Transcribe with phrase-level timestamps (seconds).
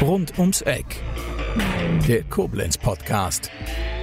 [0.00, 0.84] Rund ums Eck.
[2.06, 3.50] Der Koblenz Podcast.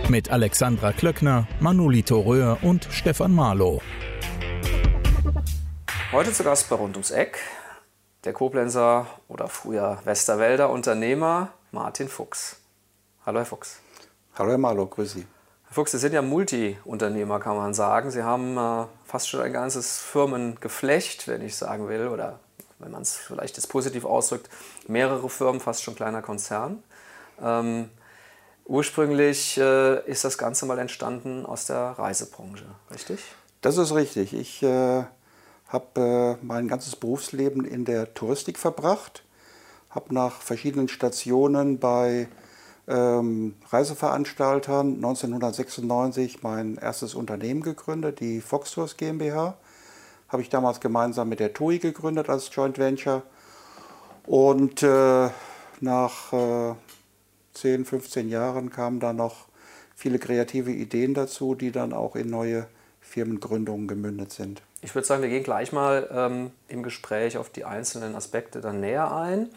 [0.09, 3.81] Mit Alexandra Klöckner, Manolito Röhr und Stefan Marlow.
[6.11, 7.39] Heute zu Gast bei Rund ums Eck
[8.25, 12.57] der Koblenzer oder früher Westerwälder Unternehmer Martin Fuchs.
[13.25, 13.79] Hallo Herr Fuchs.
[14.35, 15.25] Hallo Herr Marlow, grüß Sie.
[15.67, 18.11] Herr Fuchs, Sie sind ja Multi-Unternehmer, kann man sagen.
[18.11, 22.39] Sie haben äh, fast schon ein ganzes Firmengeflecht, wenn ich sagen will, oder
[22.83, 24.49] wenn man es vielleicht jetzt positiv ausdrückt,
[24.87, 26.83] mehrere Firmen, fast schon kleiner Konzern.
[27.41, 27.89] Ähm,
[28.65, 33.19] ursprünglich äh, ist das Ganze mal entstanden aus der Reisebranche, richtig?
[33.61, 34.33] Das ist richtig.
[34.33, 35.03] Ich äh,
[35.67, 39.23] habe äh, mein ganzes Berufsleben in der Touristik verbracht,
[39.89, 42.27] habe nach verschiedenen Stationen bei
[42.87, 49.55] ähm, Reiseveranstaltern 1996 mein erstes Unternehmen gegründet, die Fox Tours GmbH.
[50.33, 53.21] Habe ich damals gemeinsam mit der TUI gegründet als Joint Venture.
[54.25, 55.29] Und äh,
[55.79, 56.73] nach äh,
[57.53, 59.47] 10, 15 Jahren kamen da noch
[59.95, 62.67] viele kreative Ideen dazu, die dann auch in neue
[63.01, 64.61] Firmengründungen gemündet sind.
[64.81, 68.79] Ich würde sagen, wir gehen gleich mal ähm, im Gespräch auf die einzelnen Aspekte dann
[68.79, 69.49] näher ein.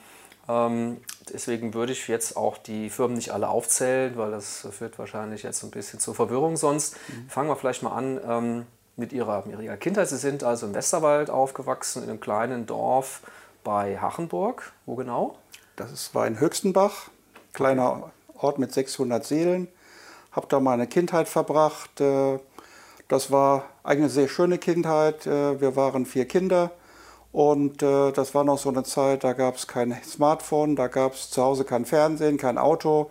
[0.48, 0.98] Ähm,
[1.32, 5.64] deswegen würde ich jetzt auch die Firmen nicht alle aufzählen, weil das führt wahrscheinlich jetzt
[5.64, 6.96] ein bisschen zur Verwirrung sonst.
[7.08, 7.28] Mhm.
[7.28, 8.66] Fangen wir vielleicht mal an ähm,
[8.96, 10.08] mit, ihrer, mit ihrer Kindheit.
[10.08, 13.20] Sie sind also im Westerwald aufgewachsen, in einem kleinen Dorf
[13.64, 14.72] bei Hachenburg.
[14.86, 15.36] Wo genau?
[15.76, 17.10] Das war in Höchstenbach,
[17.52, 19.68] kleiner Ort mit 600 Seelen.
[20.32, 22.00] Habe da meine Kindheit verbracht.
[22.00, 22.38] Äh,
[23.08, 25.26] das war eine sehr schöne Kindheit.
[25.26, 26.70] Äh, wir waren vier Kinder.
[27.32, 31.12] Und äh, das war noch so eine Zeit, da gab es kein Smartphone, da gab
[31.12, 33.10] es zu Hause kein Fernsehen, kein Auto.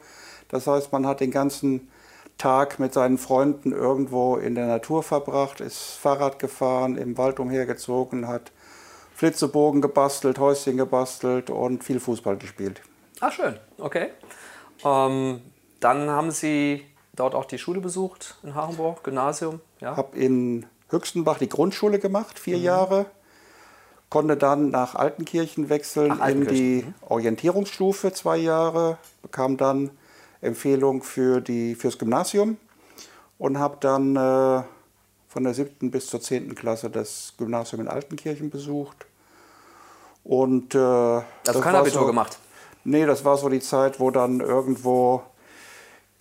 [0.49, 1.91] Das heißt, man hat den ganzen
[2.37, 8.27] Tag mit seinen Freunden irgendwo in der Natur verbracht, ist Fahrrad gefahren, im Wald umhergezogen,
[8.27, 8.51] hat
[9.13, 12.81] Flitzebogen gebastelt, Häuschen gebastelt und viel Fußball gespielt.
[13.21, 14.09] Ach schön, okay.
[14.83, 15.41] Ähm,
[15.79, 19.61] dann haben Sie dort auch die Schule besucht in Hachenburg, Gymnasium?
[19.79, 19.95] Ja.
[19.95, 22.63] Habe in Höchstenbach die Grundschule gemacht, vier mhm.
[22.63, 23.05] Jahre
[24.09, 26.93] konnte dann nach Altenkirchen wechseln Ach, in die mhm.
[27.01, 29.89] Orientierungsstufe zwei Jahre, bekam dann
[30.45, 32.57] Empfehlung für die, fürs Gymnasium
[33.37, 34.63] und habe dann äh,
[35.27, 39.05] von der siebten bis zur zehnten Klasse das Gymnasium in Altenkirchen besucht.
[40.23, 42.39] Und, äh, also das kein Abitur so, gemacht?
[42.83, 45.23] Nee, das war so die Zeit, wo dann irgendwo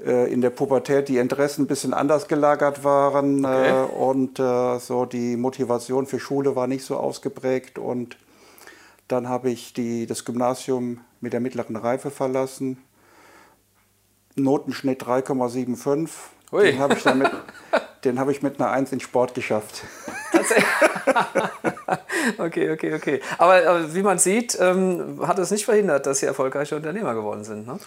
[0.05, 3.71] äh, in der Pubertät die Interessen ein bisschen anders gelagert waren okay.
[3.71, 8.17] Äh, und äh, so die Motivation für Schule war nicht so ausgeprägt und
[9.09, 12.79] dann habe ich die, das Gymnasium mit der mittleren Reife verlassen.
[14.37, 16.09] Notenschnitt 3,75.
[16.53, 17.31] Den habe ich, mit,
[18.19, 19.85] hab ich mit einer 1 in Sport geschafft.
[22.39, 23.21] okay, okay, okay.
[23.39, 27.45] Aber, aber, wie man sieht, ähm, hat es nicht verhindert, dass Sie erfolgreiche Unternehmer geworden
[27.45, 27.67] sind.
[27.67, 27.79] Ne?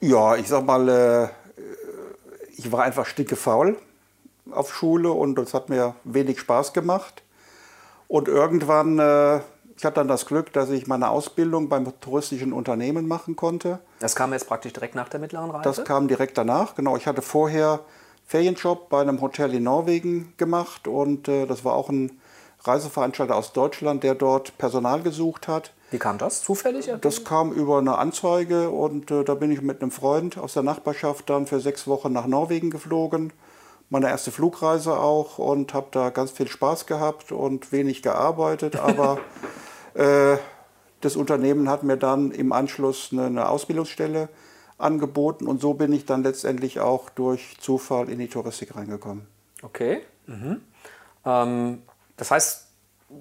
[0.00, 1.28] Ja, ich sag mal, äh,
[2.56, 3.76] ich war einfach stickefaul
[4.50, 7.22] auf Schule und das hat mir wenig Spaß gemacht.
[8.08, 9.40] Und irgendwann, äh,
[9.78, 13.78] ich hatte dann das Glück, dass ich meine Ausbildung beim touristischen Unternehmen machen konnte.
[14.00, 15.62] Das kam jetzt praktisch direkt nach der mittleren Reife?
[15.62, 16.96] Das kam direkt danach, genau.
[16.96, 17.80] Ich hatte vorher
[18.26, 22.20] Ferienjob bei einem Hotel in Norwegen gemacht und äh, das war auch ein
[22.64, 25.72] Reiseveranstalter aus Deutschland, der dort Personal gesucht hat.
[25.92, 26.42] Wie kam das?
[26.42, 26.90] Zufällig?
[27.00, 30.64] Das kam über eine Anzeige und äh, da bin ich mit einem Freund aus der
[30.64, 33.32] Nachbarschaft dann für sechs Wochen nach Norwegen geflogen.
[33.90, 38.76] Meine erste Flugreise auch und habe da ganz viel Spaß gehabt und wenig gearbeitet.
[38.80, 39.18] Aber
[39.94, 40.36] äh,
[41.00, 44.28] das Unternehmen hat mir dann im Anschluss eine, eine, Ausbildungsstelle
[44.76, 49.26] angeboten und so bin ich dann letztendlich auch durch Zufall in die Touristik reingekommen.
[49.62, 50.02] Okay.
[50.26, 50.60] Mhm.
[51.24, 51.82] Ähm,
[52.16, 52.68] das heißt,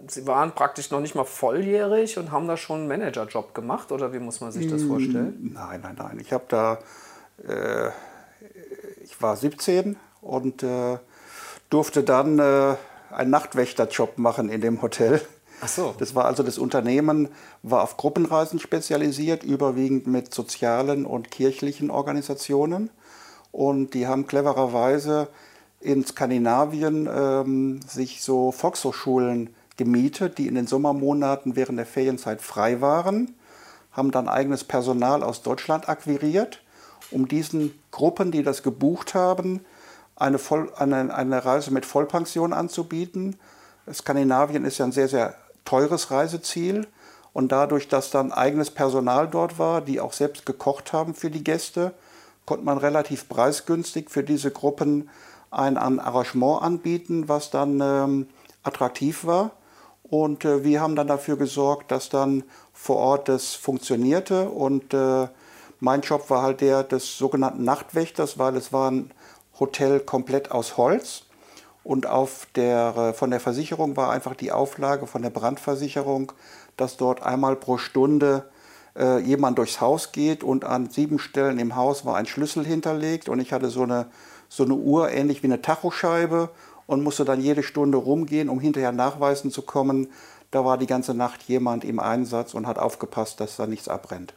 [0.07, 4.11] Sie waren praktisch noch nicht mal volljährig und haben da schon einen Managerjob gemacht oder
[4.11, 5.51] wie muss man sich das vorstellen?
[5.53, 6.19] Nein, nein, nein.
[6.19, 6.79] Ich habe da,
[7.47, 7.89] äh,
[9.01, 10.97] ich war 17 und äh,
[11.69, 12.75] durfte dann äh,
[13.11, 15.21] einen Nachtwächterjob machen in dem Hotel.
[15.61, 15.95] Ach so.
[15.97, 17.29] Das war also das Unternehmen
[17.63, 22.91] war auf Gruppenreisen spezialisiert, überwiegend mit sozialen und kirchlichen Organisationen
[23.51, 25.29] und die haben clevererweise
[25.79, 32.81] in Skandinavien ähm, sich so Volkshochschulen gemietet, die in den Sommermonaten während der Ferienzeit frei
[32.81, 33.35] waren,
[33.91, 36.61] haben dann eigenes Personal aus Deutschland akquiriert,
[37.09, 39.61] um diesen Gruppen, die das gebucht haben,
[40.17, 43.37] eine, Voll, eine, eine Reise mit Vollpension anzubieten.
[43.91, 46.87] Skandinavien ist ja ein sehr, sehr teures Reiseziel.
[47.33, 51.43] Und dadurch, dass dann eigenes Personal dort war, die auch selbst gekocht haben für die
[51.43, 51.93] Gäste,
[52.45, 55.09] konnte man relativ preisgünstig für diese Gruppen
[55.51, 58.27] ein Arrangement anbieten, was dann ähm,
[58.63, 59.51] attraktiv war.
[60.03, 62.43] Und äh, wir haben dann dafür gesorgt, dass dann
[62.73, 64.49] vor Ort das funktionierte.
[64.49, 65.27] Und äh,
[65.79, 69.11] mein Job war halt der des sogenannten Nachtwächters, weil es war ein
[69.59, 71.23] Hotel komplett aus Holz.
[71.83, 76.33] Und auf der, äh, von der Versicherung war einfach die Auflage von der Brandversicherung,
[76.75, 78.49] dass dort einmal pro Stunde
[78.97, 83.29] äh, jemand durchs Haus geht und an sieben Stellen im Haus war ein Schlüssel hinterlegt
[83.29, 84.07] und ich hatte so eine,
[84.49, 86.49] so eine Uhr, ähnlich wie eine Tachoscheibe
[86.87, 90.09] und musste dann jede Stunde rumgehen, um hinterher nachweisen zu kommen,
[90.51, 94.33] da war die ganze Nacht jemand im Einsatz und hat aufgepasst, dass da nichts abbrennt.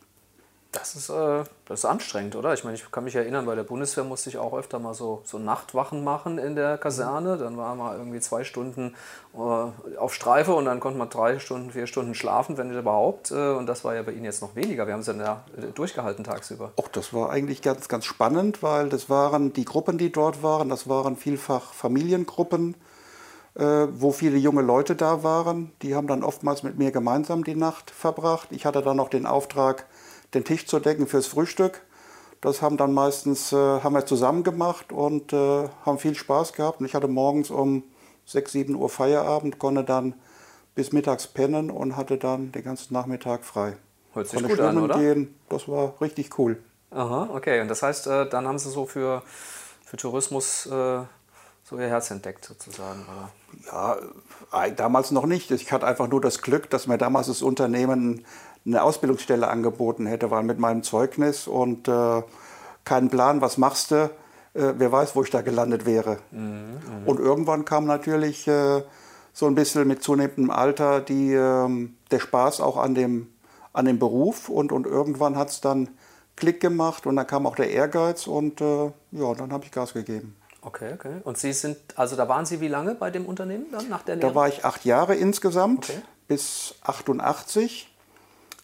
[0.72, 2.54] Das ist, äh, das ist anstrengend, oder?
[2.54, 5.20] Ich meine, ich kann mich erinnern, bei der Bundeswehr musste ich auch öfter mal so,
[5.24, 7.38] so Nachtwachen machen in der Kaserne.
[7.38, 8.94] Dann war man irgendwie zwei Stunden
[9.34, 13.32] äh, auf Streife und dann konnte man drei Stunden, vier Stunden schlafen, wenn nicht überhaupt.
[13.32, 14.86] Äh, und das war ja bei Ihnen jetzt noch weniger.
[14.86, 15.42] Wir haben es ja, ja
[15.74, 16.70] durchgehalten tagsüber.
[16.76, 20.68] Auch das war eigentlich ganz, ganz spannend, weil das waren die Gruppen, die dort waren,
[20.68, 22.76] das waren vielfach Familiengruppen,
[23.56, 25.72] äh, wo viele junge Leute da waren.
[25.82, 28.48] Die haben dann oftmals mit mir gemeinsam die Nacht verbracht.
[28.52, 29.86] Ich hatte dann noch den Auftrag,
[30.34, 31.82] den Tisch zu decken fürs Frühstück.
[32.40, 36.80] Das haben dann meistens äh, haben wir zusammen gemacht und äh, haben viel Spaß gehabt.
[36.80, 37.82] Und ich hatte morgens um
[38.26, 40.14] 6, 7 Uhr Feierabend, konnte dann
[40.74, 43.76] bis mittags pennen und hatte dann den ganzen Nachmittag frei.
[44.12, 44.98] Hört sich gut an, oder?
[44.98, 45.34] Gehen.
[45.48, 46.58] Das war richtig cool.
[46.90, 47.60] Aha, okay.
[47.60, 49.22] Und das heißt, äh, dann haben Sie so für,
[49.84, 51.02] für Tourismus äh,
[51.64, 53.30] so Ihr Herz entdeckt sozusagen, oder?
[54.52, 55.50] Ja, äh, damals noch nicht.
[55.50, 58.24] Ich hatte einfach nur das Glück, dass mir damals das Unternehmen
[58.66, 62.22] eine Ausbildungsstelle angeboten hätte, weil mit meinem Zeugnis und äh,
[62.84, 64.10] keinen Plan, was machst du,
[64.54, 66.18] äh, wer weiß, wo ich da gelandet wäre.
[66.30, 68.82] Mhm, und irgendwann kam natürlich äh,
[69.32, 73.32] so ein bisschen mit zunehmendem Alter die, ähm, der Spaß auch an dem,
[73.72, 75.88] an dem Beruf und, und irgendwann hat es dann
[76.36, 79.92] Klick gemacht und dann kam auch der Ehrgeiz und äh, ja, dann habe ich Gas
[79.92, 80.36] gegeben.
[80.62, 81.20] Okay, okay.
[81.24, 84.16] Und Sie sind, also da waren Sie wie lange bei dem Unternehmen dann nach der
[84.16, 84.28] Lehre?
[84.28, 86.00] Da war ich acht Jahre insgesamt, okay.
[86.28, 87.89] bis 88.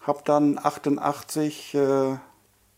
[0.06, 2.16] Habe dann 88 äh,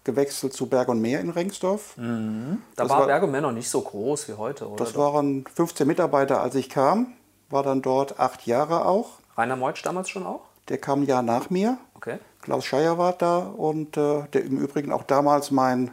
[0.05, 1.97] gewechselt zu Berg und Meer in Rengsdorf.
[1.99, 2.63] Mhm.
[2.77, 4.83] Da war, war Berg und Meer noch nicht so groß wie heute, oder?
[4.83, 7.13] Das waren 15 Mitarbeiter, als ich kam.
[7.51, 9.11] War dann dort acht Jahre auch.
[9.37, 10.41] Rainer Meutsch damals schon auch?
[10.69, 11.79] Der kam ein Jahr nach mir.
[11.95, 12.19] Okay.
[12.41, 15.91] Klaus Scheier war da und äh, der im Übrigen auch damals mein,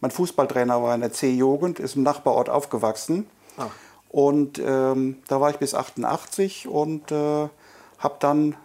[0.00, 3.26] mein Fußballtrainer war in der C-Jugend, ist im Nachbarort aufgewachsen.
[3.58, 3.66] Ah.
[4.08, 7.48] Und ähm, da war ich bis 88 und äh,
[7.98, 8.56] habe dann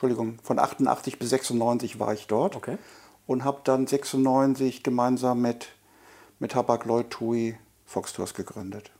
[0.00, 2.78] Entschuldigung, von 88 bis 96 war ich dort okay.
[3.26, 5.68] und habe dann 96 gemeinsam mit,
[6.38, 8.90] mit Hapag-Lloyd TUI Fox Tours gegründet.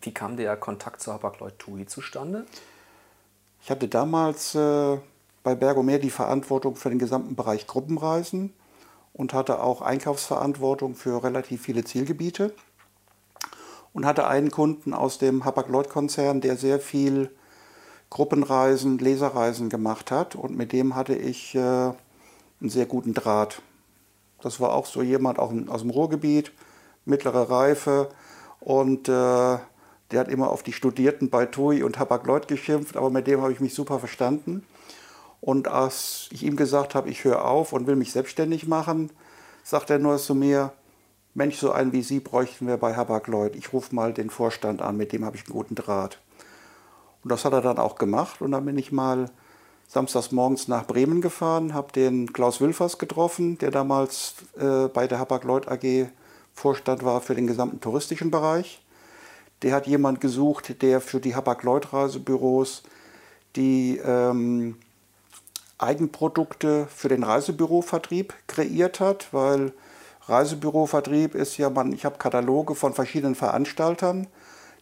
[0.00, 2.44] Wie kam der Kontakt zu Hapag-Lloyd TUI zustande?
[3.62, 4.98] Ich hatte damals äh,
[5.44, 8.52] bei Bergomer die Verantwortung für den gesamten Bereich Gruppenreisen
[9.12, 12.52] und hatte auch Einkaufsverantwortung für relativ viele Zielgebiete
[13.92, 17.30] und hatte einen Kunden aus dem Hapag-Lloyd-Konzern, der sehr viel
[18.10, 23.62] Gruppenreisen, Leserreisen gemacht hat und mit dem hatte ich äh, einen sehr guten Draht.
[24.40, 26.52] Das war auch so jemand auch aus dem Ruhrgebiet,
[27.04, 28.08] mittlere Reife
[28.60, 29.58] und äh,
[30.10, 33.52] der hat immer auf die Studierten bei TUI und Hapag-Lloyd geschimpft, aber mit dem habe
[33.52, 34.64] ich mich super verstanden.
[35.40, 39.10] Und als ich ihm gesagt habe, ich höre auf und will mich selbstständig machen,
[39.62, 40.72] sagt er nur zu mir,
[41.34, 43.54] Mensch, so einen wie Sie bräuchten wir bei Hapag-Lloyd.
[43.54, 46.18] Ich rufe mal den Vorstand an, mit dem habe ich einen guten Draht.
[47.22, 48.40] Und das hat er dann auch gemacht.
[48.40, 49.30] Und dann bin ich mal
[49.88, 55.18] samstags morgens nach Bremen gefahren, habe den Klaus Wilfers getroffen, der damals äh, bei der
[55.18, 56.08] Hapag-Lloyd AG
[56.54, 58.82] Vorstand war für den gesamten touristischen Bereich.
[59.62, 62.82] Der hat jemand gesucht, der für die Hapag-Lloyd-Reisebüros
[63.56, 64.76] die ähm,
[65.78, 69.72] Eigenprodukte für den Reisebürovertrieb kreiert hat, weil
[70.26, 74.26] Reisebürovertrieb ist ja, man, ich habe Kataloge von verschiedenen Veranstaltern,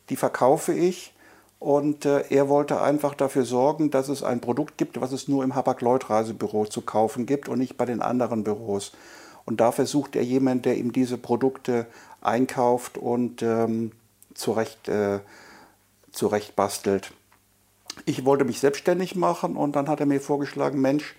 [0.09, 1.15] die verkaufe ich
[1.59, 5.43] und äh, er wollte einfach dafür sorgen, dass es ein Produkt gibt, was es nur
[5.43, 8.93] im Hapag-Lloyd-Reisebüro zu kaufen gibt und nicht bei den anderen Büros.
[9.45, 11.87] Und dafür sucht er jemanden, der ihm diese Produkte
[12.21, 13.93] einkauft und ähm,
[14.35, 15.21] zurecht, äh,
[16.13, 17.13] zurecht bastelt.
[18.05, 21.15] Ich wollte mich selbstständig machen und dann hat er mir vorgeschlagen, Mensch,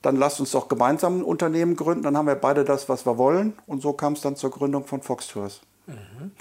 [0.00, 3.18] dann lasst uns doch gemeinsam ein Unternehmen gründen, dann haben wir beide das, was wir
[3.18, 3.52] wollen.
[3.66, 5.60] Und so kam es dann zur Gründung von Fox Tours.
[5.86, 6.32] Mhm.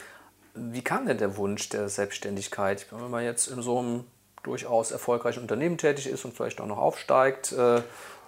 [0.72, 2.86] Wie kam denn der Wunsch der Selbstständigkeit?
[2.92, 4.04] Wenn man jetzt in so einem
[4.44, 7.82] durchaus erfolgreichen Unternehmen tätig ist und vielleicht auch noch aufsteigt, äh,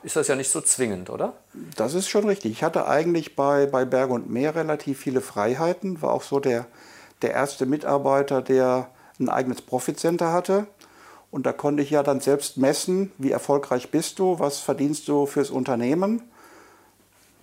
[0.04, 1.34] ist das ja nicht so zwingend, oder?
[1.76, 2.52] Das ist schon richtig.
[2.52, 6.66] Ich hatte eigentlich bei, bei Berg und Meer relativ viele Freiheiten, war auch so der,
[7.22, 10.68] der erste Mitarbeiter, der ein eigenes Profitcenter hatte.
[11.30, 15.26] Und da konnte ich ja dann selbst messen, wie erfolgreich bist du, was verdienst du
[15.26, 16.24] fürs Unternehmen,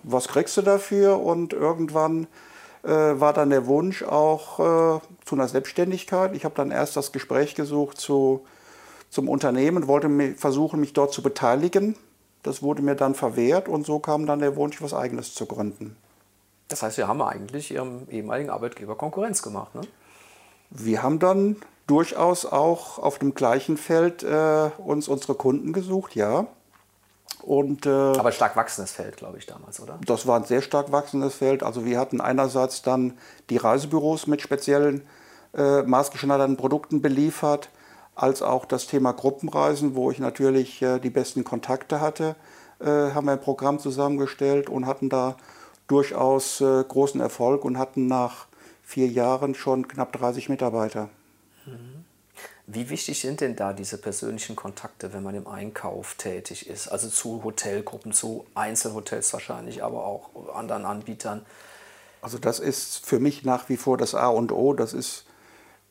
[0.03, 2.27] was kriegst du dafür und irgendwann
[2.87, 6.35] war dann der Wunsch auch äh, zu einer Selbstständigkeit.
[6.35, 8.45] Ich habe dann erst das Gespräch gesucht zu,
[9.09, 11.95] zum Unternehmen, wollte versuchen, mich dort zu beteiligen.
[12.43, 15.97] Das wurde mir dann verwehrt und so kam dann der Wunsch, was Eigenes zu gründen.
[16.69, 19.81] Das heißt, wir haben eigentlich Ihrem ehemaligen Arbeitgeber Konkurrenz gemacht, ne?
[20.69, 21.55] Wir haben dann
[21.87, 26.45] durchaus auch auf dem gleichen Feld äh, uns unsere Kunden gesucht, ja.
[27.41, 29.97] Und, äh, Aber stark wachsendes Feld, glaube ich, damals, oder?
[30.05, 31.63] Das war ein sehr stark wachsendes Feld.
[31.63, 33.17] Also wir hatten einerseits dann
[33.49, 35.03] die Reisebüros mit speziellen
[35.55, 37.69] äh, maßgeschneiderten Produkten beliefert,
[38.15, 42.35] als auch das Thema Gruppenreisen, wo ich natürlich äh, die besten Kontakte hatte,
[42.79, 45.37] äh, haben wir ein Programm zusammengestellt und hatten da
[45.87, 48.47] durchaus äh, großen Erfolg und hatten nach
[48.83, 51.09] vier Jahren schon knapp 30 Mitarbeiter.
[51.65, 51.98] Mhm.
[52.71, 56.87] Wie wichtig sind denn da diese persönlichen Kontakte, wenn man im Einkauf tätig ist?
[56.87, 61.43] Also zu Hotelgruppen, zu Einzelhotels wahrscheinlich, aber auch anderen Anbietern.
[62.21, 64.73] Also das ist für mich nach wie vor das A und O.
[64.75, 65.25] Das ist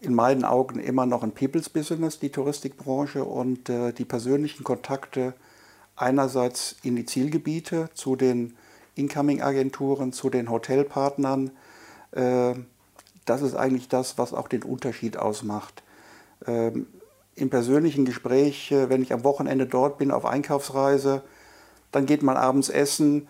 [0.01, 5.35] in meinen Augen immer noch ein People's Business, die Touristikbranche und äh, die persönlichen Kontakte
[5.97, 8.57] einerseits in die Zielgebiete, zu den
[8.95, 11.51] Incoming-Agenturen, zu den Hotelpartnern.
[12.13, 12.55] Äh,
[13.25, 15.83] das ist eigentlich das, was auch den Unterschied ausmacht.
[16.47, 16.87] Ähm,
[17.35, 21.23] Im persönlichen Gespräch, äh, wenn ich am Wochenende dort bin auf Einkaufsreise,
[21.93, 23.29] dann geht man abends essen,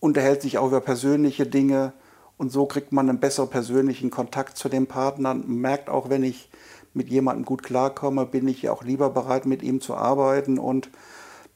[0.00, 1.92] unterhält sich auch über persönliche Dinge
[2.38, 5.44] und so kriegt man einen besseren persönlichen Kontakt zu den Partnern.
[5.46, 6.50] Merkt auch, wenn ich
[6.92, 10.58] mit jemandem gut klarkomme, bin ich auch lieber bereit, mit ihm zu arbeiten.
[10.58, 10.90] Und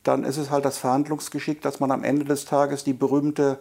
[0.03, 3.59] dann ist es halt das Verhandlungsgeschick, dass man am Ende des Tages die berühmte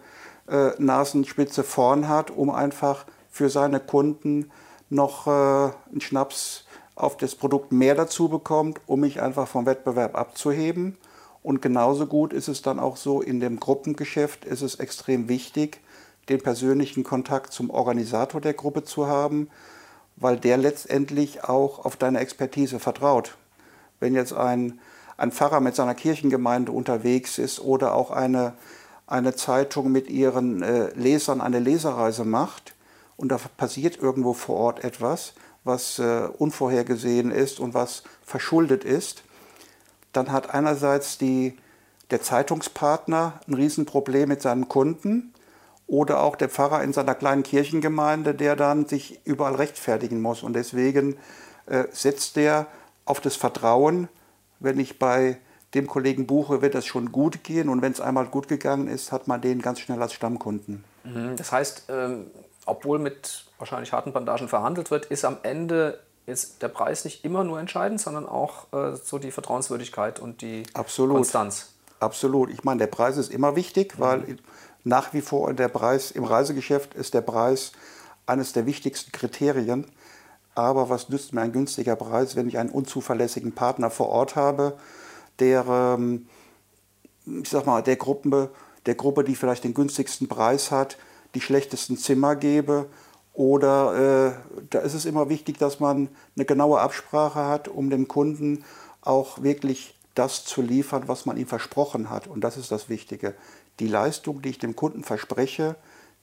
[0.48, 4.52] äh, Nasenspitze vorn hat, um einfach für seine Kunden
[4.90, 6.66] noch äh, einen Schnaps
[7.00, 10.98] auf das Produkt mehr dazu bekommt, um mich einfach vom Wettbewerb abzuheben.
[11.42, 15.80] Und genauso gut ist es dann auch so, in dem Gruppengeschäft ist es extrem wichtig,
[16.28, 19.50] den persönlichen Kontakt zum Organisator der Gruppe zu haben,
[20.18, 23.38] weil der letztendlich auch auf deine Expertise vertraut.
[24.02, 24.80] Wenn jetzt ein,
[25.16, 28.54] ein Pfarrer mit seiner Kirchengemeinde unterwegs ist oder auch eine,
[29.08, 32.76] eine Zeitung mit ihren äh, Lesern eine Leserreise macht
[33.16, 39.24] und da passiert irgendwo vor Ort etwas, was äh, unvorhergesehen ist und was verschuldet ist,
[40.14, 41.58] dann hat einerseits die,
[42.12, 45.34] der Zeitungspartner ein Riesenproblem mit seinem Kunden
[45.88, 50.44] oder auch der Pfarrer in seiner kleinen Kirchengemeinde, der dann sich überall rechtfertigen muss.
[50.44, 51.18] Und deswegen
[51.66, 52.68] äh, setzt der
[53.06, 54.08] auf das Vertrauen,
[54.60, 55.38] wenn ich bei
[55.74, 57.70] dem Kollegen buche, wird das schon gut gehen.
[57.70, 60.84] Und wenn es einmal gut gegangen ist, hat man den ganz schnell als Stammkunden.
[61.04, 61.36] Mhm.
[61.36, 62.28] Das heißt, ähm,
[62.70, 67.44] obwohl mit wahrscheinlich harten Bandagen verhandelt wird, ist am Ende ist der Preis nicht immer
[67.44, 71.16] nur entscheidend, sondern auch äh, so die Vertrauenswürdigkeit und die Absolut.
[71.16, 71.74] Konstanz.
[72.00, 72.52] Absolut.
[72.52, 74.02] Ich meine, der Preis ist immer wichtig, mhm.
[74.02, 74.38] weil
[74.84, 77.72] nach wie vor der Preis im Reisegeschäft ist der Preis
[78.26, 79.86] eines der wichtigsten Kriterien.
[80.56, 84.78] Aber was nützt mir ein günstiger Preis, wenn ich einen unzuverlässigen Partner vor Ort habe,
[85.40, 86.28] der, ähm,
[87.26, 88.50] ich sag mal, der Gruppe,
[88.86, 90.98] der Gruppe, die vielleicht den günstigsten Preis hat,
[91.36, 92.88] die schlechtesten Zimmer gebe.
[93.34, 98.08] Oder äh, da ist es immer wichtig, dass man eine genaue Absprache hat, um dem
[98.08, 98.64] Kunden
[99.02, 102.28] auch wirklich das zu liefern, was man ihm versprochen hat.
[102.28, 103.36] Und das ist das Wichtige
[103.80, 105.76] die Leistung, die ich dem Kunden verspreche,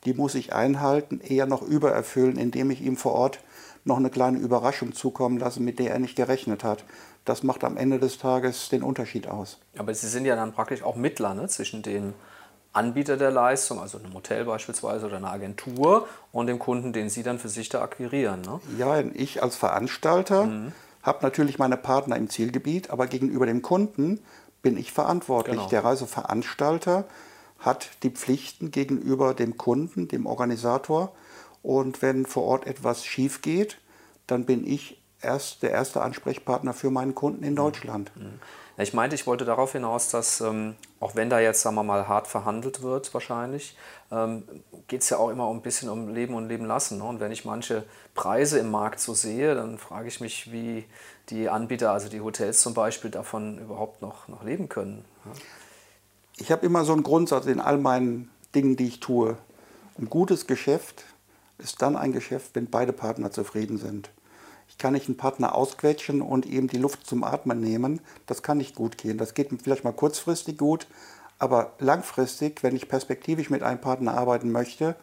[0.04, 3.40] die muss ich einhalten, eher noch übererfüllen, indem ich ihm vor Ort
[3.84, 6.84] noch eine kleine Überraschung zukommen lasse, mit der er nicht gerechnet hat.
[7.24, 9.58] Das macht am Ende des Tages den Unterschied aus.
[9.76, 12.14] Aber Sie sind ja dann praktisch auch Mittler ne, zwischen dem
[12.76, 17.22] Anbieter der Leistung, also einem Hotel beispielsweise oder einer Agentur, und dem Kunden, den Sie
[17.22, 18.42] dann für sich da akquirieren.
[18.42, 18.60] Ne?
[18.78, 20.72] Ja, ich als Veranstalter mhm.
[21.02, 24.20] habe natürlich meine Partner im Zielgebiet, aber gegenüber dem Kunden
[24.62, 25.56] bin ich verantwortlich.
[25.56, 25.68] Genau.
[25.68, 27.04] Der Reiseveranstalter
[27.58, 31.12] hat die Pflichten gegenüber dem Kunden, dem Organisator.
[31.62, 33.78] Und wenn vor Ort etwas schief geht,
[34.26, 38.12] dann bin ich erst der erste Ansprechpartner für meinen Kunden in Deutschland.
[38.16, 38.40] Mhm.
[38.78, 42.08] Ich meinte, ich wollte darauf hinaus, dass ähm, auch wenn da jetzt, sagen wir mal,
[42.08, 43.76] hart verhandelt wird, wahrscheinlich,
[44.12, 44.44] ähm,
[44.86, 46.98] geht es ja auch immer ein bisschen um Leben und Leben lassen.
[46.98, 47.04] Ne?
[47.04, 50.84] Und wenn ich manche Preise im Markt so sehe, dann frage ich mich, wie
[51.30, 55.04] die Anbieter, also die Hotels zum Beispiel, davon überhaupt noch, noch leben können.
[55.24, 55.32] Ja?
[56.38, 59.36] ich habe immer so einen Grundsatz in all meinen Dingen, die ich tue.
[59.98, 61.04] Ein gutes Geschäft
[61.58, 64.10] ist dann ein Geschäft, wenn beide Partner zufrieden sind.
[64.76, 68.00] Ich kann nicht einen Partner ausquetschen und ihm die Luft zum Atmen nehmen.
[68.26, 69.16] Das kann nicht gut gehen.
[69.16, 70.86] Das geht vielleicht mal kurzfristig gut,
[71.38, 74.94] aber langfristig, wenn ich perspektivisch mit einem Partner arbeiten möchte,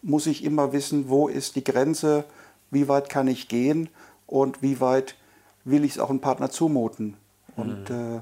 [0.00, 2.22] muss ich immer wissen, wo ist die Grenze,
[2.70, 3.88] wie weit kann ich gehen
[4.28, 5.16] und wie weit
[5.64, 7.16] will ich es auch einem Partner zumuten.
[7.56, 8.16] Und mhm.
[8.16, 8.20] äh,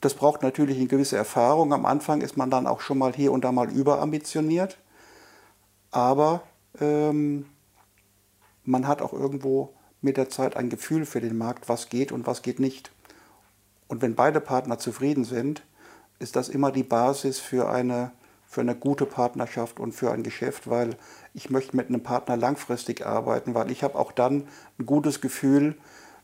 [0.00, 1.72] das braucht natürlich eine gewisse Erfahrung.
[1.72, 4.78] Am Anfang ist man dann auch schon mal hier und da mal überambitioniert.
[5.90, 6.42] Aber
[6.80, 7.46] ähm,
[8.64, 12.26] man hat auch irgendwo mit der Zeit ein Gefühl für den Markt, was geht und
[12.26, 12.90] was geht nicht.
[13.88, 15.62] Und wenn beide Partner zufrieden sind,
[16.18, 18.12] ist das immer die Basis für eine,
[18.46, 20.96] für eine gute Partnerschaft und für ein Geschäft, weil
[21.34, 24.46] ich möchte mit einem Partner langfristig arbeiten, weil ich habe auch dann
[24.78, 25.76] ein gutes Gefühl,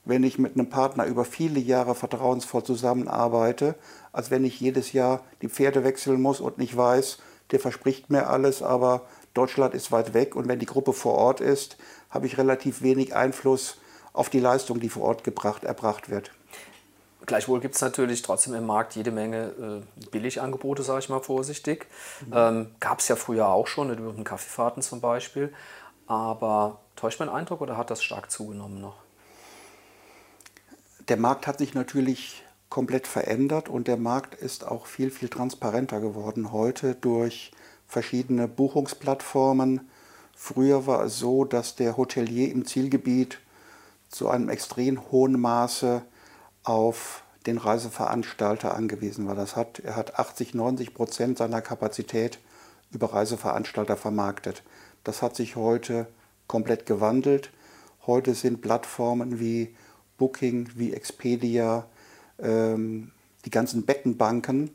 [0.05, 3.75] wenn ich mit einem Partner über viele Jahre vertrauensvoll zusammenarbeite,
[4.13, 7.19] als wenn ich jedes Jahr die Pferde wechseln muss und nicht weiß,
[7.51, 9.03] der verspricht mir alles, aber
[9.35, 11.77] Deutschland ist weit weg und wenn die Gruppe vor Ort ist,
[12.17, 13.77] habe ich relativ wenig Einfluss
[14.15, 16.33] auf die Leistung, die vor Ort gebracht, erbracht wird.
[17.27, 21.87] Gleichwohl gibt es natürlich trotzdem im Markt jede Menge äh, Billigangebote, sage ich mal vorsichtig.
[22.27, 22.33] Mhm.
[22.35, 25.53] Ähm, Gab es ja früher auch schon, über den Kaffeefahrten zum Beispiel.
[26.07, 28.97] Aber täuscht mein Eindruck oder hat das stark zugenommen noch?
[31.09, 36.01] Der Markt hat sich natürlich komplett verändert und der Markt ist auch viel, viel transparenter
[36.01, 37.51] geworden heute durch
[37.87, 39.89] verschiedene Buchungsplattformen.
[40.39, 43.41] Früher war es so, dass der Hotelier im Zielgebiet
[44.11, 46.03] zu einem extrem hohen Maße
[46.63, 49.35] auf den Reiseveranstalter angewiesen war.
[49.35, 52.39] Das hat, er hat 80, 90 Prozent seiner Kapazität
[52.93, 54.63] über Reiseveranstalter vermarktet.
[55.05, 56.07] Das hat sich heute
[56.47, 57.51] komplett gewandelt.
[58.07, 59.75] Heute sind Plattformen wie
[60.19, 61.87] Booking, wie Expedia,
[62.39, 63.11] ähm,
[63.47, 64.71] die ganzen Bettenbanken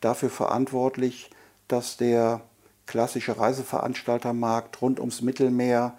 [0.00, 1.30] dafür verantwortlich,
[1.66, 2.42] dass der
[2.90, 5.94] klassische Reiseveranstaltermarkt rund ums Mittelmeer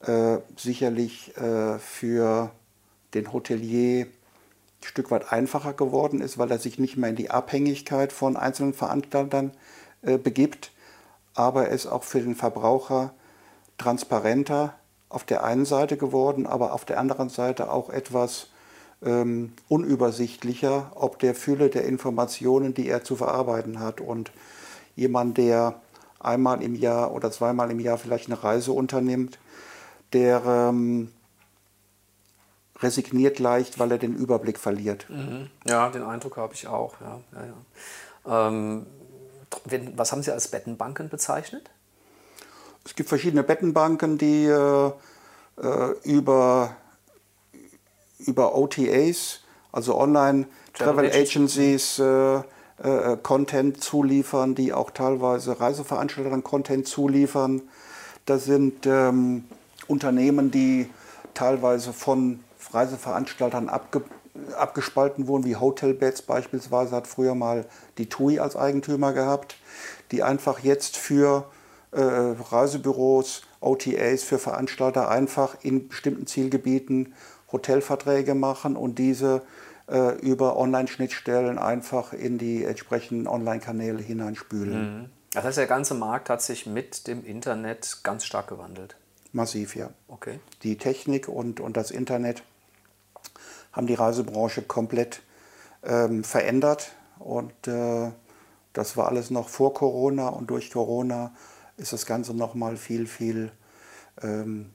[0.00, 2.50] äh, sicherlich äh, für
[3.14, 7.30] den Hotelier ein Stück weit einfacher geworden ist, weil er sich nicht mehr in die
[7.30, 9.52] Abhängigkeit von einzelnen Veranstaltern
[10.02, 10.72] äh, begibt,
[11.32, 13.14] aber er ist auch für den Verbraucher
[13.78, 14.74] transparenter
[15.08, 18.48] auf der einen Seite geworden, aber auf der anderen Seite auch etwas
[19.02, 24.02] ähm, unübersichtlicher, ob der Fülle der Informationen, die er zu verarbeiten hat.
[24.02, 24.32] Und
[24.96, 25.80] jemand, der
[26.26, 29.38] einmal im Jahr oder zweimal im Jahr vielleicht eine Reise unternimmt,
[30.12, 31.12] der ähm,
[32.80, 35.06] resigniert leicht, weil er den Überblick verliert.
[35.08, 35.50] Mhm.
[35.64, 36.94] Ja, den Eindruck habe ich auch.
[37.00, 38.50] Ja, ja, ja.
[38.50, 38.86] Ähm,
[39.94, 41.70] was haben Sie als Bettenbanken bezeichnet?
[42.84, 44.92] Es gibt verschiedene Bettenbanken, die äh,
[45.62, 46.76] äh über,
[48.18, 49.40] über OTAs,
[49.72, 52.42] also Online Travel, Travel Agencies, äh,
[52.82, 57.62] äh, Content zuliefern, die auch teilweise Reiseveranstaltern Content zuliefern.
[58.26, 59.44] Das sind ähm,
[59.88, 60.90] Unternehmen, die
[61.34, 62.40] teilweise von
[62.72, 64.02] Reiseveranstaltern abge
[64.54, 67.64] abgespalten wurden, wie Hotelbeds beispielsweise, hat früher mal
[67.96, 69.56] die TUI als Eigentümer gehabt,
[70.12, 71.46] die einfach jetzt für
[71.92, 77.14] äh, Reisebüros, OTAs, für Veranstalter einfach in bestimmten Zielgebieten
[77.50, 79.42] Hotelverträge machen und diese
[79.88, 85.00] äh, über Online-Schnittstellen einfach in die entsprechenden Online-Kanäle hineinspülen.
[85.00, 85.10] Mhm.
[85.32, 88.96] Das heißt, der ganze Markt hat sich mit dem Internet ganz stark gewandelt.
[89.32, 89.90] Massiv, ja.
[90.08, 90.40] Okay.
[90.62, 92.42] Die Technik und, und das Internet
[93.72, 95.22] haben die Reisebranche komplett
[95.82, 98.10] ähm, verändert und äh,
[98.72, 101.34] das war alles noch vor Corona und durch Corona
[101.76, 103.52] ist das Ganze noch mal viel, viel
[104.22, 104.70] ähm,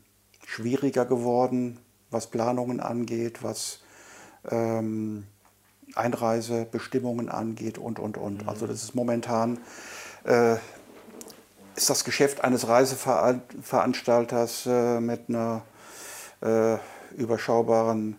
[0.46, 1.80] schwieriger geworden,
[2.12, 3.81] was Planungen angeht, was
[4.50, 5.26] ähm,
[5.96, 8.44] Einreisebestimmungen angeht und, und, und.
[8.44, 8.50] Mhm.
[8.50, 9.60] Also das ist momentan,
[10.24, 10.56] äh,
[11.76, 15.62] ist das Geschäft eines Reiseveranstalters äh, mit einer
[16.42, 16.78] äh,
[17.16, 18.18] überschaubaren,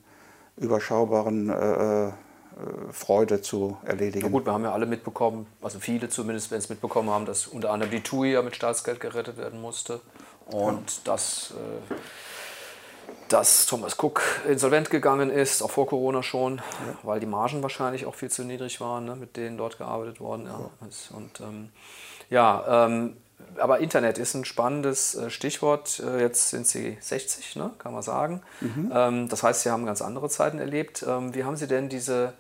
[0.57, 2.13] überschaubaren äh,
[2.53, 4.27] äh, Freude zu erledigen.
[4.27, 7.47] Na gut, wir haben ja alle mitbekommen, also viele zumindest, wenn es mitbekommen haben, dass
[7.47, 10.01] unter anderem die TUI ja mit Staatsgeld gerettet werden musste.
[10.47, 11.01] Und ja.
[11.05, 11.95] das äh,
[13.29, 16.63] dass Thomas Cook insolvent gegangen ist, auch vor Corona schon, ja.
[17.03, 20.47] weil die Margen wahrscheinlich auch viel zu niedrig waren, ne, mit denen dort gearbeitet worden
[20.47, 20.71] ja.
[20.87, 21.11] ist.
[21.11, 21.71] Und ähm,
[22.29, 23.17] ja, ähm,
[23.59, 26.01] aber Internet ist ein spannendes äh, Stichwort.
[26.01, 28.43] Äh, jetzt sind Sie 60, ne, kann man sagen.
[28.61, 28.93] Mhm.
[28.95, 31.05] Ähm, das heißt, Sie haben ganz andere Zeiten erlebt.
[31.07, 32.35] Ähm, wie haben Sie denn diese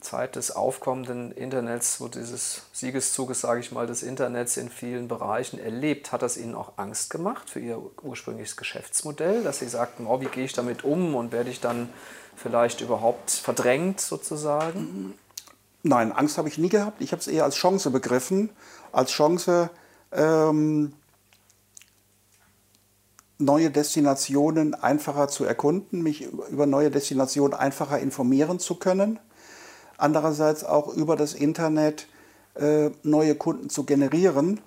[0.00, 5.58] Zeit des aufkommenden Internets, wo dieses Siegeszuges, sage ich mal, des Internets in vielen Bereichen
[5.58, 10.20] erlebt, hat das Ihnen auch Angst gemacht für Ihr ursprüngliches Geschäftsmodell, dass Sie sagten, oh,
[10.20, 11.88] wie gehe ich damit um und werde ich dann
[12.36, 15.14] vielleicht überhaupt verdrängt sozusagen?
[15.82, 17.00] Nein, Angst habe ich nie gehabt.
[17.00, 18.50] Ich habe es eher als Chance begriffen,
[18.92, 19.70] als Chance,
[20.12, 20.92] ähm,
[23.38, 29.20] neue Destinationen einfacher zu erkunden, mich über neue Destinationen einfacher informieren zu können
[29.98, 32.08] andererseits auch über das Internet
[32.54, 34.60] äh, neue Kunden zu generieren,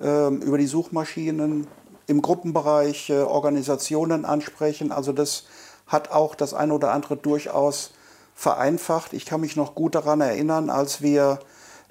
[0.00, 1.68] äh, über die Suchmaschinen
[2.08, 4.90] im Gruppenbereich äh, Organisationen ansprechen.
[4.90, 5.44] Also das
[5.86, 7.92] hat auch das eine oder andere durchaus
[8.34, 9.12] vereinfacht.
[9.12, 11.38] Ich kann mich noch gut daran erinnern, als wir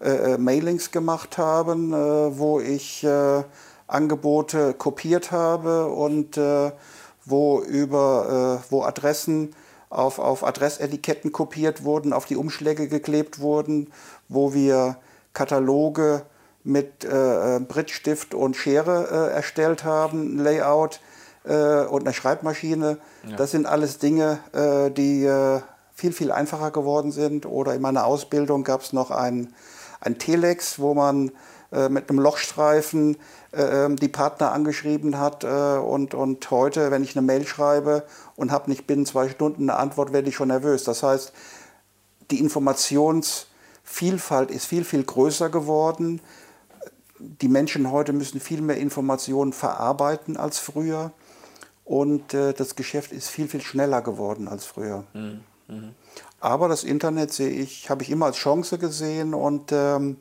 [0.01, 3.05] äh, äh, Mailings gemacht haben, äh, wo ich
[3.87, 6.37] Angebote kopiert habe und
[7.25, 9.55] wo, über, wo Adressen
[9.89, 13.91] auf, auf Adressetiketten kopiert wurden, auf die Umschläge geklebt wurden,
[14.27, 14.97] wo wir
[15.33, 16.23] Kataloge
[16.63, 20.99] mit äh, äh Brittstift und Schere äh, erstellt haben, Layout
[21.47, 22.97] äh, und eine Schreibmaschine.
[23.27, 23.35] Ja.
[23.37, 25.61] Das sind alles Dinge, äh, die äh,
[25.93, 27.45] viel, viel einfacher geworden sind.
[27.45, 29.53] Oder in meiner Ausbildung gab es noch ein,
[30.01, 31.31] ein Telex, wo man
[31.69, 33.17] mit einem Lochstreifen
[33.57, 35.43] ähm, die Partner angeschrieben hat.
[35.43, 38.03] und, und heute, wenn ich eine Mail schreibe
[38.35, 40.83] und habe nicht binnen zwei Stunden eine Antwort, werde ich schon nervös.
[40.83, 41.33] Das heißt,
[42.31, 46.21] die Informationsvielfalt ist viel, viel größer geworden.
[47.19, 51.11] Die Menschen heute müssen viel mehr Informationen verarbeiten als früher.
[51.83, 55.03] Und äh, das Geschäft ist viel, viel schneller geworden als früher.
[55.13, 55.41] Mhm.
[55.67, 55.95] Mhm.
[56.39, 60.17] Aber das Internet sehe ich, habe ich immer als Chance gesehen und ähm,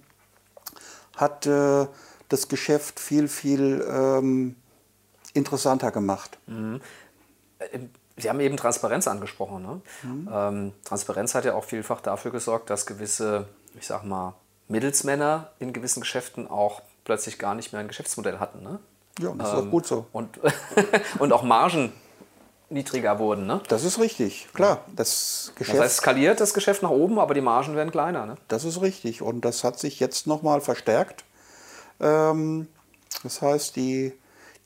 [1.17, 1.87] hat äh,
[2.29, 4.57] das Geschäft viel, viel ähm,
[5.35, 6.39] interessanter gemacht.
[6.47, 6.81] Mhm.
[7.59, 7.79] Äh,
[8.19, 9.63] Sie haben eben Transparenz angesprochen.
[9.63, 9.81] Ne?
[10.03, 10.29] Mhm.
[10.33, 13.47] Ähm, Transparenz hat ja auch vielfach dafür gesorgt, dass gewisse,
[13.79, 14.35] ich sag mal,
[14.69, 18.63] Mittelsmänner in gewissen Geschäften auch plötzlich gar nicht mehr ein Geschäftsmodell hatten.
[18.63, 18.79] Ne?
[19.19, 20.07] Ja, das ist ähm, auch gut so.
[20.13, 20.41] Und,
[21.19, 21.93] und auch Margen
[22.71, 23.47] niedriger wurden.
[23.47, 23.61] Ne?
[23.69, 24.81] Das ist richtig, klar.
[24.95, 28.27] Das, Geschäft, das heißt, skaliert das Geschäft nach oben, aber die Margen werden kleiner.
[28.27, 28.37] Ne?
[28.49, 31.25] Das ist richtig und das hat sich jetzt nochmal verstärkt.
[32.01, 32.69] Ähm,
[33.23, 34.13] das heißt, die,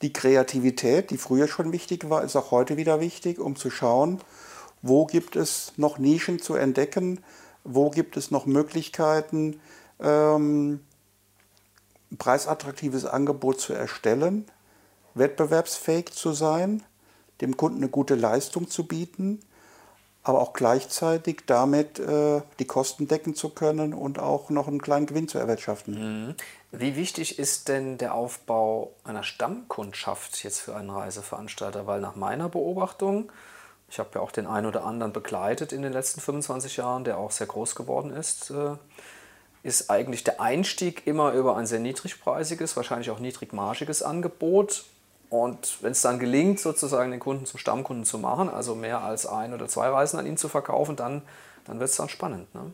[0.01, 4.19] die Kreativität, die früher schon wichtig war, ist auch heute wieder wichtig, um zu schauen,
[4.81, 7.23] wo gibt es noch Nischen zu entdecken,
[7.63, 9.59] wo gibt es noch Möglichkeiten,
[9.99, 10.79] ähm,
[12.17, 14.45] preisattraktives Angebot zu erstellen,
[15.13, 16.83] wettbewerbsfähig zu sein,
[17.41, 19.39] dem Kunden eine gute Leistung zu bieten,
[20.23, 25.07] aber auch gleichzeitig damit äh, die Kosten decken zu können und auch noch einen kleinen
[25.07, 25.95] Gewinn zu erwirtschaften.
[26.71, 31.85] Wie wichtig ist denn der Aufbau einer Stammkundschaft jetzt für einen Reiseveranstalter?
[31.85, 33.29] Weil nach meiner Beobachtung,
[33.89, 37.17] ich habe ja auch den einen oder anderen begleitet in den letzten 25 Jahren, der
[37.17, 38.75] auch sehr groß geworden ist, äh,
[39.63, 44.85] ist eigentlich der Einstieg immer über ein sehr niedrigpreisiges, wahrscheinlich auch niedrigmargiges Angebot.
[45.29, 49.25] Und wenn es dann gelingt, sozusagen den Kunden zum Stammkunden zu machen, also mehr als
[49.25, 51.21] ein oder zwei Reisen an ihn zu verkaufen, dann,
[51.65, 52.53] dann wird es dann spannend.
[52.55, 52.71] Ne?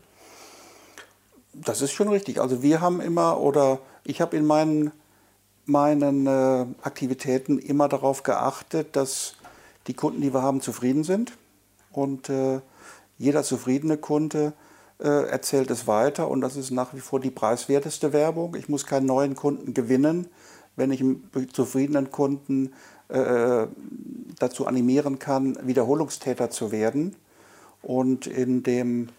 [1.63, 2.39] Das ist schon richtig.
[2.39, 4.91] Also wir haben immer oder ich habe in meinen,
[5.65, 9.35] meinen äh, Aktivitäten immer darauf geachtet, dass
[9.87, 11.33] die Kunden, die wir haben, zufrieden sind.
[11.91, 12.59] Und äh,
[13.17, 14.53] jeder zufriedene Kunde
[14.99, 18.55] äh, erzählt es weiter und das ist nach wie vor die preiswerteste Werbung.
[18.55, 20.27] Ich muss keinen neuen Kunden gewinnen,
[20.75, 22.73] wenn ich einen zufriedenen Kunden
[23.09, 23.67] äh,
[24.37, 27.15] dazu animieren kann, Wiederholungstäter zu werden.
[27.81, 29.09] Und in dem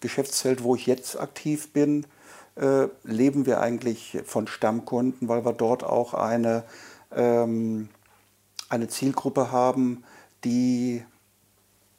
[0.00, 2.06] Geschäftsfeld, wo ich jetzt aktiv bin,
[2.56, 6.64] äh, leben wir eigentlich von Stammkunden, weil wir dort auch eine,
[7.14, 7.88] ähm,
[8.68, 10.04] eine Zielgruppe haben,
[10.44, 11.04] die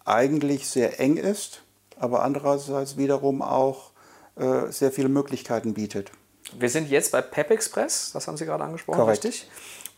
[0.06, 1.64] eigentlich sehr eng ist
[2.00, 3.92] aber andererseits wiederum auch
[4.38, 6.12] äh, sehr viele Möglichkeiten bietet.
[6.58, 9.24] Wir sind jetzt bei Pep Express, das haben Sie gerade angesprochen, Korrekt.
[9.24, 9.48] richtig?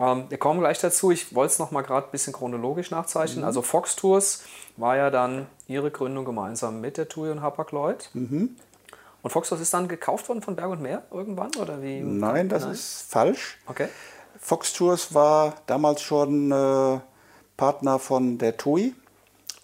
[0.01, 1.11] Ähm, wir kommen gleich dazu.
[1.11, 3.41] Ich wollte es noch mal gerade ein bisschen chronologisch nachzeichnen.
[3.41, 3.45] Mhm.
[3.45, 4.43] Also Fox Tours
[4.77, 8.09] war ja dann Ihre Gründung gemeinsam mit der TUI und Hapag-Lloyd.
[8.13, 8.55] Mhm.
[9.21, 12.01] Und Fox Tours ist dann gekauft worden von Berg und Meer irgendwann oder wie?
[12.01, 12.73] Nein, das Nein?
[12.73, 13.59] ist falsch.
[13.67, 13.87] Okay.
[14.39, 16.99] Fox Tours war damals schon äh,
[17.55, 18.95] Partner von der TUI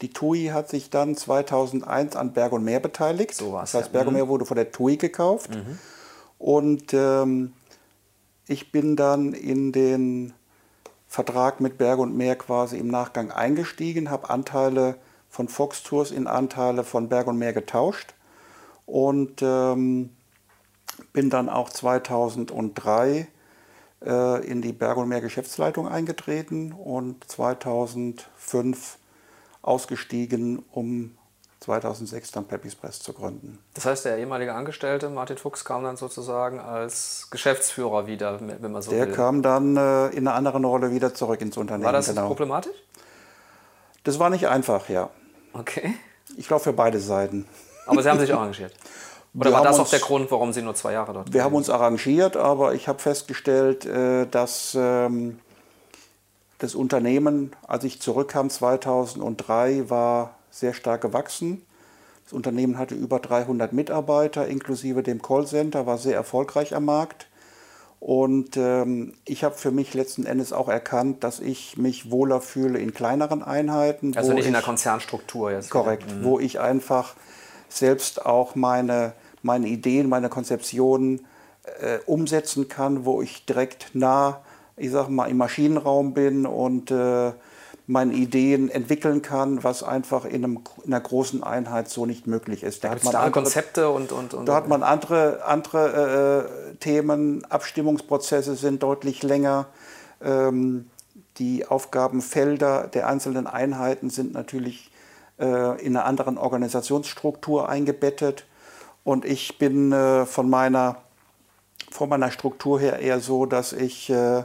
[0.02, 3.34] die TUI hat sich dann 2001 an Berg und Meer beteiligt.
[3.34, 4.30] So das heißt, Berg und Meer mhm.
[4.30, 5.50] wurde von der TUI gekauft.
[5.50, 5.80] Mhm.
[6.38, 7.54] Und ähm,
[8.48, 10.34] ich bin dann in den
[11.08, 14.96] Vertrag mit Berg und Meer quasi im Nachgang eingestiegen, habe Anteile
[15.30, 18.14] von Fox Tours in Anteile von Berg und Meer getauscht
[18.86, 20.10] und ähm,
[21.14, 23.28] bin dann auch 2003
[24.06, 28.98] äh, in die Berg und Meer Geschäftsleitung eingetreten und 2005
[29.62, 31.18] ausgestiegen, um
[31.60, 33.58] 2006 dann Peppi's Press zu gründen.
[33.74, 38.82] Das heißt, der ehemalige Angestellte Martin Fuchs kam dann sozusagen als Geschäftsführer wieder, wenn man
[38.82, 39.08] so der will.
[39.08, 41.86] Der kam dann äh, in einer anderen Rolle wieder zurück ins Unternehmen.
[41.86, 42.28] War das genau.
[42.28, 42.76] problematisch?
[44.04, 45.10] Das war nicht einfach, ja.
[45.54, 45.96] Okay.
[46.38, 47.46] Ich glaube für beide Seiten.
[47.88, 48.74] Aber Sie haben sich arrangiert.
[49.34, 51.34] Oder wir war das auch der Grund, warum Sie nur zwei Jahre dort waren?
[51.34, 55.40] Wir haben uns arrangiert, aber ich habe festgestellt, äh, dass ähm,
[56.58, 61.62] das Unternehmen, als ich zurückkam 2003, war sehr stark gewachsen.
[62.24, 67.28] Das Unternehmen hatte über 300 Mitarbeiter, inklusive dem Callcenter, war sehr erfolgreich am Markt.
[68.00, 72.80] Und ähm, ich habe für mich letzten Endes auch erkannt, dass ich mich wohler fühle
[72.80, 74.16] in kleineren Einheiten.
[74.16, 75.70] Also nicht in der Konzernstruktur jetzt.
[75.70, 76.24] Korrekt, mhm.
[76.24, 77.16] wo ich einfach
[77.70, 81.26] selbst auch meine, meine Ideen, meine Konzeptionen
[81.80, 84.42] äh, umsetzen kann, wo ich direkt nah
[84.78, 87.32] ich sag mal, im Maschinenraum bin und äh,
[87.90, 92.64] meine Ideen entwickeln kann, was einfach in, einem, in einer großen Einheit so nicht möglich
[92.64, 92.84] ist.
[92.84, 96.76] Da, da hat man andere, Konzepte und, und, und, Da hat man andere, andere äh,
[96.76, 99.68] Themen, Abstimmungsprozesse sind deutlich länger.
[100.22, 100.90] Ähm,
[101.38, 104.92] die Aufgabenfelder der einzelnen Einheiten sind natürlich
[105.40, 108.46] äh, in einer anderen Organisationsstruktur eingebettet.
[109.06, 110.98] Und ich bin äh, von, meiner,
[111.90, 114.44] von meiner Struktur her eher so, dass ich äh,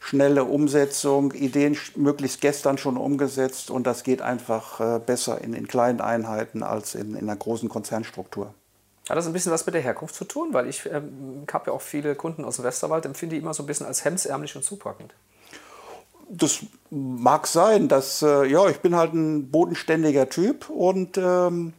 [0.00, 5.68] schnelle Umsetzung, Ideen möglichst gestern schon umgesetzt und das geht einfach äh, besser in, in
[5.68, 8.54] kleinen Einheiten als in, in einer großen Konzernstruktur.
[9.08, 10.48] Hat das ein bisschen was mit der Herkunft zu tun?
[10.52, 13.62] Weil ich ähm, habe ja auch viele Kunden aus dem Westerwald, empfinde die immer so
[13.62, 15.14] ein bisschen als hemsärmlich und zupackend.
[16.30, 16.60] Das
[16.90, 21.74] mag sein, dass, äh, ja, ich bin halt ein bodenständiger Typ und ähm,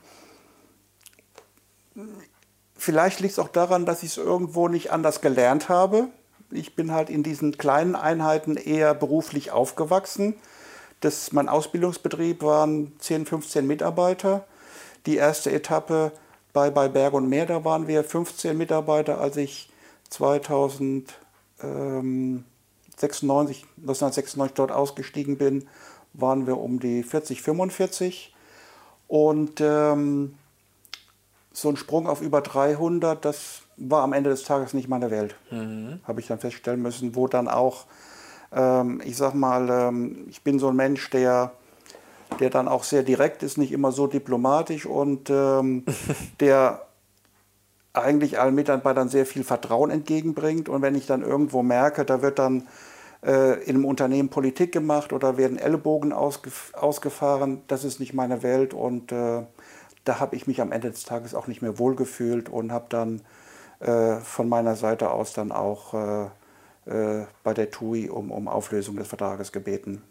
[2.78, 6.10] vielleicht liegt es auch daran, dass ich es irgendwo nicht anders gelernt habe
[6.52, 10.36] ich bin halt in diesen kleinen Einheiten eher beruflich aufgewachsen.
[11.00, 14.46] Das, mein Ausbildungsbetrieb waren 10, 15 Mitarbeiter.
[15.06, 16.12] Die erste Etappe
[16.54, 19.72] bei, bei Berg und Meer, da waren wir 15 Mitarbeiter, als ich
[20.10, 21.16] 2096,
[23.78, 25.68] 1996 dort ausgestiegen bin,
[26.14, 28.36] waren wir um die 40, 45.
[29.08, 30.36] Und ähm,
[31.54, 35.36] so ein Sprung auf über 300, das war am Ende des Tages nicht meine Welt,
[35.50, 36.00] mhm.
[36.04, 37.86] habe ich dann feststellen müssen, wo dann auch,
[38.52, 41.52] ähm, ich sag mal, ähm, ich bin so ein Mensch, der,
[42.40, 45.86] der dann auch sehr direkt ist, nicht immer so diplomatisch und ähm,
[46.40, 46.86] der
[47.94, 50.70] eigentlich allen Mitarbeitern sehr viel Vertrauen entgegenbringt.
[50.70, 52.68] Und wenn ich dann irgendwo merke, da wird dann
[53.24, 58.44] äh, in einem Unternehmen Politik gemacht oder werden Ellbogen ausgef ausgefahren, das ist nicht meine
[58.44, 59.44] Welt und äh,
[60.04, 63.22] da habe ich mich am Ende des Tages auch nicht mehr wohlgefühlt und habe dann
[63.82, 66.30] von meiner Seite aus dann auch äh,
[66.86, 70.02] äh, bei der TUI um, um Auflösung des Vertrages gebeten.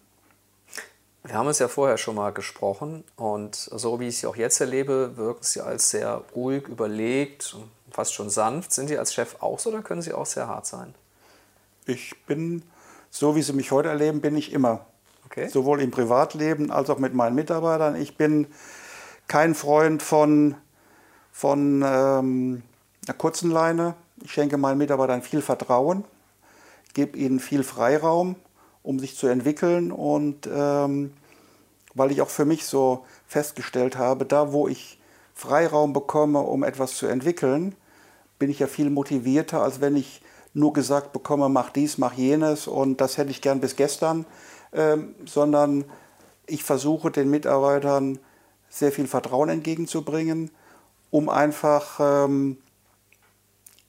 [1.25, 4.61] Wir haben es ja vorher schon mal gesprochen und so wie ich Sie auch jetzt
[4.61, 7.57] erlebe, wirken Sie als sehr ruhig, überlegt
[7.91, 8.73] fast schon sanft.
[8.73, 10.95] Sind Sie als Chef auch so oder können Sie auch sehr hart sein?
[11.87, 12.63] Ich bin,
[13.11, 14.87] so wie Sie mich heute erleben, bin ich immer.
[15.27, 15.49] Okay.
[15.49, 17.97] Sowohl im Privatleben als auch mit meinen Mitarbeitern.
[17.97, 18.47] Ich bin
[19.27, 20.55] kein Freund von,
[21.33, 22.63] von ähm,
[23.07, 23.95] einer kurzen Leine.
[24.23, 26.05] Ich schenke meinen Mitarbeitern viel Vertrauen,
[26.95, 28.37] gebe ihnen viel Freiraum,
[28.83, 29.93] um sich zu entwickeln.
[29.93, 31.13] Und ähm,
[31.95, 34.99] weil ich auch für mich so festgestellt habe, da wo ich
[35.35, 37.75] Freiraum bekomme, um etwas zu entwickeln,
[38.39, 42.67] bin ich ja viel motivierter, als wenn ich nur gesagt bekomme, mach dies, mach jenes
[42.67, 44.27] und das hätte ich gern bis gestern,
[44.73, 45.85] ähm, sondern
[46.47, 48.19] ich versuche den Mitarbeitern
[48.69, 50.51] sehr viel Vertrauen entgegenzubringen,
[51.11, 52.59] um einfach ähm,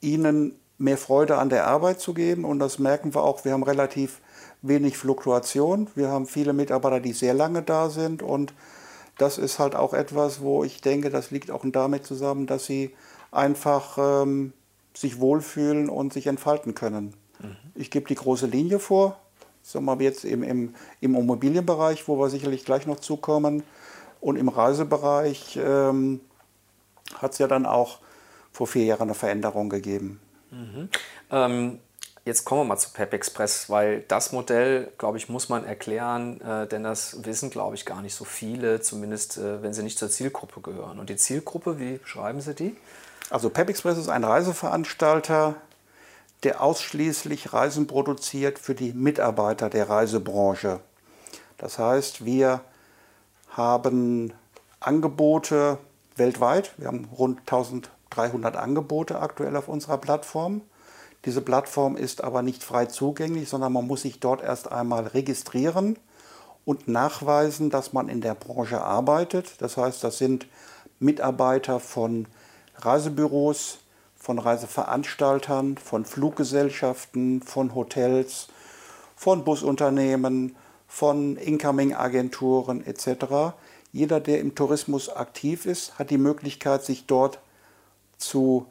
[0.02, 2.44] ihnen mehr Freude an der Arbeit zu geben.
[2.44, 4.20] Und das merken wir auch, wir haben relativ
[4.60, 5.88] wenig Fluktuation.
[5.94, 8.22] Wir haben viele Mitarbeiter, die sehr lange da sind.
[8.22, 8.52] Und
[9.18, 12.94] das ist halt auch etwas, wo ich denke, das liegt auch damit zusammen, dass sie
[13.30, 14.52] einfach ähm,
[14.94, 17.14] sich wohlfühlen und sich entfalten können.
[17.40, 17.56] Mhm.
[17.74, 19.18] Ich gebe die große Linie vor,
[19.62, 23.62] sagen wir jetzt im, im, im Immobilienbereich, wo wir sicherlich gleich noch zukommen.
[24.20, 26.20] Und im Reisebereich ähm,
[27.16, 27.98] hat es ja dann auch
[28.52, 30.20] vor vier Jahren eine Veränderung gegeben.
[30.50, 30.88] Mhm.
[31.30, 31.78] Ähm,
[32.24, 36.40] jetzt kommen wir mal zu Pep Express, weil das Modell, glaube ich, muss man erklären,
[36.40, 39.98] äh, denn das wissen, glaube ich, gar nicht so viele, zumindest äh, wenn sie nicht
[39.98, 40.98] zur Zielgruppe gehören.
[40.98, 42.76] Und die Zielgruppe, wie beschreiben Sie die?
[43.30, 45.56] Also Pep Express ist ein Reiseveranstalter,
[46.42, 50.80] der ausschließlich Reisen produziert für die Mitarbeiter der Reisebranche.
[51.56, 52.60] Das heißt, wir
[53.50, 54.32] haben
[54.80, 55.78] Angebote
[56.16, 56.72] weltweit.
[56.76, 60.62] Wir haben rund 1000 300 Angebote aktuell auf unserer Plattform.
[61.24, 65.96] Diese Plattform ist aber nicht frei zugänglich, sondern man muss sich dort erst einmal registrieren
[66.64, 69.60] und nachweisen, dass man in der Branche arbeitet.
[69.60, 70.46] Das heißt, das sind
[70.98, 72.26] Mitarbeiter von
[72.76, 73.78] Reisebüros,
[74.16, 78.48] von Reiseveranstaltern, von Fluggesellschaften, von Hotels,
[79.16, 83.54] von Busunternehmen, von Incoming-Agenturen etc.
[83.92, 87.40] Jeder, der im Tourismus aktiv ist, hat die Möglichkeit, sich dort
[88.22, 88.66] zu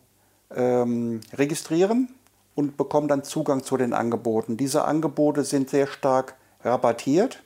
[0.56, 2.10] ähm, registrieren
[2.56, 4.58] und bekommen dann Zugang zu den Angeboten.
[4.58, 7.42] Diese Angebote sind sehr stark rabattiert,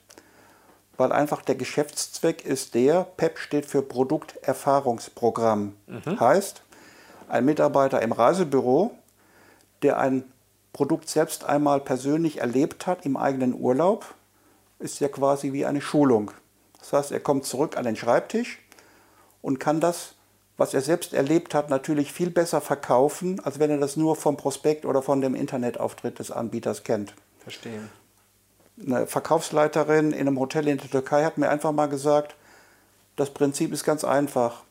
[0.97, 5.75] weil einfach der Geschäftszweck ist der, PEP steht für Produkterfahrungsprogramm.
[5.87, 6.19] Mhm.
[6.19, 6.61] Heißt,
[7.27, 8.91] ein Mitarbeiter im Reisebüro,
[9.81, 10.23] der ein
[10.73, 14.15] Produkt selbst einmal persönlich erlebt hat im eigenen Urlaub,
[14.79, 16.31] ist ja quasi wie eine Schulung.
[16.79, 18.59] Das heißt, er kommt zurück an den Schreibtisch
[19.41, 20.14] und kann das
[20.57, 24.37] was er selbst erlebt hat, natürlich viel besser verkaufen, als wenn er das nur vom
[24.37, 27.13] Prospekt oder von dem Internetauftritt des Anbieters kennt.
[27.39, 27.81] Verstehe.
[28.85, 32.35] Eine Verkaufsleiterin in einem Hotel in der Türkei hat mir einfach mal gesagt,
[33.15, 34.63] das Prinzip ist ganz einfach.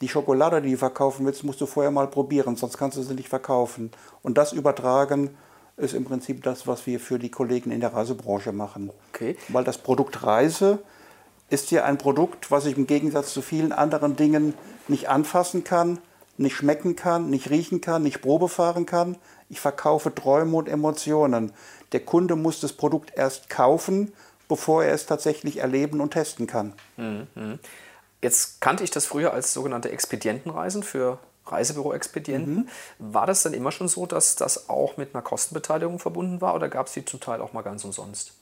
[0.00, 3.14] Die Schokolade, die du verkaufen willst, musst du vorher mal probieren, sonst kannst du sie
[3.14, 3.90] nicht verkaufen.
[4.22, 5.36] Und das übertragen
[5.76, 8.90] ist im Prinzip das, was wir für die Kollegen in der Reisebranche machen.
[9.12, 9.36] Okay.
[9.48, 10.80] Weil das Produkt Reise
[11.50, 14.54] ist ja ein Produkt, was ich im Gegensatz zu vielen anderen Dingen
[14.86, 15.98] nicht anfassen kann,
[16.36, 19.16] nicht schmecken kann, nicht riechen kann, nicht Probe fahren kann.
[19.48, 21.52] Ich verkaufe Träume und Emotionen.
[21.92, 24.12] Der Kunde muss das Produkt erst kaufen,
[24.46, 26.74] bevor er es tatsächlich erleben und testen kann.
[26.96, 27.58] Mhm.
[28.20, 32.54] Jetzt kannte ich das früher als sogenannte Expedientenreisen für Reisebüro-Expedienten.
[32.54, 32.68] Mhm.
[32.98, 36.68] War das dann immer schon so, dass das auch mit einer Kostenbeteiligung verbunden war oder
[36.68, 38.32] gab es die zum Teil auch mal ganz umsonst?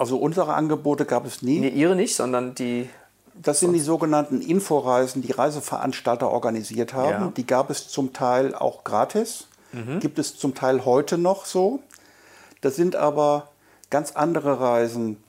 [0.00, 1.58] Also unsere Angebote gab es nie.
[1.58, 2.88] Nee, ihre nicht, sondern die.
[3.34, 7.24] Das sind die sogenannten Inforeisen, die Reiseveranstalter organisiert haben.
[7.24, 7.32] Ja.
[7.36, 10.00] Die gab es zum Teil auch gratis, mhm.
[10.00, 11.80] gibt es zum Teil heute noch so.
[12.62, 13.48] Das sind aber
[13.90, 15.22] ganz andere Reisen.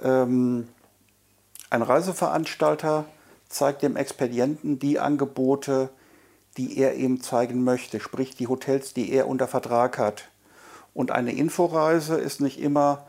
[0.00, 0.68] Ähm,
[1.70, 3.06] ein Reiseveranstalter
[3.48, 5.88] zeigt dem Expedienten die Angebote,
[6.56, 10.28] die er ihm zeigen möchte, sprich die Hotels, die er unter Vertrag hat.
[10.94, 13.04] Und eine Inforeise ist nicht immer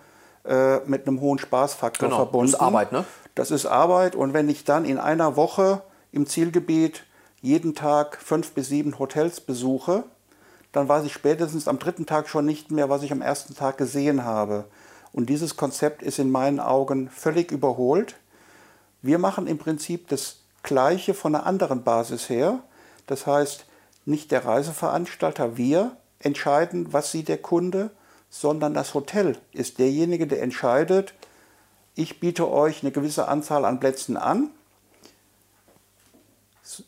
[0.46, 2.52] äh, mit einem hohen Spaßfaktor genau, verbunden.
[2.52, 3.06] Das ist Arbeit, ne?
[3.36, 4.16] Das ist Arbeit.
[4.16, 7.04] Und wenn ich dann in einer Woche im Zielgebiet
[7.42, 10.04] jeden Tag fünf bis sieben Hotels besuche,
[10.72, 13.78] dann weiß ich spätestens am dritten Tag schon nicht mehr, was ich am ersten Tag
[13.78, 14.66] gesehen habe.
[15.14, 18.16] Und dieses Konzept ist in meinen Augen völlig überholt.
[19.02, 22.60] Wir machen im Prinzip das Gleiche von einer anderen Basis her.
[23.06, 23.66] Das heißt,
[24.06, 27.92] nicht der Reiseveranstalter, wir entscheiden, was sieht der Kunde,
[28.34, 31.14] sondern das Hotel ist derjenige, der entscheidet,
[31.94, 34.50] ich biete euch eine gewisse Anzahl an Plätzen an.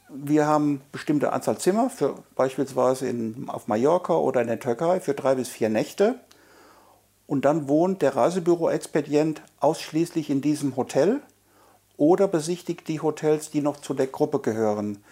[0.09, 5.13] Wir haben bestimmte Anzahl Zimmer, für beispielsweise in, auf Mallorca oder in der Türkei für
[5.13, 6.19] drei bis vier Nächte.
[7.27, 11.21] Und dann wohnt der Reisebüro-Expedient ausschließlich in diesem Hotel
[11.95, 15.03] oder besichtigt die Hotels, die noch zu der Gruppe gehören,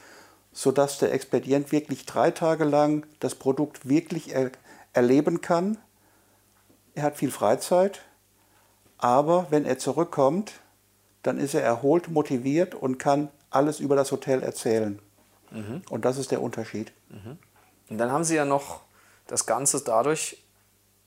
[0.52, 4.50] sodass der Expedient wirklich drei Tage lang das Produkt wirklich er
[4.94, 5.78] erleben kann.
[6.96, 8.02] Er hat viel Freizeit,
[8.98, 10.54] aber wenn er zurückkommt,
[11.24, 15.00] dann ist er erholt, motiviert und kann alles über das Hotel erzählen.
[15.52, 15.82] Mhm.
[15.90, 16.92] Und das ist der Unterschied.
[17.10, 17.38] Mhm.
[17.90, 18.82] Und dann haben Sie ja noch
[19.28, 20.44] das Ganze dadurch,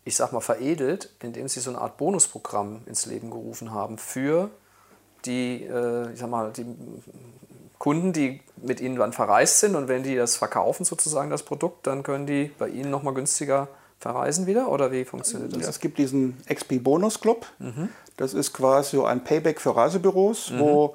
[0.05, 4.51] ich sag mal, veredelt, indem Sie so eine Art Bonusprogramm ins Leben gerufen haben für
[5.25, 6.66] die, äh, ich sag mal, die
[7.79, 11.87] Kunden, die mit ihnen dann verreist sind und wenn die das verkaufen, sozusagen das Produkt,
[11.87, 15.62] dann können die bei ihnen nochmal günstiger verreisen wieder oder wie funktioniert das?
[15.62, 17.46] Ja, es gibt diesen XP Bonus Club.
[17.59, 17.88] Mhm.
[18.16, 20.59] Das ist quasi so ein Payback für Reisebüros, mhm.
[20.59, 20.94] wo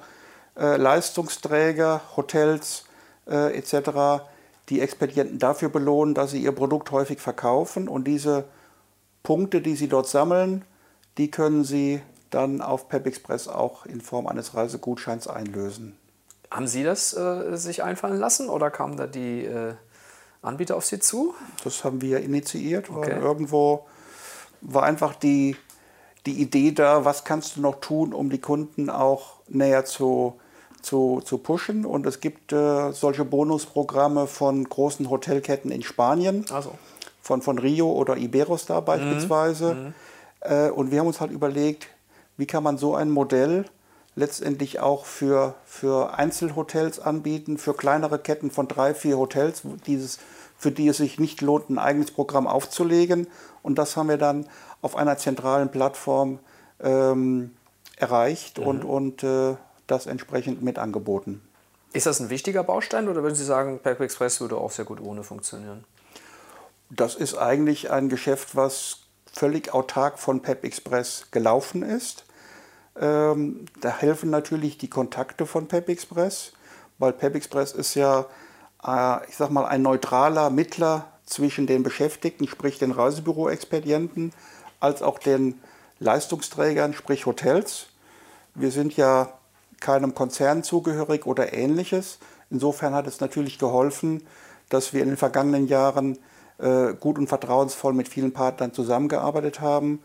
[0.56, 2.84] äh, Leistungsträger, Hotels
[3.28, 4.24] äh, etc.
[4.68, 8.44] die Expedienten dafür belohnen, dass sie ihr Produkt häufig verkaufen und diese
[9.22, 10.64] Punkte, die sie dort sammeln,
[11.18, 15.96] die können sie dann auf Pep Express auch in Form eines Reisegutscheins einlösen.
[16.50, 19.74] Haben Sie das äh, sich einfallen lassen oder kamen da die äh,
[20.42, 21.34] Anbieter auf Sie zu?
[21.64, 23.18] Das haben wir initiiert, okay.
[23.18, 23.86] irgendwo
[24.60, 25.56] war einfach die,
[26.26, 30.34] die Idee da, was kannst du noch tun, um die Kunden auch näher zu,
[30.82, 31.84] zu, zu pushen.
[31.84, 36.74] Und es gibt äh, solche Bonusprogramme von großen Hotelketten in Spanien, also.
[37.22, 38.84] von, von Rio oder Iberostar mhm.
[38.86, 39.74] beispielsweise.
[39.74, 39.94] Mhm.
[40.40, 41.88] Äh, und wir haben uns halt überlegt,
[42.36, 43.64] wie kann man so ein Modell
[44.14, 50.18] letztendlich auch für, für Einzelhotels anbieten, für kleinere Ketten von drei, vier Hotels, dieses,
[50.58, 53.26] für die es sich nicht lohnt, ein eigenes Programm aufzulegen.
[53.62, 54.46] Und das haben wir dann
[54.82, 56.40] auf einer zentralen Plattform
[56.80, 57.52] ähm,
[57.96, 58.66] erreicht mhm.
[58.66, 61.42] und, und äh, das entsprechend mit angeboten.
[61.92, 65.00] Ist das ein wichtiger Baustein oder würden Sie sagen, Pack Express würde auch sehr gut
[65.00, 65.84] ohne funktionieren?
[66.90, 68.98] Das ist eigentlich ein Geschäft, was
[69.32, 72.24] völlig autark von Pep Express gelaufen ist.
[73.00, 76.52] Ähm, da helfen natürlich die Kontakte von Pep Express,
[76.98, 78.26] weil Pep Express ist ja,
[78.86, 84.32] äh, ich sag mal, ein neutraler Mittler zwischen den Beschäftigten, sprich den Reisebüro-Expedienten,
[84.80, 85.60] als auch den
[86.00, 87.86] Leistungsträgern, sprich Hotels.
[88.54, 89.32] Wir sind ja
[89.80, 92.18] keinem Konzern zugehörig oder ähnliches.
[92.50, 94.26] Insofern hat es natürlich geholfen,
[94.68, 96.18] dass wir in den vergangenen Jahren
[96.58, 100.02] äh, gut und vertrauensvoll mit vielen Partnern zusammengearbeitet haben.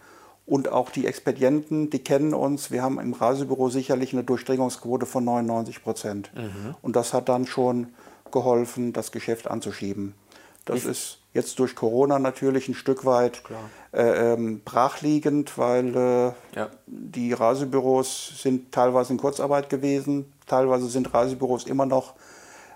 [0.47, 2.71] Und auch die Expedienten, die kennen uns.
[2.71, 6.31] Wir haben im Reisebüro sicherlich eine Durchdringungsquote von 99 Prozent.
[6.33, 6.73] Mhm.
[6.81, 7.87] Und das hat dann schon
[8.31, 10.15] geholfen, das Geschäft anzuschieben.
[10.63, 13.43] Das ich ist jetzt durch Corona natürlich ein Stück weit
[13.91, 16.69] äh, ähm, brachliegend, weil äh, ja.
[16.85, 22.13] die Reisebüros sind teilweise in Kurzarbeit gewesen, teilweise sind Reisebüros immer noch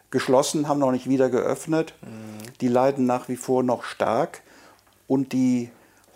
[0.09, 1.93] geschlossen, haben noch nicht wieder geöffnet.
[2.01, 2.51] Mhm.
[2.59, 4.41] Die leiden nach wie vor noch stark.
[5.07, 5.69] Und die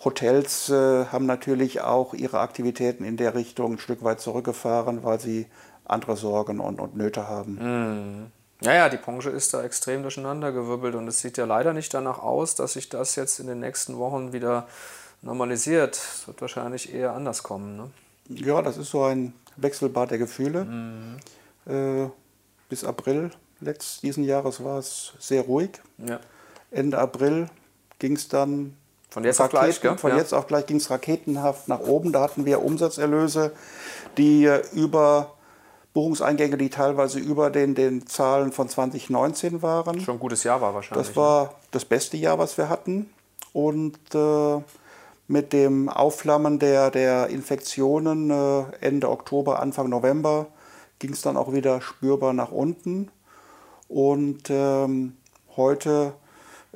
[0.04, 5.20] Hotels äh, haben natürlich auch ihre Aktivitäten in der Richtung ein Stück weit zurückgefahren, weil
[5.20, 5.46] sie
[5.84, 7.54] andere Sorgen und, und Nöte haben.
[7.60, 8.26] Mhm.
[8.62, 12.20] Ja, ja, die Branche ist da extrem durcheinandergewirbelt und es sieht ja leider nicht danach
[12.20, 14.66] aus, dass sich das jetzt in den nächsten Wochen wieder
[15.20, 15.96] normalisiert.
[15.96, 17.76] Es wird wahrscheinlich eher anders kommen.
[17.76, 17.90] Ne?
[18.28, 20.64] Ja, das ist so ein Wechselbad der Gefühle.
[20.64, 21.16] Mhm.
[21.66, 22.10] Äh,
[22.68, 23.30] bis April
[23.60, 25.70] letzten diesen Jahres war es sehr ruhig.
[25.98, 26.20] Ja.
[26.70, 27.48] Ende April
[27.98, 28.76] ging es dann
[29.16, 29.96] von jetzt Raketen, auf gleich, gell?
[29.96, 30.18] Von ja.
[30.18, 32.12] jetzt auf gleich ging es raketenhaft nach oben.
[32.12, 33.52] Da hatten wir Umsatzerlöse,
[34.18, 35.32] die äh, über
[35.94, 40.02] Buchungseingänge, die teilweise über den, den Zahlen von 2019 waren.
[40.02, 41.06] Schon ein gutes Jahr war wahrscheinlich.
[41.06, 43.08] Das war das beste Jahr, was wir hatten.
[43.54, 44.60] Und äh,
[45.28, 50.48] mit dem Aufflammen der, der Infektionen äh, Ende Oktober, Anfang November
[50.98, 53.10] ging es dann auch wieder spürbar nach unten.
[53.88, 55.16] Und ähm,
[55.56, 56.12] heute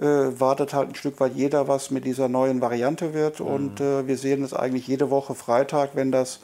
[0.06, 3.40] wartet halt ein Stück weit jeder, was mit dieser neuen Variante wird.
[3.40, 3.46] Mhm.
[3.46, 6.40] Und äh, wir sehen es eigentlich jede Woche Freitag, wenn das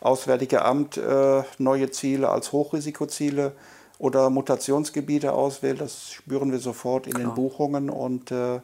[0.00, 3.52] Auswärtige Amt äh, neue Ziele als Hochrisikoziele
[3.98, 5.80] oder Mutationsgebiete auswählt.
[5.80, 7.28] Das spüren wir sofort in Klar.
[7.28, 7.90] den Buchungen.
[7.90, 8.60] Und äh,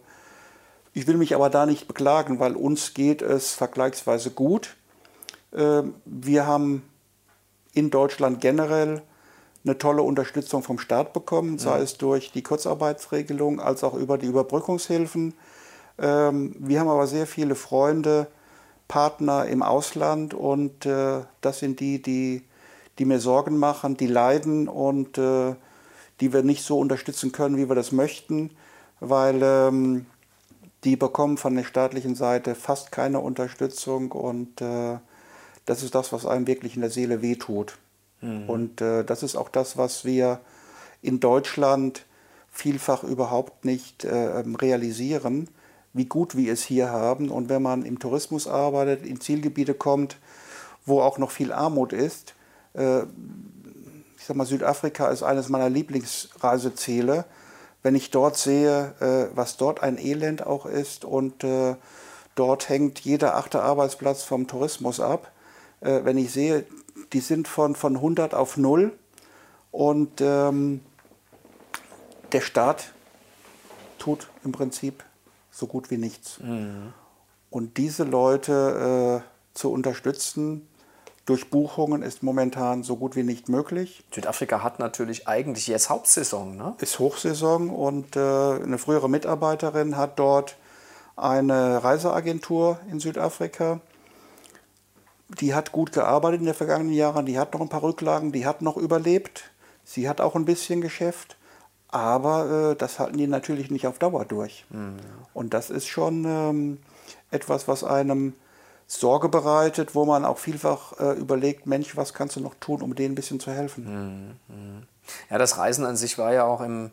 [0.95, 4.77] ich will mich aber da nicht beklagen, weil uns geht es vergleichsweise gut.
[5.53, 6.83] Äh, wir haben
[7.75, 9.03] in Deutschland generell
[9.67, 14.27] eine tolle Unterstützung vom Staat bekommen, sei es durch die Kurzarbeitsregelung als auch über die
[14.27, 15.35] Überbrückungshilfen.
[15.99, 18.29] Ähm, wir haben aber sehr viele Freunde,
[18.89, 22.43] Partner im Ausland und äh, das sind die, die,
[22.99, 25.57] die mir Sorgen machen, die leiden und äh,
[26.21, 28.51] die wir nicht so unterstützen können, wie wir das möchten,
[29.01, 30.07] weil ähm,
[30.85, 34.99] die bekommen von der staatlichen Seite fast keine Unterstützung und äh,
[35.67, 37.77] das ist das, was einem wirklich in der Seele wehtut.
[38.21, 38.49] Mhm.
[38.49, 40.41] Und äh, das ist auch das, was wir
[41.03, 42.05] in Deutschland
[42.51, 45.49] vielfach überhaupt nicht äh, ähm, realisieren,
[45.93, 47.31] wie gut wir es hier haben.
[47.31, 50.17] Und wenn man im Tourismus arbeitet, in Zielgebiete kommt,
[50.85, 52.35] wo auch noch viel Armut ist,
[52.75, 53.03] äh,
[54.17, 57.27] ich sag mal, Südafrika ist eines meiner Lieblingsreiseziele.
[57.83, 61.77] Wenn ich dort sehe, äh, was dort ein Elend auch ist und äh,
[62.35, 65.31] dort hängt jeder achte Arbeitsplatz vom Tourismus ab,
[65.81, 66.65] äh, wenn ich sehe,
[67.13, 68.93] die sind von, von 100 auf 0
[69.71, 70.81] und ähm,
[72.33, 72.93] der Staat
[73.99, 75.05] tut im Prinzip
[75.51, 76.39] so gut wie nichts.
[76.41, 76.93] Mhm.
[77.51, 80.69] Und diese Leute äh, zu unterstützen
[81.25, 84.05] durch Buchungen ist momentan so gut wie nicht möglich.
[84.15, 86.75] Südafrika hat natürlich eigentlich jetzt Hauptsaison, ne?
[86.81, 90.57] Ist Hochsaison und äh, eine frühere Mitarbeiterin hat dort
[91.17, 93.81] eine Reiseagentur in Südafrika
[95.29, 98.47] die hat gut gearbeitet in den vergangenen Jahren, die hat noch ein paar Rücklagen, die
[98.47, 99.51] hat noch überlebt.
[99.85, 101.37] Sie hat auch ein bisschen Geschäft,
[101.89, 104.65] aber äh, das halten die natürlich nicht auf Dauer durch.
[104.71, 104.97] Mhm.
[105.33, 106.79] Und das ist schon ähm,
[107.31, 108.35] etwas, was einem
[108.89, 112.95] Sorge bereitet, wo man auch vielfach äh, überlegt, Mensch, was kannst du noch tun, um
[112.95, 114.39] denen ein bisschen zu helfen?
[114.49, 114.55] Mhm.
[114.55, 114.83] mhm.
[115.31, 116.91] Ja, das Reisen an sich war ja auch in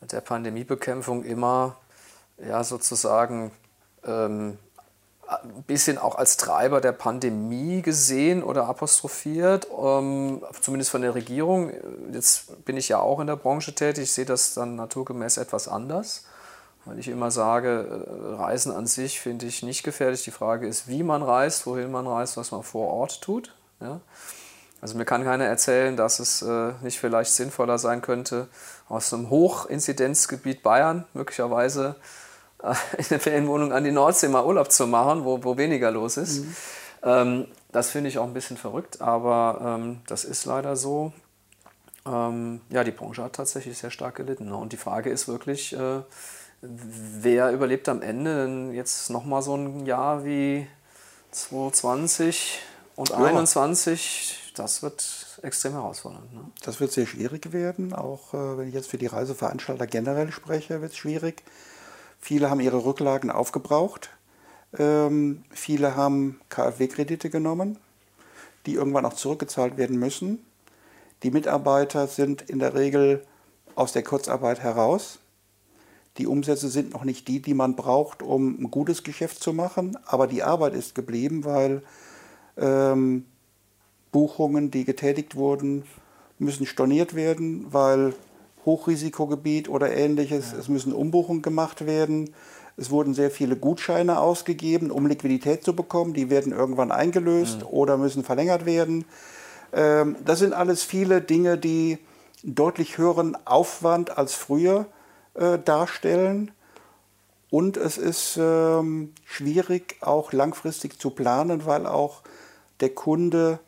[0.00, 1.76] der Pandemiebekämpfung immer
[2.38, 3.50] ja, sozusagen
[4.04, 4.58] ähm,
[5.28, 11.70] ein bisschen auch als Treiber der Pandemie gesehen oder apostrophiert, ähm, zumindest von der Regierung.
[12.12, 15.68] Jetzt bin ich ja auch in der Branche tätig, ich sehe das dann naturgemäß etwas
[15.68, 16.24] anders,
[16.86, 20.24] weil ich immer sage, äh, Reisen an sich finde ich nicht gefährlich.
[20.24, 23.54] Die Frage ist, wie man reist, wohin man reist, was man vor Ort tut.
[23.80, 24.00] Ja?
[24.80, 28.48] Also mir kann keiner erzählen, dass es äh, nicht vielleicht sinnvoller sein könnte,
[28.88, 31.96] aus einem Hochinzidenzgebiet Bayern möglicherweise
[32.98, 36.40] in der Ferienwohnung an die Nordsee mal Urlaub zu machen, wo, wo weniger los ist.
[36.40, 36.56] Mhm.
[37.02, 41.12] Ähm, das finde ich auch ein bisschen verrückt, aber ähm, das ist leider so.
[42.06, 44.46] Ähm, ja, die Branche hat tatsächlich sehr stark gelitten.
[44.46, 44.56] Ne?
[44.56, 46.00] Und die Frage ist wirklich, äh,
[46.60, 50.66] wer überlebt am Ende denn jetzt nochmal so ein Jahr wie
[51.30, 52.60] 2020
[52.96, 54.30] und 2021?
[54.30, 54.62] Ja.
[54.62, 56.32] Das wird extrem herausfordernd.
[56.34, 56.40] Ne?
[56.62, 57.92] Das wird sehr schwierig werden.
[57.92, 61.44] Auch äh, wenn ich jetzt für die Reiseveranstalter generell spreche, wird es schwierig.
[62.20, 64.10] Viele haben ihre Rücklagen aufgebraucht.
[64.78, 67.78] Ähm, viele haben KfW-Kredite genommen,
[68.66, 70.44] die irgendwann auch zurückgezahlt werden müssen.
[71.22, 73.24] Die Mitarbeiter sind in der Regel
[73.74, 75.18] aus der Kurzarbeit heraus.
[76.18, 79.96] Die Umsätze sind noch nicht die, die man braucht, um ein gutes Geschäft zu machen,
[80.04, 81.82] aber die Arbeit ist geblieben, weil
[82.56, 83.24] ähm,
[84.10, 85.84] Buchungen, die getätigt wurden,
[86.38, 88.14] müssen storniert werden, weil
[88.68, 90.52] Hochrisikogebiet oder ähnliches.
[90.52, 90.58] Ja.
[90.58, 92.34] Es müssen Umbuchungen gemacht werden.
[92.76, 96.12] Es wurden sehr viele Gutscheine ausgegeben, um Liquidität zu bekommen.
[96.12, 97.66] Die werden irgendwann eingelöst ja.
[97.66, 99.06] oder müssen verlängert werden.
[99.72, 101.98] Ähm, das sind alles viele Dinge, die
[102.42, 104.86] deutlich höheren Aufwand als früher
[105.34, 106.50] äh, darstellen.
[107.50, 112.20] Und es ist ähm, schwierig, auch langfristig zu planen, weil auch
[112.80, 113.58] der Kunde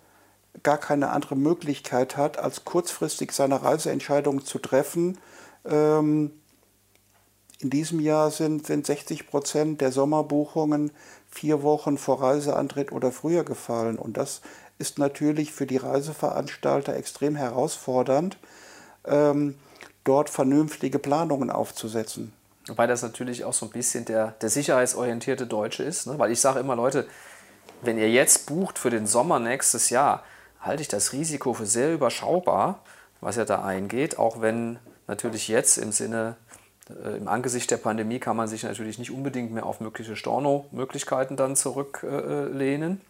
[0.63, 5.19] gar keine andere Möglichkeit hat, als kurzfristig seine Reiseentscheidung zu treffen.
[5.65, 6.33] Ähm,
[7.61, 10.93] in diesem Jahr sind, sind 60 Prozent der Sommerbuchungen
[11.31, 13.99] vier Wochen vor Reiseantritt oder früher gefallen.
[13.99, 14.41] Und das
[14.79, 18.39] ist natürlich für die Reiseveranstalter extrem herausfordernd,
[19.05, 19.57] ähm,
[20.05, 22.33] dort vernünftige Planungen aufzusetzen.
[22.67, 26.07] Wobei das natürlich auch so ein bisschen der, der sicherheitsorientierte Deutsche ist.
[26.07, 26.19] Ne?
[26.19, 27.07] Weil ich sage immer, Leute,
[27.83, 30.25] wenn ihr jetzt bucht für den Sommer nächstes Jahr,
[30.61, 32.83] halte ich das Risiko für sehr überschaubar,
[33.21, 36.37] was ja da eingeht, auch wenn natürlich jetzt im Sinne,
[37.05, 41.37] äh, im Angesicht der Pandemie kann man sich natürlich nicht unbedingt mehr auf mögliche Storno-Möglichkeiten
[41.37, 43.01] dann zurücklehnen.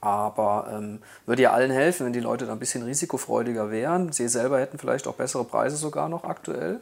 [0.00, 4.12] Aber ähm, würde ja allen helfen, wenn die Leute da ein bisschen risikofreudiger wären.
[4.12, 6.80] Sie selber hätten vielleicht auch bessere Preise sogar noch aktuell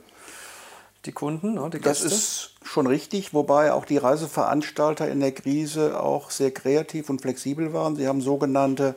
[1.06, 2.04] die Kunden, ne, die Gäste?
[2.04, 7.22] Das ist schon richtig, wobei auch die Reiseveranstalter in der Krise auch sehr kreativ und
[7.22, 7.96] flexibel waren.
[7.96, 8.94] Sie haben sogenannte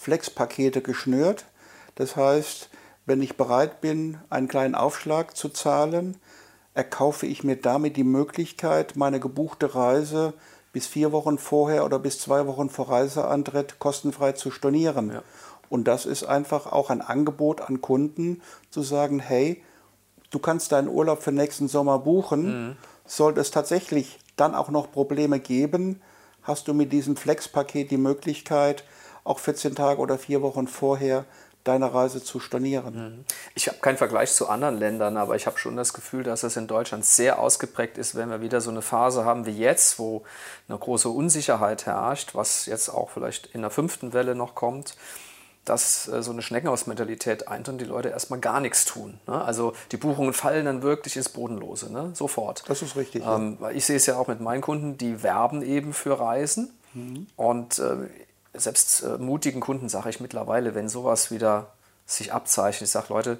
[0.00, 1.44] Flex-Pakete geschnürt.
[1.94, 2.70] Das heißt,
[3.04, 6.16] wenn ich bereit bin, einen kleinen Aufschlag zu zahlen,
[6.72, 10.32] erkaufe ich mir damit die Möglichkeit, meine gebuchte Reise
[10.72, 15.12] bis vier Wochen vorher oder bis zwei Wochen vor Reiseantritt kostenfrei zu stornieren.
[15.12, 15.22] Ja.
[15.68, 18.40] Und das ist einfach auch ein Angebot an Kunden,
[18.70, 19.62] zu sagen, hey,
[20.30, 22.68] du kannst deinen Urlaub für nächsten Sommer buchen.
[22.68, 22.76] Mhm.
[23.04, 26.00] Sollte es tatsächlich dann auch noch Probleme geben,
[26.42, 28.84] hast du mit diesem Flex-Paket die Möglichkeit,
[29.24, 31.24] auch 14 Tage oder vier Wochen vorher
[31.64, 32.94] deine Reise zu stornieren.
[32.94, 33.24] Mhm.
[33.54, 36.56] Ich habe keinen Vergleich zu anderen Ländern, aber ich habe schon das Gefühl, dass es
[36.56, 40.22] in Deutschland sehr ausgeprägt ist, wenn wir wieder so eine Phase haben wie jetzt, wo
[40.68, 44.96] eine große Unsicherheit herrscht, was jetzt auch vielleicht in der fünften Welle noch kommt
[45.64, 49.20] dass äh, so eine Schneckenhausmentalität eintritt und die Leute erstmal gar nichts tun.
[49.26, 49.40] Ne?
[49.42, 52.10] Also die Buchungen fallen dann wirklich ins Bodenlose, ne?
[52.14, 52.64] sofort.
[52.68, 53.24] Das ist richtig.
[53.26, 53.70] Ähm, ja.
[53.70, 56.70] Ich sehe es ja auch mit meinen Kunden, die werben eben für Reisen.
[56.94, 57.26] Mhm.
[57.36, 58.08] Und äh,
[58.54, 61.72] selbst äh, mutigen Kunden sage ich mittlerweile, wenn sowas wieder
[62.06, 63.38] sich abzeichnet, ich sage, Leute,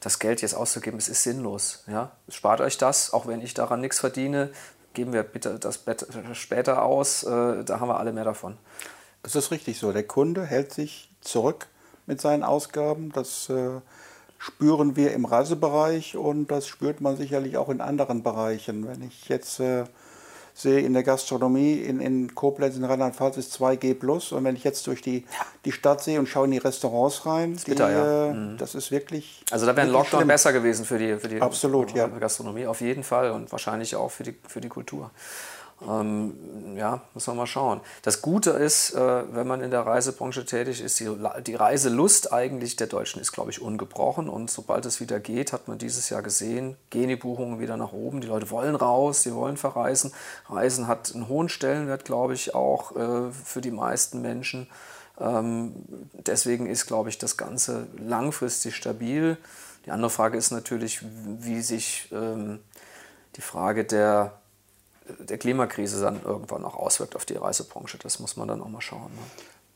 [0.00, 1.84] das Geld jetzt auszugeben, es ist sinnlos.
[1.86, 2.12] Ja?
[2.28, 4.50] Spart euch das, auch wenn ich daran nichts verdiene,
[4.94, 5.84] geben wir bitte das
[6.32, 8.56] später aus, äh, da haben wir alle mehr davon.
[9.22, 9.92] Es ist richtig so.
[9.92, 11.66] Der Kunde hält sich zurück
[12.06, 13.12] mit seinen Ausgaben.
[13.12, 13.80] Das äh,
[14.38, 18.88] spüren wir im Reisebereich und das spürt man sicherlich auch in anderen Bereichen.
[18.88, 19.84] Wenn ich jetzt äh,
[20.60, 24.64] sehe in der Gastronomie in, in Koblenz in Rheinland-Pfalz ist 2G plus und wenn ich
[24.64, 25.24] jetzt durch die,
[25.64, 28.26] die Stadt sehe und schaue in die Restaurants rein, das, die, bitter, ja.
[28.26, 28.58] äh, mhm.
[28.58, 29.44] das ist wirklich.
[29.50, 30.28] Also da wäre ein Lockdown schlimm.
[30.28, 32.06] besser gewesen für die, für die Absolut, ja.
[32.06, 35.10] Gastronomie, auf jeden Fall und wahrscheinlich auch für die, für die Kultur.
[35.86, 37.80] Ähm, ja, muss man mal schauen.
[38.02, 41.10] Das Gute ist, äh, wenn man in der Reisebranche tätig ist, die,
[41.46, 44.28] die Reiselust eigentlich der Deutschen ist, glaube ich, ungebrochen.
[44.28, 47.92] Und sobald es wieder geht, hat man dieses Jahr gesehen, gehen die Buchungen wieder nach
[47.92, 48.20] oben.
[48.20, 50.12] Die Leute wollen raus, sie wollen verreisen.
[50.48, 54.68] Reisen hat einen hohen Stellenwert, glaube ich, auch äh, für die meisten Menschen.
[55.18, 55.74] Ähm,
[56.12, 59.38] deswegen ist, glaube ich, das Ganze langfristig stabil.
[59.86, 62.60] Die andere Frage ist natürlich, wie sich ähm,
[63.36, 64.39] die Frage der
[65.18, 67.98] der Klimakrise dann irgendwann auch auswirkt auf die Reisebranche.
[67.98, 69.10] Das muss man dann auch mal schauen.
[69.14, 69.22] Ne?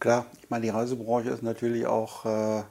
[0.01, 2.63] Klar, ich meine, die Reisebranche ist natürlich auch äh,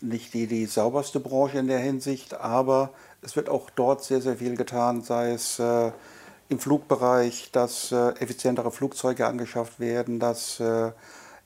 [0.00, 2.90] nicht die, die sauberste Branche in der Hinsicht, aber
[3.22, 5.92] es wird auch dort sehr, sehr viel getan, sei es äh,
[6.48, 10.92] im Flugbereich, dass äh, effizientere Flugzeuge angeschafft werden, dass äh,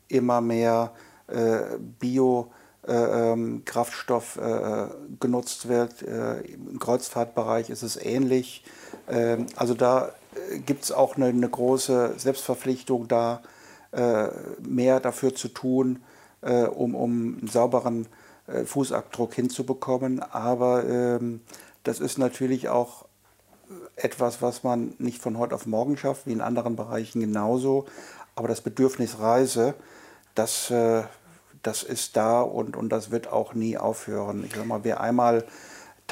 [0.09, 0.93] immer mehr
[1.29, 2.53] äh, Bio-
[2.87, 4.39] äh, ähm, Kraftstoff
[5.21, 6.03] genutzt wird.
[6.03, 8.65] Im Kreuzfahrtbereich ist es ähnlich.
[9.09, 10.13] Ähm, also da
[10.59, 13.43] gibt es auch eine, eine, große Selbstverpflichtung da,
[13.93, 14.29] äh,
[14.61, 16.03] mehr dafür zu tun,
[16.41, 18.07] äh, um, um einen sauberen
[18.47, 20.21] äh, Fußabdruck hinzubekommen.
[20.21, 21.41] Aber ähm,
[21.85, 23.07] das ist natürlich auch
[23.97, 27.87] etwas, was man nicht von heute auf morgen schafft, wie in anderen Bereichen genauso.
[28.35, 29.75] Aber das Bedürfnis Reise,
[30.35, 31.03] das, äh,
[31.63, 34.45] das ist da und, und das wird auch nie aufhören.
[34.45, 35.45] Ich sag mal, wer einmal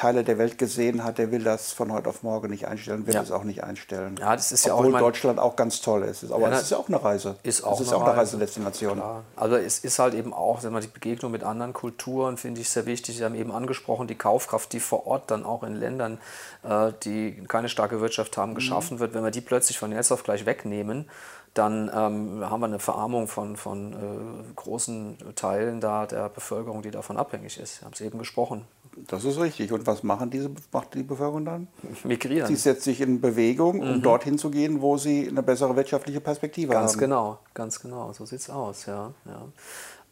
[0.01, 3.13] Teile der Welt gesehen hat, der will das von heute auf morgen nicht einstellen, will
[3.13, 3.21] ja.
[3.21, 4.15] es auch nicht einstellen.
[4.19, 6.23] Ja, das ist Obwohl ja auch Deutschland auch ganz toll ist.
[6.31, 7.35] Aber ja, es ist ja auch eine Reise.
[7.43, 8.95] Ist auch, es ist eine, auch eine Reisedestination.
[8.95, 9.23] Klar.
[9.35, 12.69] Also es ist halt eben auch, wenn man die Begegnung mit anderen Kulturen, finde ich
[12.71, 13.17] sehr wichtig.
[13.17, 16.17] Sie haben eben angesprochen, die Kaufkraft, die vor Ort dann auch in Ländern,
[16.63, 19.01] äh, die keine starke Wirtschaft haben, geschaffen mhm.
[19.01, 19.13] wird.
[19.13, 21.11] Wenn wir die plötzlich von jetzt auf gleich wegnehmen,
[21.53, 26.89] dann ähm, haben wir eine Verarmung von, von äh, großen Teilen da der Bevölkerung, die
[26.89, 27.77] davon abhängig ist.
[27.77, 28.65] Sie haben es eben gesprochen.
[29.07, 29.71] Das ist richtig.
[29.71, 31.67] Und was machen diese, macht die Bevölkerung dann?
[32.03, 32.47] Migrieren.
[32.47, 34.01] Sie setzt sich in Bewegung, um mhm.
[34.01, 36.99] dorthin zu gehen, wo sie eine bessere wirtschaftliche Perspektive ganz haben.
[36.99, 38.11] Ganz genau, ganz genau.
[38.13, 39.47] So sieht es aus, ja, ja.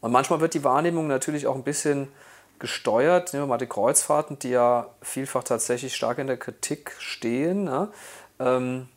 [0.00, 2.08] Und manchmal wird die Wahrnehmung natürlich auch ein bisschen
[2.58, 3.32] gesteuert.
[3.32, 7.64] Nehmen wir mal die Kreuzfahrten, die ja vielfach tatsächlich stark in der Kritik stehen.
[7.64, 7.88] Ne?
[8.38, 8.88] Ähm,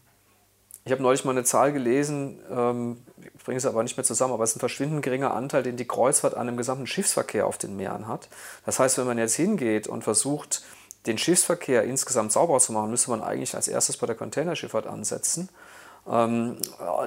[0.86, 2.97] ich habe neulich mal eine Zahl gelesen, ähm,
[3.43, 5.75] ich bringe es aber nicht mehr zusammen, aber es ist ein verschwindend geringer Anteil, den
[5.75, 8.29] die Kreuzfahrt an dem gesamten Schiffsverkehr auf den Meeren hat.
[8.65, 10.63] Das heißt, wenn man jetzt hingeht und versucht,
[11.07, 15.49] den Schiffsverkehr insgesamt sauber zu machen, müsste man eigentlich als erstes bei der Containerschifffahrt ansetzen.
[16.09, 16.55] Ähm,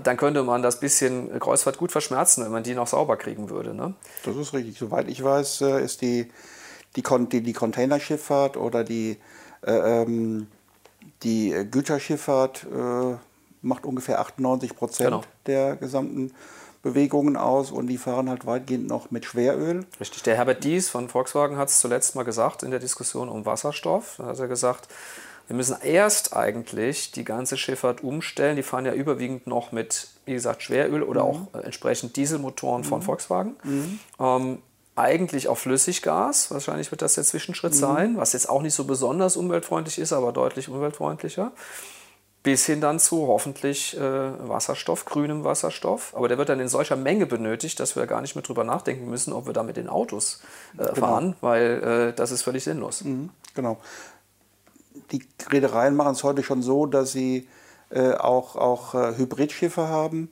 [0.03, 3.72] dann könnte man das bisschen Kreuzfahrt gut verschmerzen, wenn man die noch sauber kriegen würde.
[3.72, 3.95] Ne?
[4.26, 4.76] Das ist richtig.
[4.76, 6.30] Soweit ich weiß, äh, ist die,
[6.97, 9.16] die, die, die Containerschifffahrt oder die,
[9.62, 10.49] äh, ähm,
[11.22, 13.16] die Güterschifffahrt äh,
[13.67, 15.23] macht ungefähr 98 Prozent genau.
[15.47, 16.33] der gesamten
[16.83, 19.85] Bewegungen aus und die fahren halt weitgehend noch mit Schweröl.
[19.99, 20.23] Richtig.
[20.23, 24.14] Der Herbert Dies von Volkswagen hat es zuletzt mal gesagt in der Diskussion um Wasserstoff.
[24.19, 24.89] Da hat er gesagt,
[25.49, 28.57] wir müssen erst eigentlich die ganze Schifffahrt umstellen.
[28.57, 31.29] Die fahren ja überwiegend noch mit, wie gesagt, Schweröl oder mhm.
[31.29, 33.05] auch äh, entsprechend Dieselmotoren von mhm.
[33.05, 33.57] Volkswagen.
[33.64, 34.01] Mhm.
[34.21, 34.62] Ähm,
[34.95, 36.53] eigentlich auf Flüssiggas.
[36.53, 37.79] Wahrscheinlich wird das der Zwischenschritt mhm.
[37.79, 41.51] sein, was jetzt auch nicht so besonders umweltfreundlich ist, aber deutlich umweltfreundlicher
[42.47, 46.15] bis hin dann zu hoffentlich äh, Wasserstoff, grünem Wasserstoff.
[46.15, 49.11] Aber der wird dann in solcher Menge benötigt, dass wir gar nicht mehr drüber nachdenken
[49.11, 50.43] müssen, ob wir da mit den Autos
[50.75, 50.95] äh, genau.
[50.95, 53.03] fahren, weil äh, das ist völlig sinnlos.
[53.03, 53.79] Mhm, genau.
[55.11, 57.49] Die Reedereien machen es heute schon so, dass sie
[57.91, 60.31] äh, auch, auch äh, Hybridschiffe haben.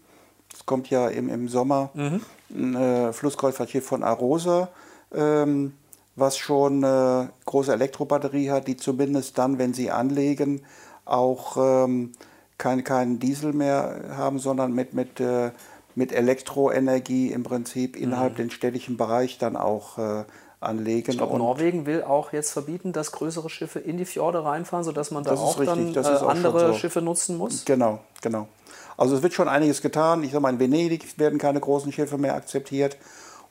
[0.55, 2.21] Es kommt ja im, im Sommer mhm.
[2.51, 4.69] ein äh, Flusskreuzfahrtschiff von Arosa.
[5.13, 5.73] Ähm,
[6.15, 10.63] was schon eine große Elektrobatterie hat, die zumindest dann, wenn sie anlegen,
[11.05, 12.13] auch ähm,
[12.59, 15.51] keinen kein Diesel mehr haben, sondern mit, mit, äh,
[15.95, 18.37] mit Elektroenergie im Prinzip innerhalb mhm.
[18.37, 20.25] den städtischen Bereich dann auch äh,
[20.61, 21.11] anlegen.
[21.11, 25.11] Ich glaube, Norwegen will auch jetzt verbieten, dass größere Schiffe in die Fjorde reinfahren, sodass
[25.11, 26.79] man da auch richtig, dann äh, andere so.
[26.79, 27.65] Schiffe nutzen muss.
[27.65, 28.49] Genau, genau.
[28.97, 30.23] Also es wird schon einiges getan.
[30.23, 32.97] Ich sage mal, in Venedig werden keine großen Schiffe mehr akzeptiert.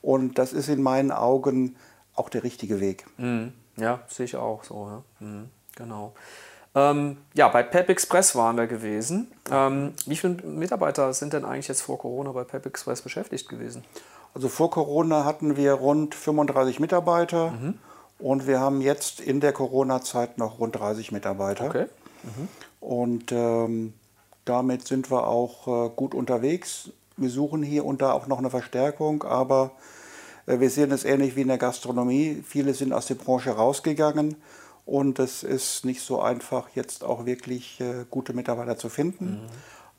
[0.01, 1.75] Und das ist in meinen Augen
[2.15, 3.05] auch der richtige Weg.
[3.17, 3.53] Mhm.
[3.77, 4.87] Ja, sehe ich auch so.
[4.87, 5.25] Ja.
[5.25, 5.49] Mhm.
[5.75, 6.13] Genau.
[6.76, 9.32] Ähm, ja, bei Pep Express waren wir gewesen.
[9.51, 13.84] Ähm, wie viele Mitarbeiter sind denn eigentlich jetzt vor Corona bei Pep Express beschäftigt gewesen?
[14.34, 17.76] Also vor Corona hatten wir rund 35 Mitarbeiter mhm.
[18.17, 21.65] und wir haben jetzt in der Corona-Zeit noch rund 30 Mitarbeiter.
[21.65, 21.86] Okay.
[22.24, 22.47] Mhm.
[22.80, 23.93] Und ähm,
[24.45, 26.89] damit sind wir auch äh, gut unterwegs.
[27.17, 29.71] Wir suchen hier und da auch noch eine Verstärkung, aber
[30.47, 32.43] äh, wir sehen es ähnlich wie in der Gastronomie.
[32.45, 34.36] Viele sind aus der Branche rausgegangen
[34.86, 39.25] und es ist nicht so einfach, jetzt auch wirklich äh, gute Mitarbeiter zu finden.
[39.25, 39.39] Mhm.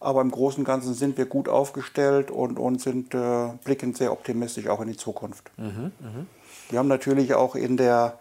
[0.01, 4.12] Aber im Großen und Ganzen sind wir gut aufgestellt und, und sind äh, blickend sehr
[4.12, 5.51] optimistisch auch in die Zukunft.
[5.57, 5.93] Mhm.
[5.99, 6.26] Mhm.
[6.68, 8.18] Wir haben natürlich auch in der,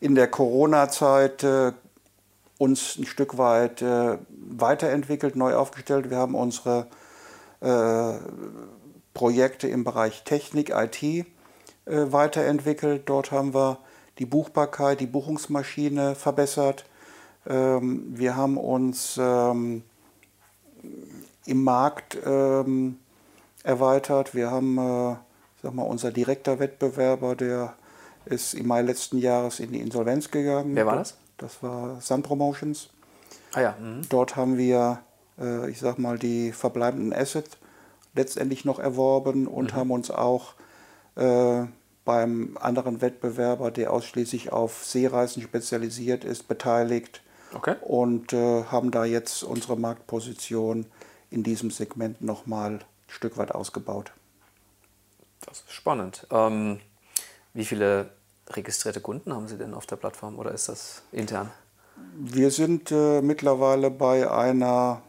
[0.00, 1.72] in der Corona-Zeit äh,
[2.56, 6.10] uns ein Stück weit äh, weiterentwickelt, neu aufgestellt.
[6.10, 6.86] Wir haben unsere
[7.60, 8.14] äh,
[9.12, 11.24] Projekte im Bereich Technik, IT äh,
[11.84, 13.02] weiterentwickelt.
[13.06, 13.78] Dort haben wir
[14.18, 16.84] die Buchbarkeit, die Buchungsmaschine verbessert.
[17.46, 19.82] Ähm, wir haben uns ähm,
[21.46, 22.98] im Markt ähm,
[23.62, 24.34] erweitert.
[24.34, 25.16] Wir haben, äh,
[25.62, 27.74] sag mal, unser direkter Wettbewerber, der
[28.24, 30.74] ist im Mai letzten Jahres in die Insolvenz gegangen.
[30.74, 31.16] Wer war das?
[31.38, 32.90] Das war Sun Promotions.
[33.54, 33.76] Ah ja.
[33.80, 34.02] Mhm.
[34.08, 35.00] Dort haben wir,
[35.40, 37.56] äh, ich sag mal, die verbleibenden Assets
[38.14, 39.76] letztendlich noch erworben und mhm.
[39.76, 40.54] haben uns auch
[41.16, 41.64] äh,
[42.08, 47.20] beim anderen Wettbewerber, der ausschließlich auf Seereisen spezialisiert ist, beteiligt
[47.52, 47.74] okay.
[47.82, 50.86] und äh, haben da jetzt unsere Marktposition
[51.30, 54.12] in diesem Segment nochmal ein Stück weit ausgebaut.
[55.44, 56.26] Das ist spannend.
[56.30, 56.80] Ähm,
[57.52, 58.08] wie viele
[58.48, 61.50] registrierte Kunden haben Sie denn auf der Plattform oder ist das intern?
[62.16, 65.02] Wir sind äh, mittlerweile bei einer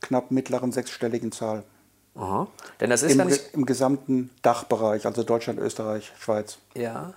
[0.00, 1.64] knapp mittleren sechsstelligen Zahl.
[2.14, 2.48] Aha.
[2.80, 6.58] Denn das ist Im, ja nicht Im gesamten Dachbereich, also Deutschland, Österreich, Schweiz.
[6.74, 7.14] Ja,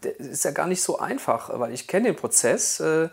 [0.00, 3.08] das ist ja gar nicht so einfach, weil ich kenne den Prozess, äh,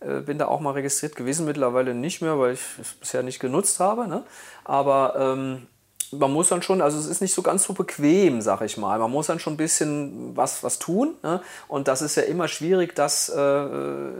[0.00, 3.40] äh, bin da auch mal registriert gewesen, mittlerweile nicht mehr, weil ich es bisher nicht
[3.40, 4.06] genutzt habe.
[4.08, 4.24] Ne?
[4.64, 5.66] Aber ähm,
[6.18, 8.98] man muss dann schon, also es ist nicht so ganz so bequem, sag ich mal.
[8.98, 11.14] Man muss dann schon ein bisschen was, was tun.
[11.22, 11.40] Ne?
[11.68, 13.66] Und das ist ja immer schwierig, das äh,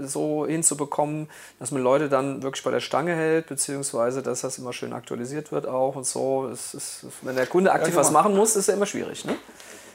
[0.02, 1.28] so hinzubekommen,
[1.58, 5.52] dass man Leute dann wirklich bei der Stange hält, beziehungsweise dass das immer schön aktualisiert
[5.52, 6.48] wird auch und so.
[6.52, 9.24] Es ist, wenn der Kunde aktiv ja, was machen muss, ist ja immer schwierig.
[9.24, 9.36] Ne?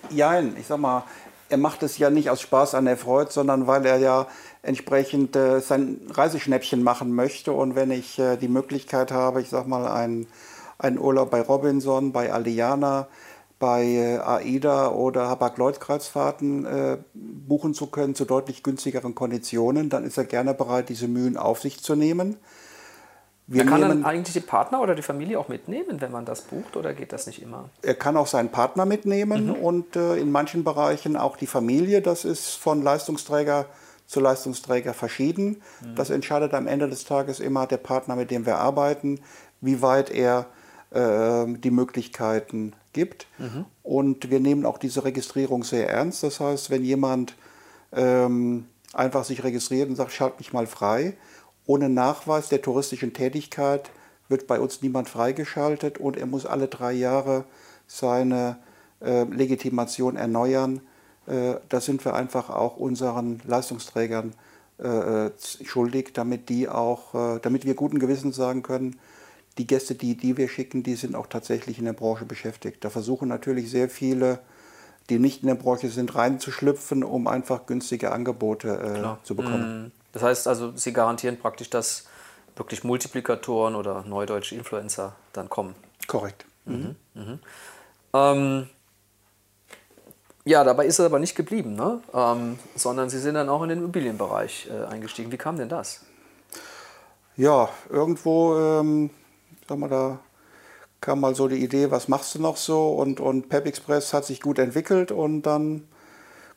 [0.10, 1.04] Ja, ich sag mal,
[1.50, 4.28] er macht es ja nicht aus Spaß an der Freude, sondern weil er ja
[4.62, 7.52] entsprechend äh, sein Reiseschnäppchen machen möchte.
[7.52, 10.28] Und wenn ich äh, die Möglichkeit habe, ich sag mal, einen
[10.80, 13.08] einen Urlaub bei Robinson, bei Aliana,
[13.60, 20.18] bei äh, AIDA oder Hapag-Lloyd-Kreuzfahrten äh, buchen zu können zu deutlich günstigeren Konditionen, dann ist
[20.18, 22.38] er gerne bereit, diese Mühen auf sich zu nehmen.
[23.48, 26.42] Wir kann nehmen, dann eigentlich die Partner oder die Familie auch mitnehmen, wenn man das
[26.42, 27.70] bucht, oder geht das nicht immer?
[27.82, 29.54] Er kann auch seinen Partner mitnehmen mhm.
[29.54, 32.02] und äh, in manchen Bereichen auch die Familie.
[32.02, 33.66] Das ist von Leistungsträger
[34.06, 35.62] zu Leistungsträger verschieden.
[35.82, 35.96] Mhm.
[35.96, 39.20] Das entscheidet am Ende des Tages immer der Partner, mit dem wir arbeiten,
[39.62, 40.46] wie weit er
[40.92, 43.28] die Möglichkeiten gibt.
[43.38, 43.66] Mhm.
[43.84, 46.24] Und wir nehmen auch diese Registrierung sehr ernst.
[46.24, 47.36] Das heißt, wenn jemand
[47.92, 51.16] ähm, einfach sich registriert und sagt, schalt mich mal frei,
[51.66, 53.92] ohne Nachweis der touristischen Tätigkeit
[54.28, 57.46] wird bei uns niemand freigeschaltet und er muss alle drei Jahre
[57.88, 58.58] seine
[59.02, 60.82] äh, Legitimation erneuern.
[61.28, 64.34] Äh, da sind wir einfach auch unseren Leistungsträgern
[64.80, 65.32] äh, äh
[65.64, 69.00] schuldig, damit die auch, äh, damit wir guten Gewissens sagen können,
[69.60, 72.84] die Gäste, die, die wir schicken, die sind auch tatsächlich in der Branche beschäftigt.
[72.84, 74.40] Da versuchen natürlich sehr viele,
[75.10, 79.84] die nicht in der Branche sind, reinzuschlüpfen, um einfach günstige Angebote äh, zu bekommen.
[79.84, 79.92] Mhm.
[80.14, 82.06] Das heißt also, Sie garantieren praktisch, dass
[82.56, 85.76] wirklich Multiplikatoren oder neudeutsche Influencer dann kommen.
[86.08, 86.46] Korrekt.
[86.66, 86.96] Mhm.
[87.14, 87.40] Mhm.
[88.14, 88.70] Ähm,
[90.46, 92.02] ja, dabei ist es aber nicht geblieben, ne?
[92.14, 95.34] Ähm, sondern Sie sind dann auch in den Immobilienbereich äh, eingestiegen.
[95.34, 96.06] Wie kam denn das?
[97.36, 99.10] Ja, irgendwo ähm,
[99.70, 100.20] Sag mal, da
[101.00, 102.90] kam mal so die Idee, was machst du noch so?
[102.90, 105.88] Und, und Pep Express hat sich gut entwickelt und dann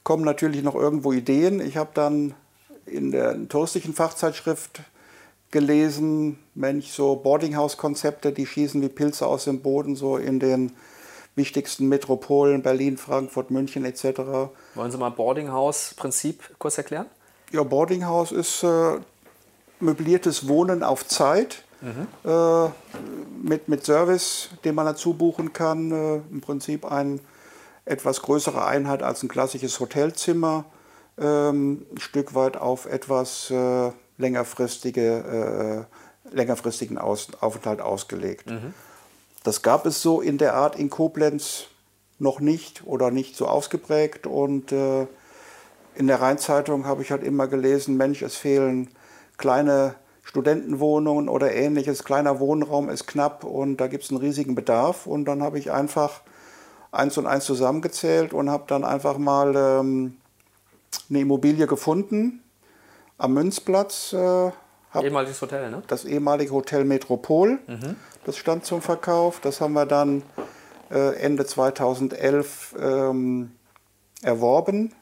[0.03, 1.61] kommen natürlich noch irgendwo Ideen.
[1.61, 2.35] Ich habe dann
[2.87, 4.81] in der touristischen Fachzeitschrift
[5.51, 10.73] gelesen, Mensch, so Boardinghouse-Konzepte, die schießen wie Pilze aus dem Boden, so in den
[11.35, 14.21] wichtigsten Metropolen, Berlin, Frankfurt, München etc.
[14.75, 17.07] Wollen Sie mal Boardinghouse-Prinzip kurz erklären?
[17.51, 19.01] Ja, Boardinghouse ist äh,
[19.81, 21.65] möbliertes Wohnen auf Zeit.
[21.83, 22.07] Mhm.
[22.25, 22.69] Äh,
[23.43, 25.91] mit, mit Service, den man dazu buchen kann.
[25.91, 27.19] Äh, Im Prinzip eine
[27.85, 30.65] etwas größere Einheit als ein klassisches Hotelzimmer.
[31.19, 35.87] Ähm, ein Stück weit auf etwas äh, längerfristige,
[36.33, 38.49] äh, längerfristigen Aus Aufenthalt ausgelegt.
[38.49, 38.73] Mhm.
[39.43, 41.67] Das gab es so in der Art in Koblenz
[42.19, 44.27] noch nicht oder nicht so ausgeprägt.
[44.27, 45.07] Und äh,
[45.97, 48.89] in der Rheinzeitung habe ich halt immer gelesen, Mensch, es fehlen
[49.37, 52.05] kleine Studentenwohnungen oder ähnliches.
[52.05, 55.07] Kleiner Wohnraum ist knapp und da gibt es einen riesigen Bedarf.
[55.07, 56.21] Und dann habe ich einfach
[56.91, 60.17] eins und eins zusammengezählt und habe dann einfach mal ähm,
[61.11, 62.43] eine Immobilie gefunden
[63.19, 64.13] am Münzplatz.
[64.13, 64.51] Äh,
[64.95, 65.83] ehemaliges Hotel, ne?
[65.87, 67.59] Das ehemalige Hotel Metropol.
[67.67, 67.97] Mhm.
[68.25, 69.41] Das stand zum Verkauf.
[69.41, 70.23] Das haben wir dann
[70.91, 73.53] äh, Ende 2011 ähm,
[74.21, 74.95] erworben,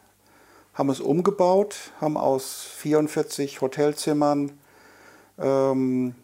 [0.74, 4.58] haben es umgebaut, haben aus 44 Hotelzimmern
[5.40, 6.14] ähm,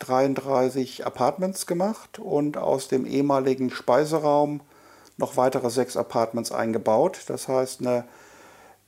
[0.00, 4.60] 33 Apartments gemacht und aus dem ehemaligen Speiseraum
[5.16, 7.24] noch weitere sechs Apartments eingebaut.
[7.26, 8.04] Das heißt, eine,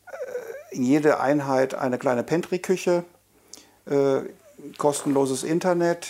[0.07, 3.05] äh, in jede Einheit eine kleine Pantry-Küche,
[3.87, 4.21] äh,
[4.79, 6.09] kostenloses Internet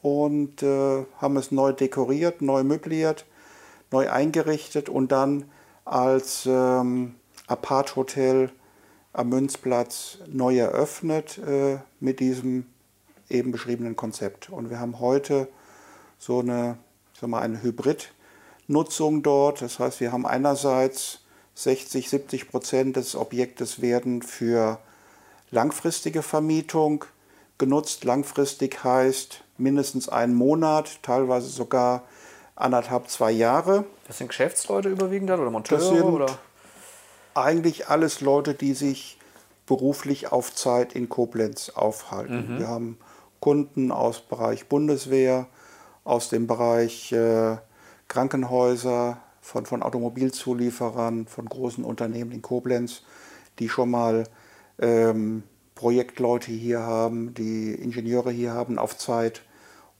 [0.00, 3.24] und äh, haben es neu dekoriert, neu möbliert,
[3.92, 5.44] neu eingerichtet und dann
[5.84, 7.14] als ähm,
[7.46, 8.50] Apart-Hotel
[9.12, 12.66] am Münzplatz neu eröffnet äh, mit diesem
[13.28, 14.50] eben beschriebenen Konzept.
[14.50, 15.48] Und wir haben heute
[16.18, 16.78] so eine,
[17.18, 19.62] sag mal, eine Hybrid-Nutzung dort.
[19.62, 21.20] Das heißt, wir haben einerseits
[21.54, 24.78] 60, 70 Prozent des Objektes werden für
[25.50, 27.04] langfristige Vermietung
[27.58, 28.04] genutzt.
[28.04, 32.04] Langfristig heißt mindestens einen Monat, teilweise sogar
[32.56, 33.84] anderthalb, zwei Jahre.
[34.06, 36.04] Das sind Geschäftsleute überwiegend dann oder Monteure?
[36.04, 36.38] Oder?
[37.34, 39.18] eigentlich alles Leute, die sich
[39.66, 42.54] beruflich auf Zeit in Koblenz aufhalten.
[42.54, 42.58] Mhm.
[42.58, 42.98] Wir haben
[43.42, 45.48] Kunden aus Bereich Bundeswehr,
[46.04, 47.56] aus dem Bereich äh,
[48.06, 53.02] Krankenhäuser, von, von Automobilzulieferern, von großen Unternehmen in Koblenz,
[53.58, 54.28] die schon mal
[54.78, 55.42] ähm,
[55.74, 59.42] Projektleute hier haben, die Ingenieure hier haben auf Zeit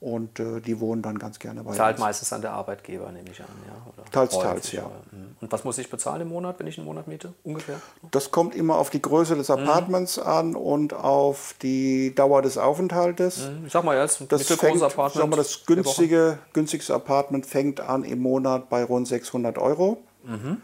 [0.02, 2.00] und äh, die wohnen dann ganz gerne bei Zahlt uns.
[2.00, 3.92] meistens an der Arbeitgeber, nehme ich an, ja?
[3.92, 4.90] Oder teils, teils, ja.
[5.12, 5.36] Mhm.
[5.40, 7.80] Und was muss ich bezahlen im Monat, wenn ich einen Monat miete, ungefähr?
[8.10, 9.52] Das kommt immer auf die Größe des.
[9.52, 10.22] Apartments mhm.
[10.22, 13.48] an und auf die Dauer des Aufenthaltes.
[13.48, 13.66] Mhm.
[13.66, 18.20] Ich sag mal jetzt, das, fängt, Apartment mal, das günstige, günstigste Apartment fängt an im
[18.20, 19.98] Monat bei rund 600 Euro.
[20.24, 20.62] Mhm.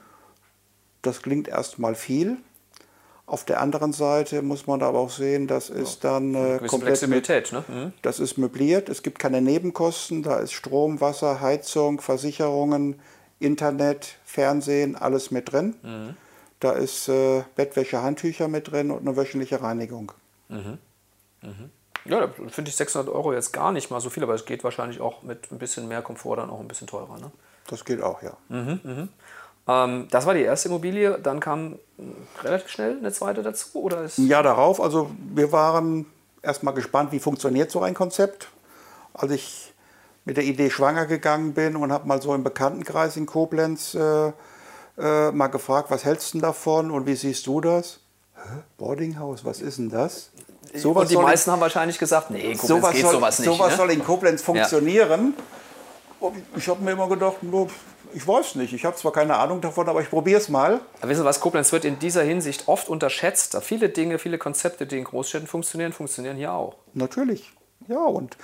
[1.03, 2.39] Das klingt erstmal viel.
[3.29, 7.53] Auf der anderen Seite muss man aber auch sehen, das ist dann äh, komplett Flexibilität.
[7.53, 7.63] Ne?
[7.69, 7.93] Mhm.
[8.01, 12.99] Das ist möbliert, es gibt keine Nebenkosten, da ist Strom, Wasser, Heizung, Versicherungen,
[13.39, 15.75] Internet, Fernsehen, alles mit drin.
[15.83, 16.17] Mhm.
[16.59, 20.13] Da ist äh, Bettwäsche, Handtücher mit drin und eine wöchentliche Reinigung.
[20.49, 20.79] Mhm.
[21.43, 21.71] mhm.
[22.07, 24.65] Ja, da finde ich 600 Euro jetzt gar nicht mal so viel, aber es geht
[24.65, 27.19] wahrscheinlich auch mit ein bisschen mehr Komfort dann auch ein bisschen teurer.
[27.19, 27.31] Ne?
[27.67, 28.39] Das geht auch, ja.
[28.49, 29.09] Mhm, mhm.
[29.69, 31.79] Ähm, das war die erste Immobilie, dann kam
[32.43, 33.69] relativ schnell eine zweite dazu?
[33.75, 36.07] Oder ist ein Jahr darauf, also wir waren
[36.43, 38.49] erstmal gespannt, wie funktioniert so ein Konzept.
[39.15, 39.75] Als ich
[40.25, 44.33] mit der Idee schwanger gegangen bin und habe mal so im Bekanntenkreis in Koblenz äh,
[44.99, 48.01] äh, mal gefragt, was hältst du davon und wie siehst du das?
[48.77, 50.31] Boardinghaus, was ist denn das?
[50.75, 53.49] Sowas und die meisten haben wahrscheinlich gesagt, nee, Koblenz sowas geht soll, sowas nicht.
[53.49, 53.77] Sowas ne?
[53.77, 55.35] soll in Koblenz funktionieren.
[56.21, 56.33] Ja.
[56.57, 57.37] Ich habe mir immer gedacht,
[58.15, 60.81] ich weiß nicht, ich habe zwar keine Ahnung davon, aber ich probiere es mal.
[61.01, 63.57] Aber wissen Sie was, Koblenz wird in dieser Hinsicht oft unterschätzt.
[63.63, 66.77] Viele Dinge, viele Konzepte, die in Großstädten funktionieren, funktionieren hier auch.
[66.95, 67.53] Natürlich,
[67.87, 68.05] ja.
[68.05, 68.37] Und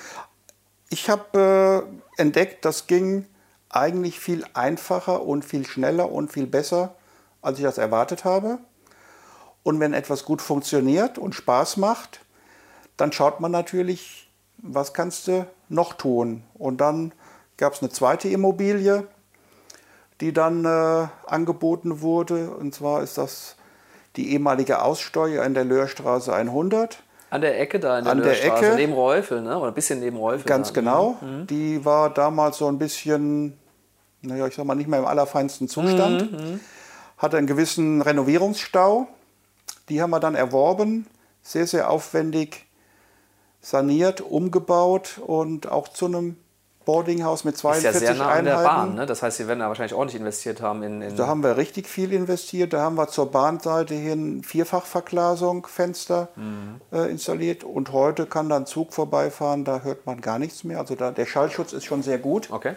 [0.91, 1.87] ich habe
[2.19, 3.27] äh, entdeckt, das ging
[3.69, 6.95] eigentlich viel einfacher und viel schneller und viel besser,
[7.43, 8.59] als ich das erwartet habe.
[9.63, 12.21] Und wenn etwas gut funktioniert und Spaß macht,
[12.97, 16.45] dann schaut man natürlich, was kannst du noch tun.
[16.55, 17.13] Und dann
[17.57, 19.07] gab es eine zweite Immobilie,
[20.21, 22.51] die dann äh, angeboten wurde.
[22.51, 23.57] Und zwar ist das
[24.17, 27.03] die ehemalige Aussteuer in der Löhrstraße 100.
[27.31, 28.75] An der Ecke da in der, An der Ecke.
[28.77, 29.59] neben Räufel, ne?
[29.59, 30.45] oder ein bisschen neben Räufel.
[30.47, 30.81] Ganz da.
[30.81, 31.17] genau.
[31.21, 31.47] Mhm.
[31.49, 33.59] Die war damals so ein bisschen,
[34.23, 36.31] naja, ich sag mal, nicht mehr im allerfeinsten Zustand.
[36.31, 36.61] Mhm.
[37.19, 39.09] Hatte einen gewissen Renovierungsstau.
[39.89, 41.07] Die haben wir dann erworben,
[41.43, 42.67] sehr, sehr aufwendig
[43.61, 46.37] saniert, umgebaut und auch zu einem
[46.85, 48.33] Boardinghaus mit 42 ist ja sehr nah.
[48.33, 49.07] An der Bahn, ne?
[49.07, 50.83] Das heißt, Sie werden da wahrscheinlich ordentlich investiert haben.
[50.83, 52.73] In, in da haben wir richtig viel investiert.
[52.73, 56.81] Da haben wir zur Bahnseite hin Vierfachverglasung, Fenster mhm.
[56.93, 57.65] äh, installiert.
[57.65, 60.79] Und heute kann da ein Zug vorbeifahren, da hört man gar nichts mehr.
[60.79, 62.51] Also da, der Schallschutz ist schon sehr gut.
[62.51, 62.75] Okay.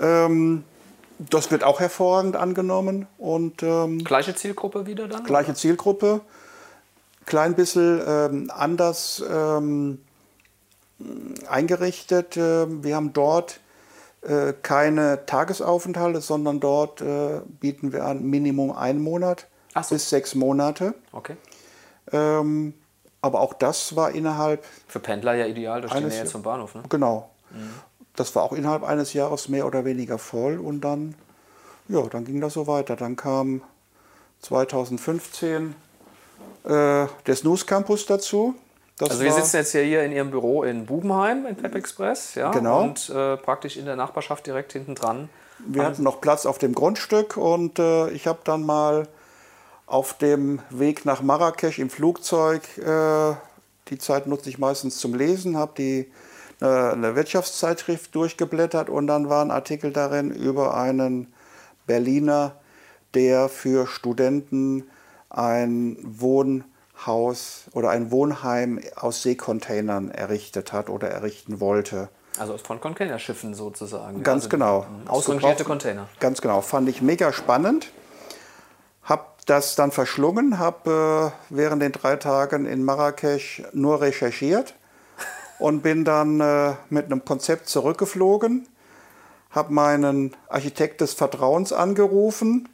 [0.00, 0.64] Ähm,
[1.18, 3.06] das wird auch hervorragend angenommen.
[3.18, 5.24] Und, ähm, gleiche Zielgruppe wieder dann?
[5.24, 5.58] Gleiche oder?
[5.58, 6.20] Zielgruppe.
[7.24, 9.98] Klein bisschen ähm, anders ähm,
[11.48, 12.36] eingerichtet.
[12.36, 13.60] Ähm, wir haben dort
[14.22, 19.94] äh, keine Tagesaufenthalte, sondern dort äh, bieten wir an Minimum einen Monat so.
[19.94, 20.94] bis sechs Monate.
[21.12, 21.36] Okay.
[22.12, 22.74] Ähm,
[23.20, 24.64] aber auch das war innerhalb.
[24.86, 26.82] Für Pendler ja ideal durch die Nähe zum Bahnhof, ne?
[26.88, 27.30] Genau.
[27.50, 27.70] Mhm.
[28.14, 31.14] Das war auch innerhalb eines Jahres mehr oder weniger voll und dann,
[31.88, 32.96] ja, dann ging das so weiter.
[32.96, 33.62] Dann kam
[34.40, 35.74] 2015
[36.64, 38.54] äh, der Snooze Campus dazu.
[38.98, 42.50] Das also wir sitzen jetzt hier in Ihrem Büro in Bubenheim in Pep Express, ja,
[42.50, 42.82] genau.
[42.82, 45.28] und äh, praktisch in der Nachbarschaft direkt hinten dran.
[45.58, 49.06] Wir hatten noch Platz auf dem Grundstück und äh, ich habe dann mal
[49.86, 53.34] auf dem Weg nach Marrakesch im Flugzeug, äh,
[53.88, 56.10] die Zeit nutze ich meistens zum Lesen, habe die
[56.60, 61.32] äh, eine Wirtschaftszeitschrift durchgeblättert und dann war ein Artikel darin über einen
[61.86, 62.56] Berliner,
[63.14, 64.84] der für Studenten
[65.30, 66.64] ein Wohn
[67.04, 72.08] Haus oder ein Wohnheim aus Seekontainern errichtet hat oder errichten wollte.
[72.38, 74.22] Also von Containerschiffen sozusagen.
[74.22, 74.86] Ganz also genau.
[75.06, 76.08] Ausrangierte Container.
[76.20, 76.60] Ganz genau.
[76.60, 77.90] Fand ich mega spannend.
[79.02, 84.74] Hab das dann verschlungen, habe äh, während den drei Tagen in Marrakesch nur recherchiert
[85.58, 88.66] und bin dann äh, mit einem Konzept zurückgeflogen,
[89.50, 92.68] habe meinen Architekt des Vertrauens angerufen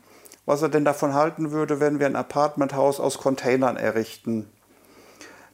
[0.47, 4.51] was er denn davon halten würde, wenn wir ein Apartmenthaus aus Containern errichten.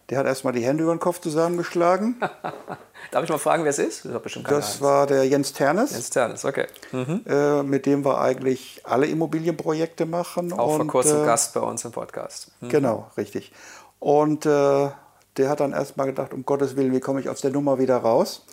[0.08, 2.16] Der hat erstmal die Hände über den Kopf zusammengeschlagen.
[3.10, 4.06] Darf ich mal fragen, wer es ist?
[4.06, 5.92] Das, das war der Jens Ternes.
[5.92, 6.66] Jens Ternes, okay.
[6.92, 7.20] Mhm.
[7.26, 10.54] Äh, mit dem wir eigentlich alle Immobilienprojekte machen.
[10.54, 12.52] Auch vor kurzem äh, Gast bei uns im Podcast.
[12.60, 12.68] Mhm.
[12.70, 13.52] Genau, richtig.
[13.98, 14.88] Und äh,
[15.36, 17.98] der hat dann erstmal gedacht, um Gottes Willen, wie komme ich aus der Nummer wieder
[17.98, 18.46] raus?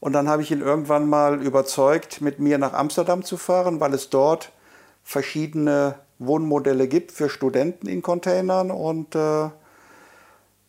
[0.00, 3.92] Und dann habe ich ihn irgendwann mal überzeugt, mit mir nach Amsterdam zu fahren, weil
[3.92, 4.50] es dort
[5.04, 8.70] verschiedene Wohnmodelle gibt für Studenten in Containern.
[8.70, 9.48] Und äh,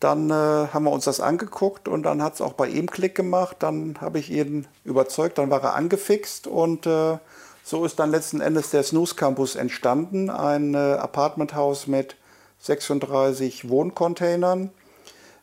[0.00, 3.14] dann äh, haben wir uns das angeguckt und dann hat es auch bei ihm Klick
[3.14, 3.58] gemacht.
[3.60, 7.18] Dann habe ich ihn überzeugt, dann war er angefixt und äh,
[7.62, 10.30] so ist dann letzten Endes der Snooze Campus entstanden.
[10.30, 12.16] Ein äh, Apartmenthaus mit
[12.58, 14.70] 36 Wohncontainern.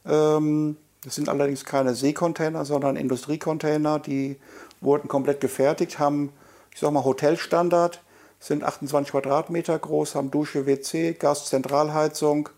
[0.05, 0.75] Ähm,
[1.05, 3.99] das sind allerdings keine Seekontainer, sondern Industriecontainer.
[3.99, 4.37] Die
[4.81, 6.33] wurden komplett gefertigt, haben,
[6.73, 8.01] ich sag mal, Hotelstandard
[8.39, 12.49] sind 28 Quadratmeter groß, haben Dusche, WC, Gaszentralheizung,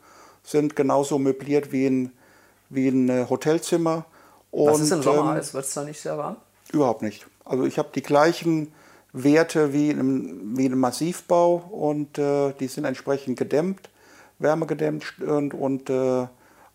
[0.43, 2.11] sind genauso möbliert wie ein,
[2.69, 4.05] wie ein äh, Hotelzimmer.
[4.51, 5.37] Und, Was ist im Sommer?
[5.37, 6.37] Ähm, Wird es da nicht sehr warm?
[6.71, 7.25] Überhaupt nicht.
[7.45, 8.71] Also ich habe die gleichen
[9.13, 13.89] Werte wie in einem, wie in einem Massivbau und äh, die sind entsprechend gedämmt,
[14.39, 16.27] wärmegedämmt und, und äh,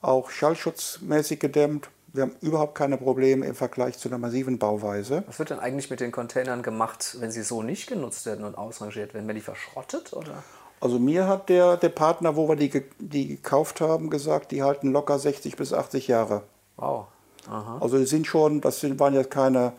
[0.03, 1.89] auch schallschutzmäßig gedämmt.
[2.17, 5.23] Wir haben überhaupt keine Probleme im Vergleich zu einer massiven Bauweise.
[5.27, 8.57] Was wird denn eigentlich mit den Containern gemacht, wenn sie so nicht genutzt werden und
[8.57, 9.27] ausrangiert werden?
[9.27, 10.13] Werden die verschrottet?
[10.15, 10.43] Oder?
[10.81, 14.93] Also mir hat der, der Partner, wo wir die, die gekauft haben, gesagt, die halten
[14.93, 16.43] locker 60 bis 80 Jahre.
[16.77, 17.07] Wow.
[17.49, 17.79] Aha.
[17.81, 19.73] Also die sind schon, das sind, waren jetzt keine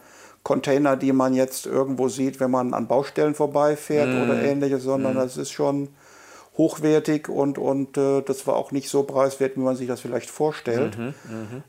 [0.44, 4.22] Container, die man jetzt irgendwo sieht, wenn man an Baustellen vorbeifährt mm.
[4.22, 5.18] oder ähnliches, sondern mm.
[5.18, 5.90] das ist schon
[6.58, 10.30] hochwertig und, und äh, das war auch nicht so preiswert, wie man sich das vielleicht
[10.30, 10.98] vorstellt.
[10.98, 11.14] Mhm,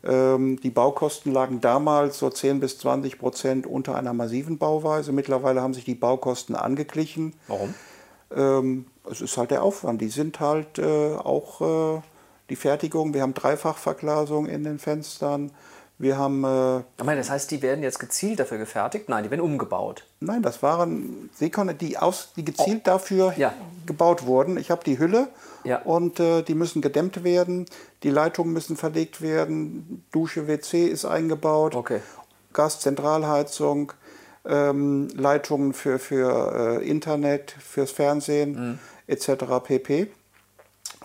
[0.02, 5.12] ähm, die Baukosten lagen damals so 10 bis 20 Prozent unter einer massiven Bauweise.
[5.12, 7.34] Mittlerweile haben sich die Baukosten angeglichen.
[7.48, 7.74] Warum?
[8.34, 10.00] Ähm, es ist halt der Aufwand.
[10.00, 11.60] Die sind halt äh, auch
[11.96, 12.00] äh,
[12.50, 13.14] die Fertigung.
[13.14, 15.50] Wir haben Dreifachverglasung in den Fenstern.
[15.98, 16.44] Wir haben.
[16.44, 19.08] Äh, Aber das heißt, die werden jetzt gezielt dafür gefertigt?
[19.08, 20.04] Nein, die werden umgebaut.
[20.20, 22.90] Nein, das waren Seekone, die, aus, die gezielt oh.
[22.90, 23.52] dafür ja.
[23.84, 24.56] gebaut wurden.
[24.58, 25.28] Ich habe die Hülle
[25.64, 25.82] ja.
[25.82, 27.66] und äh, die müssen gedämmt werden.
[28.04, 30.04] Die Leitungen müssen verlegt werden.
[30.12, 31.74] Dusche, WC ist eingebaut.
[31.74, 32.00] Okay.
[32.52, 33.92] Gaszentralheizung,
[34.46, 38.78] ähm, Leitungen für, für äh, Internet, fürs Fernsehen mhm.
[39.08, 39.44] etc.
[39.64, 40.10] pp.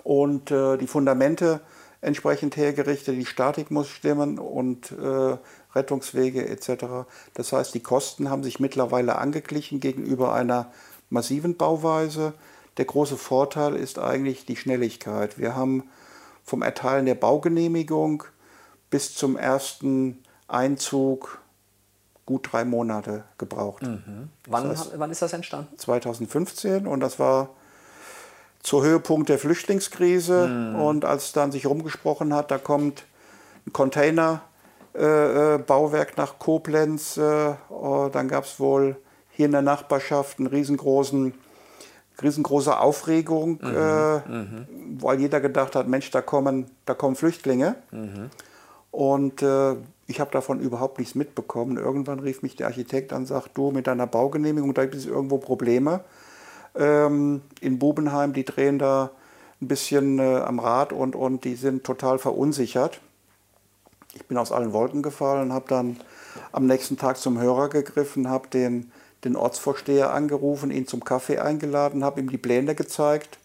[0.03, 1.61] Und äh, die Fundamente
[2.03, 5.37] entsprechend hergerichtet, die Statik muss stimmen und äh,
[5.73, 7.07] Rettungswege etc.
[7.33, 10.71] Das heißt, die Kosten haben sich mittlerweile angeglichen gegenüber einer
[11.09, 12.33] massiven Bauweise.
[12.77, 15.37] Der große Vorteil ist eigentlich die Schnelligkeit.
[15.37, 15.83] Wir haben
[16.43, 18.23] vom Erteilen der Baugenehmigung
[18.89, 21.39] bis zum ersten Einzug
[22.25, 23.83] gut drei Monate gebraucht.
[23.83, 24.29] Mhm.
[24.47, 25.77] Wann, das heißt, wann ist das entstanden?
[25.77, 27.49] 2015 und das war
[28.63, 30.47] zur Höhepunkt der Flüchtlingskrise.
[30.47, 30.81] Mhm.
[30.81, 33.03] Und als dann sich rumgesprochen hat, da kommt
[33.67, 38.95] ein Containerbauwerk äh, nach Koblenz, äh, oh, dann gab es wohl
[39.29, 41.35] hier in der Nachbarschaft einen riesengroßen
[42.21, 44.67] riesengroße Aufregung, mhm, äh, mhm.
[45.01, 47.75] weil jeder gedacht hat, Mensch, da kommen, da kommen Flüchtlinge.
[47.91, 48.29] Mhm.
[48.91, 51.77] Und äh, ich habe davon überhaupt nichts mitbekommen.
[51.77, 55.07] Irgendwann rief mich der Architekt an und sagt, du mit deiner Baugenehmigung, da gibt es
[55.07, 56.01] irgendwo Probleme
[56.75, 59.11] ähm, in Bubenheim, die drehen da
[59.61, 62.99] ein bisschen äh, am Rad und, und die sind total verunsichert.
[64.13, 65.97] Ich bin aus allen Wolken gefallen, habe dann
[66.51, 68.91] am nächsten Tag zum Hörer gegriffen, habe den,
[69.23, 73.39] den Ortsvorsteher angerufen, ihn zum Kaffee eingeladen, habe ihm die Pläne gezeigt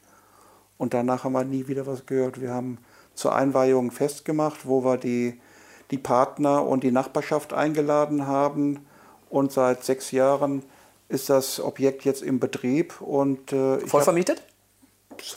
[0.77, 2.41] und danach haben wir nie wieder was gehört.
[2.41, 2.79] Wir haben
[3.15, 5.41] zur Einweihung festgemacht, wo wir die,
[5.91, 8.87] die Partner und die Nachbarschaft eingeladen haben
[9.31, 10.63] und seit sechs Jahren
[11.09, 13.01] ist das Objekt jetzt im Betrieb.
[13.01, 14.43] Und, äh, voll vermietet?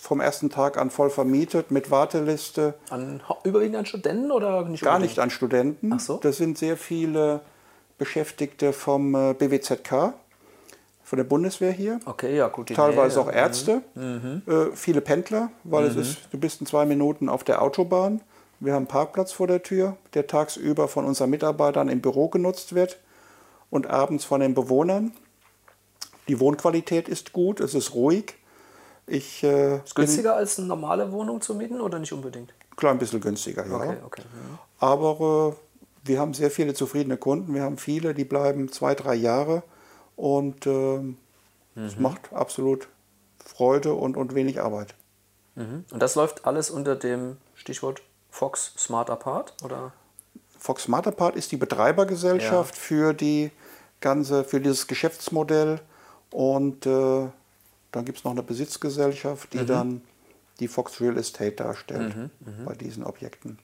[0.01, 2.75] Vom ersten Tag an voll vermietet mit Warteliste.
[2.89, 4.83] An, überwiegend an Studenten oder nicht?
[4.83, 5.93] Gar nicht an Studenten.
[5.93, 6.17] Ach so.
[6.17, 7.41] Das sind sehr viele
[7.97, 10.13] Beschäftigte vom äh, BWZK,
[11.03, 11.99] von der Bundeswehr hier.
[12.05, 12.69] Okay, ja, gut.
[12.69, 13.27] Teilweise Nähe.
[13.27, 13.81] auch Ärzte.
[13.95, 14.41] Mhm.
[14.47, 15.89] Äh, viele Pendler, weil mhm.
[15.99, 18.21] es ist, du bist in zwei Minuten auf der Autobahn.
[18.59, 22.75] Wir haben einen Parkplatz vor der Tür, der tagsüber von unseren Mitarbeitern im Büro genutzt
[22.75, 22.99] wird
[23.71, 25.13] und abends von den Bewohnern.
[26.31, 28.35] Die Wohnqualität ist gut, es ist ruhig.
[29.05, 32.53] Ich, äh, ist günstiger als eine normale Wohnung zu mieten oder nicht unbedingt?
[32.77, 33.75] Klein bisschen günstiger, ja.
[33.75, 34.21] Okay, okay.
[34.79, 37.53] Aber äh, wir haben sehr viele zufriedene Kunden.
[37.53, 39.63] Wir haben viele, die bleiben zwei, drei Jahre
[40.15, 41.17] und äh, mhm.
[41.75, 42.87] es macht absolut
[43.43, 44.95] Freude und, und wenig Arbeit.
[45.55, 45.83] Mhm.
[45.91, 49.53] Und das läuft alles unter dem Stichwort Fox Smart Apart?
[49.65, 49.91] Oder?
[50.57, 52.81] Fox Smart Apart ist die Betreibergesellschaft ja.
[52.81, 53.51] für die
[53.99, 55.81] ganze, für dieses Geschäftsmodell
[56.31, 57.27] und äh,
[57.91, 59.67] dann gibt es noch eine Besitzgesellschaft, die mhm.
[59.67, 60.01] dann
[60.59, 62.65] die Fox Real Estate darstellt mhm, mh.
[62.65, 63.57] bei diesen Objekten.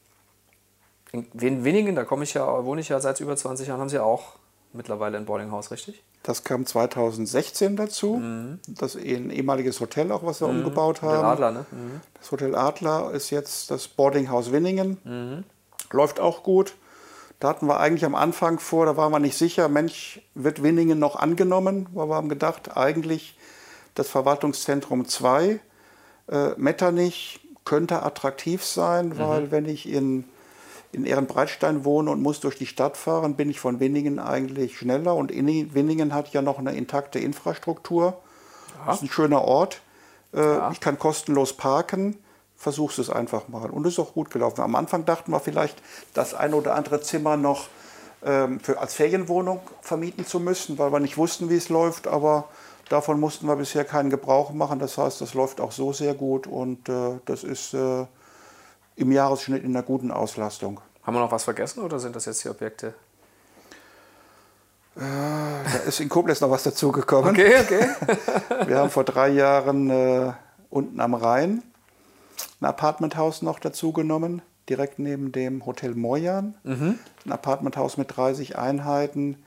[1.11, 3.99] In Winningen, da komme ich ja, wohne ich ja seit über 20 Jahren, haben Sie
[3.99, 4.33] auch
[4.73, 6.03] mittlerweile ein Boardinghaus, richtig?
[6.23, 8.15] Das kam 2016 dazu.
[8.15, 8.59] Mhm.
[8.67, 10.57] Das ein ehemaliges Hotel auch, was wir mhm.
[10.57, 11.17] umgebaut haben.
[11.17, 11.65] Hotel Adler, ne?
[11.71, 12.01] Mhm.
[12.15, 14.97] Das Hotel Adler ist jetzt das Boardinghaus Winningen.
[15.05, 15.43] Mhm.
[15.91, 16.75] Läuft auch gut.
[17.39, 20.97] Da hatten wir eigentlich am Anfang vor, da waren wir nicht sicher, Mensch, wird Winningen
[20.97, 21.87] noch angenommen?
[21.93, 23.37] Weil wir haben gedacht, eigentlich
[23.93, 25.59] das Verwaltungszentrum 2,
[26.29, 29.17] äh, Metternich, könnte attraktiv sein, mhm.
[29.19, 30.23] weil wenn ich in,
[30.93, 35.15] in Ehrenbreitstein wohne und muss durch die Stadt fahren, bin ich von Winningen eigentlich schneller.
[35.15, 38.21] Und Winningen hat ja noch eine intakte Infrastruktur.
[38.79, 38.85] Ja.
[38.85, 39.81] Das ist ein schöner Ort.
[40.33, 40.71] Äh, ja.
[40.71, 42.17] Ich kann kostenlos parken
[42.57, 43.69] versuchst es einfach mal.
[43.69, 44.61] Und es ist auch gut gelaufen.
[44.61, 45.81] Am Anfang dachten wir vielleicht,
[46.13, 47.67] das ein oder andere Zimmer noch
[48.25, 52.07] ähm, für, als Ferienwohnung vermieten zu müssen, weil wir nicht wussten, wie es läuft.
[52.07, 52.45] Aber
[52.89, 54.79] davon mussten wir bisher keinen Gebrauch machen.
[54.79, 58.05] Das heißt, das läuft auch so sehr gut und äh, das ist äh,
[58.95, 60.81] im Jahresschnitt in einer guten Auslastung.
[61.03, 62.87] Haben wir noch was vergessen oder sind das jetzt die Objekte?
[64.95, 67.29] Äh, da ist in Koblenz noch was dazugekommen.
[67.29, 67.87] Okay, okay.
[68.67, 70.33] wir haben vor drei Jahren äh,
[70.71, 71.61] unten am Rhein
[72.59, 76.55] ein Apartmenthaus noch dazu genommen, direkt neben dem Hotel Moyan.
[76.63, 76.99] Mhm.
[77.25, 79.37] Ein Apartmenthaus mit 30 Einheiten.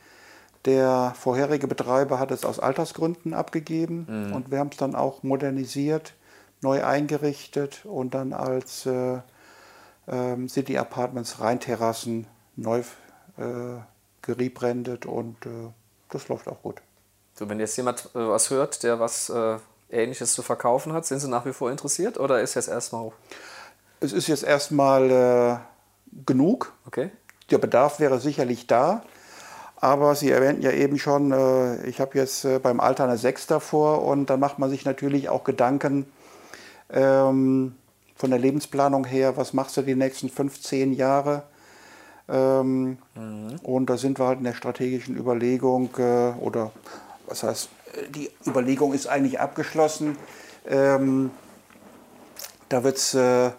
[0.64, 4.32] Der vorherige Betreiber hat es aus Altersgründen abgegeben mhm.
[4.34, 6.14] und wir haben es dann auch modernisiert,
[6.61, 9.20] neu eingerichtet und dann als äh,
[10.06, 12.80] äh, City Apartments Rheinterrassen neu
[13.38, 13.80] äh,
[14.20, 15.70] geribrandet und äh,
[16.11, 16.82] das läuft auch gut.
[17.34, 19.56] So, wenn jetzt jemand äh, was hört, der was äh,
[19.91, 21.07] Ähnliches zu verkaufen hat?
[21.07, 23.12] Sind Sie nach wie vor interessiert oder ist jetzt erstmal?
[24.01, 25.57] Es ist jetzt erstmal äh,
[26.26, 26.72] genug.
[26.86, 27.11] Okay.
[27.51, 29.03] Der Bedarf wäre sicherlich da.
[29.76, 33.47] Aber Sie erwähnten ja eben schon, äh, ich habe jetzt äh, beim Alter eine 6
[33.47, 36.07] davor und dann macht man sich natürlich auch Gedanken
[36.91, 37.74] ähm,
[38.14, 41.45] von der Lebensplanung her, was machst du die nächsten 15 Jahre?
[42.28, 43.59] Ähm, mhm.
[43.62, 46.72] Und da sind wir halt in der strategischen Überlegung, äh, oder
[47.26, 47.70] was heißt,
[48.11, 50.16] die Überlegung ist eigentlich abgeschlossen.
[50.66, 51.30] Ähm,
[52.68, 53.53] da wird es äh, äh,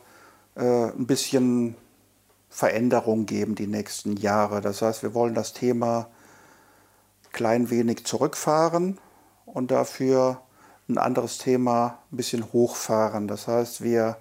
[0.56, 1.76] ein bisschen
[2.50, 4.62] Veränderung geben die nächsten Jahre.
[4.62, 6.08] Das heißt, wir wollen das Thema
[7.32, 8.98] klein wenig zurückfahren
[9.46, 10.42] und dafür
[10.90, 13.28] ein anderes Thema ein bisschen hochfahren.
[13.28, 14.18] Das heißt, wir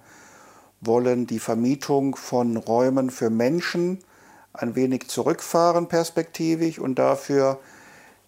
[0.79, 3.99] wollen die Vermietung von Räumen für Menschen
[4.53, 7.59] ein wenig zurückfahren perspektivisch und dafür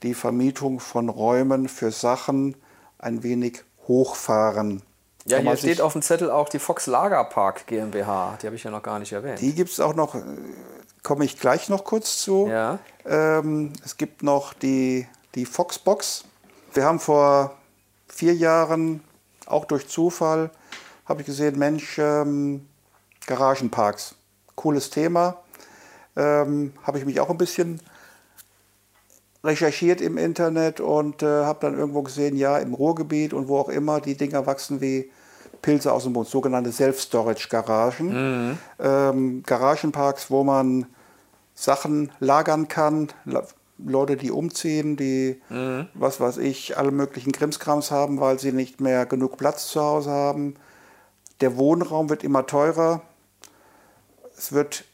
[0.04, 2.56] die Vermietung von Räumen für Sachen
[2.99, 4.82] ein wenig hochfahren.
[5.26, 8.38] Ja, hier steht auf dem Zettel auch die Fox Lagerpark GmbH.
[8.41, 9.39] Die habe ich ja noch gar nicht erwähnt.
[9.39, 10.22] Die gibt es auch noch, äh,
[11.01, 12.47] komme ich gleich noch kurz zu.
[12.49, 12.80] Ja.
[13.06, 16.26] Ähm, es gibt noch die, die Foxbox.
[16.74, 17.56] Wir haben vor
[18.08, 19.01] vier Jahren,
[19.45, 20.49] auch durch Zufall,
[21.06, 22.68] habe ich gesehen, Mensch, ähm,
[23.26, 24.16] Garagenparks,
[24.56, 25.38] cooles Thema.
[26.16, 27.82] Ähm, habe ich mich auch ein bisschen
[29.44, 33.70] recherchiert im Internet und äh, habe dann irgendwo gesehen, ja, im Ruhrgebiet und wo auch
[33.70, 35.12] immer, die Dinger wachsen wie
[35.62, 38.08] Pilze aus dem Boden, sogenannte Self-Storage-Garagen.
[38.50, 38.58] Mhm.
[38.80, 40.86] Ähm, Garagenparks, wo man
[41.56, 43.10] Sachen lagern kann,
[43.78, 45.88] Leute, die umziehen, die, mhm.
[45.94, 50.12] was weiß ich, alle möglichen Krimskrams haben, weil sie nicht mehr genug Platz zu Hause
[50.12, 50.56] haben.
[51.41, 53.02] Der Wohnraum wird immer teurer.
[54.38, 54.86] Es wird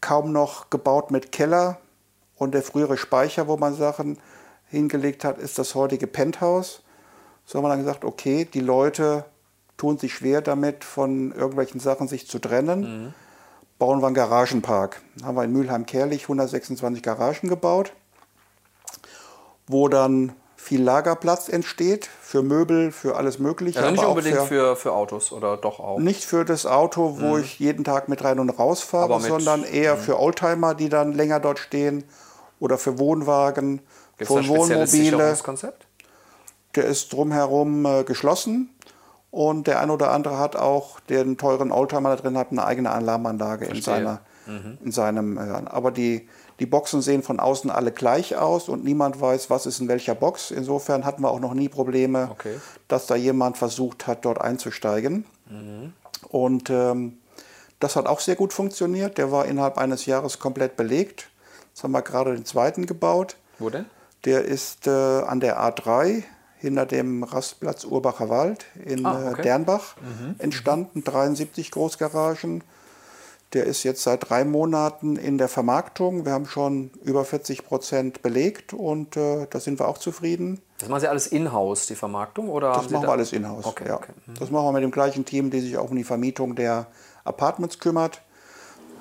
[0.00, 1.78] kaum noch gebaut mit Keller.
[2.36, 4.18] Und der frühere Speicher, wo man Sachen
[4.68, 6.82] hingelegt hat, ist das heutige Penthouse.
[7.44, 9.24] So haben wir dann gesagt, okay, die Leute
[9.76, 12.80] tun sich schwer damit, von irgendwelchen Sachen sich zu trennen.
[12.80, 13.14] Mhm.
[13.78, 15.02] Bauen wir einen Garagenpark.
[15.22, 17.92] Haben wir in Mülheim-Kerlich 126 Garagen gebaut,
[19.66, 20.32] wo dann
[20.64, 23.78] viel Lagerplatz entsteht für Möbel, für alles Mögliche.
[23.80, 25.98] Also nicht unbedingt für, für, für, Autos oder doch auch?
[25.98, 27.42] Nicht für das Auto, wo mhm.
[27.42, 30.00] ich jeden Tag mit rein und raus fahre, sondern eher mhm.
[30.00, 32.04] für Oldtimer, die dann länger dort stehen
[32.60, 33.82] oder für Wohnwagen,
[34.16, 35.36] Gibt's für Wohnmobile.
[36.74, 38.70] Der ist drumherum äh, geschlossen
[39.30, 42.90] und der ein oder andere hat auch den teuren Oldtimer da drin, hat eine eigene
[42.90, 44.78] Alarmanlage in, seiner, mhm.
[44.82, 45.36] in seinem.
[45.36, 46.26] Äh, aber die,
[46.60, 50.14] die Boxen sehen von außen alle gleich aus und niemand weiß, was ist in welcher
[50.14, 50.50] Box.
[50.50, 52.60] Insofern hatten wir auch noch nie Probleme, okay.
[52.86, 55.24] dass da jemand versucht hat, dort einzusteigen.
[55.50, 55.92] Mhm.
[56.28, 57.18] Und ähm,
[57.80, 59.18] das hat auch sehr gut funktioniert.
[59.18, 61.28] Der war innerhalb eines Jahres komplett belegt.
[61.68, 63.36] Jetzt haben wir gerade den zweiten gebaut.
[63.58, 63.86] Wo denn?
[64.24, 66.22] Der ist äh, an der A3
[66.56, 69.42] hinter dem Rastplatz Urbacher Wald in ah, okay.
[69.42, 70.36] Dernbach mhm.
[70.38, 72.64] entstanden, 73 Großgaragen.
[73.54, 76.24] Der ist jetzt seit drei Monaten in der Vermarktung.
[76.24, 80.60] Wir haben schon über 40 Prozent belegt und äh, da sind wir auch zufrieden.
[80.78, 82.48] Das machen Sie alles in-house, die Vermarktung?
[82.48, 83.64] Oder das machen da wir alles in-house.
[83.64, 83.94] Okay, ja.
[83.94, 84.12] okay.
[84.26, 84.34] Mhm.
[84.40, 86.88] Das machen wir mit dem gleichen Team, die sich auch um die Vermietung der
[87.22, 88.22] Apartments kümmert.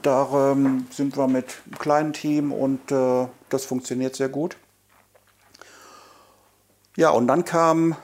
[0.03, 4.57] Da ähm, sind wir mit einem kleinen Team und äh, das funktioniert sehr gut.
[6.95, 7.95] Ja, und dann kam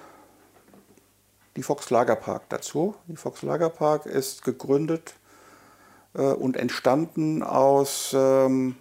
[1.55, 2.95] die Fox Lagerpark dazu.
[3.07, 5.13] Die Fox Lagerpark ist gegründet
[6.13, 8.75] äh, und entstanden aus ähm,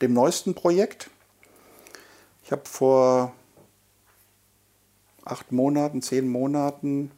[0.00, 1.10] dem neuesten Projekt.
[2.42, 3.32] Ich habe vor
[5.24, 7.10] acht Monaten, zehn Monaten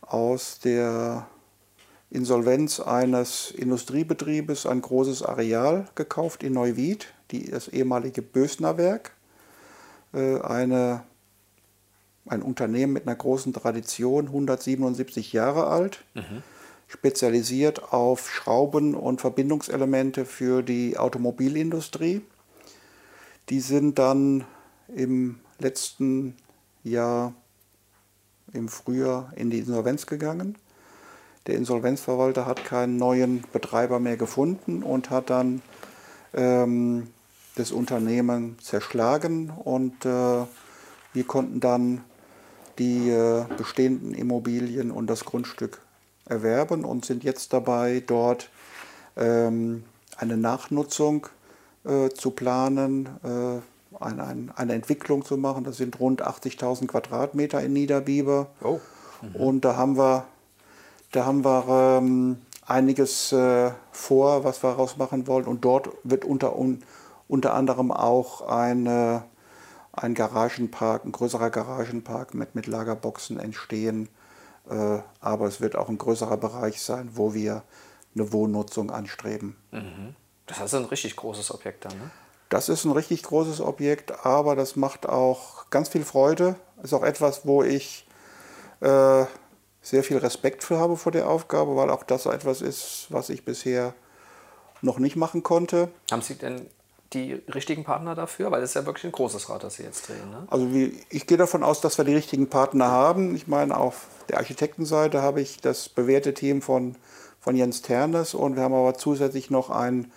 [0.00, 1.26] aus der
[2.10, 9.12] Insolvenz eines Industriebetriebes ein großes Areal gekauft in Neuwied, die, das ehemalige Bösner Werk.
[10.14, 11.04] Äh, eine,
[12.26, 16.04] ein Unternehmen mit einer großen Tradition, 177 Jahre alt.
[16.14, 16.42] Mhm
[16.92, 22.20] spezialisiert auf Schrauben und Verbindungselemente für die Automobilindustrie.
[23.48, 24.44] Die sind dann
[24.94, 26.36] im letzten
[26.84, 27.32] Jahr
[28.52, 30.58] im Frühjahr in die Insolvenz gegangen.
[31.46, 35.62] Der Insolvenzverwalter hat keinen neuen Betreiber mehr gefunden und hat dann
[36.34, 37.08] ähm,
[37.54, 40.44] das Unternehmen zerschlagen und äh,
[41.14, 42.04] wir konnten dann
[42.78, 45.81] die äh, bestehenden Immobilien und das Grundstück
[46.26, 48.48] erwerben und sind jetzt dabei, dort
[49.16, 49.84] ähm,
[50.16, 51.26] eine Nachnutzung
[51.84, 55.64] äh, zu planen, äh, eine, eine, eine, Entwicklung zu machen.
[55.64, 58.48] Das sind rund 80.000 Quadratmeter in Niederbiber.
[58.62, 58.80] Oh.
[59.20, 59.36] Mhm.
[59.36, 60.24] Und da haben wir,
[61.12, 65.46] da haben wir ähm, einiges äh, vor, was wir daraus machen wollen.
[65.46, 66.82] Und dort wird unter, un,
[67.28, 69.24] unter anderem auch eine,
[69.92, 74.08] ein Garagenpark, ein größerer Garagenpark mit, mit Lagerboxen entstehen
[74.68, 77.62] aber es wird auch ein größerer Bereich sein, wo wir
[78.14, 79.56] eine Wohnnutzung anstreben.
[79.70, 80.14] Mhm.
[80.46, 82.10] Das ist ein richtig großes Objekt dann, ne?
[82.48, 86.56] Das ist ein richtig großes Objekt, aber das macht auch ganz viel Freude.
[86.82, 88.06] Ist auch etwas, wo ich
[88.80, 89.24] äh,
[89.80, 93.46] sehr viel Respekt für habe vor der Aufgabe, weil auch das etwas ist, was ich
[93.46, 93.94] bisher
[94.82, 95.88] noch nicht machen konnte.
[96.10, 96.66] Haben Sie denn
[97.12, 98.50] die richtigen Partner dafür?
[98.50, 100.30] Weil es ist ja wirklich ein großes Rad, das Sie jetzt drehen.
[100.30, 100.46] Ne?
[100.48, 103.34] Also wie, ich gehe davon aus, dass wir die richtigen Partner haben.
[103.34, 106.96] Ich meine, auf der Architektenseite habe ich das bewährte Team von,
[107.40, 110.10] von Jens Ternes und wir haben aber zusätzlich noch ein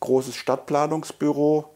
[0.00, 1.70] großes Stadtplanungsbüro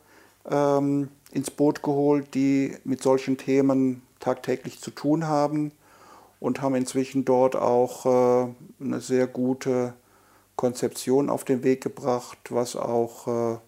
[0.51, 5.73] ähm, ins Boot geholt, die mit solchen Themen tagtäglich zu tun haben
[6.41, 8.49] und haben inzwischen dort auch äh,
[8.81, 9.95] eine sehr gute
[10.57, 13.59] Konzeption auf den Weg gebracht, was auch äh,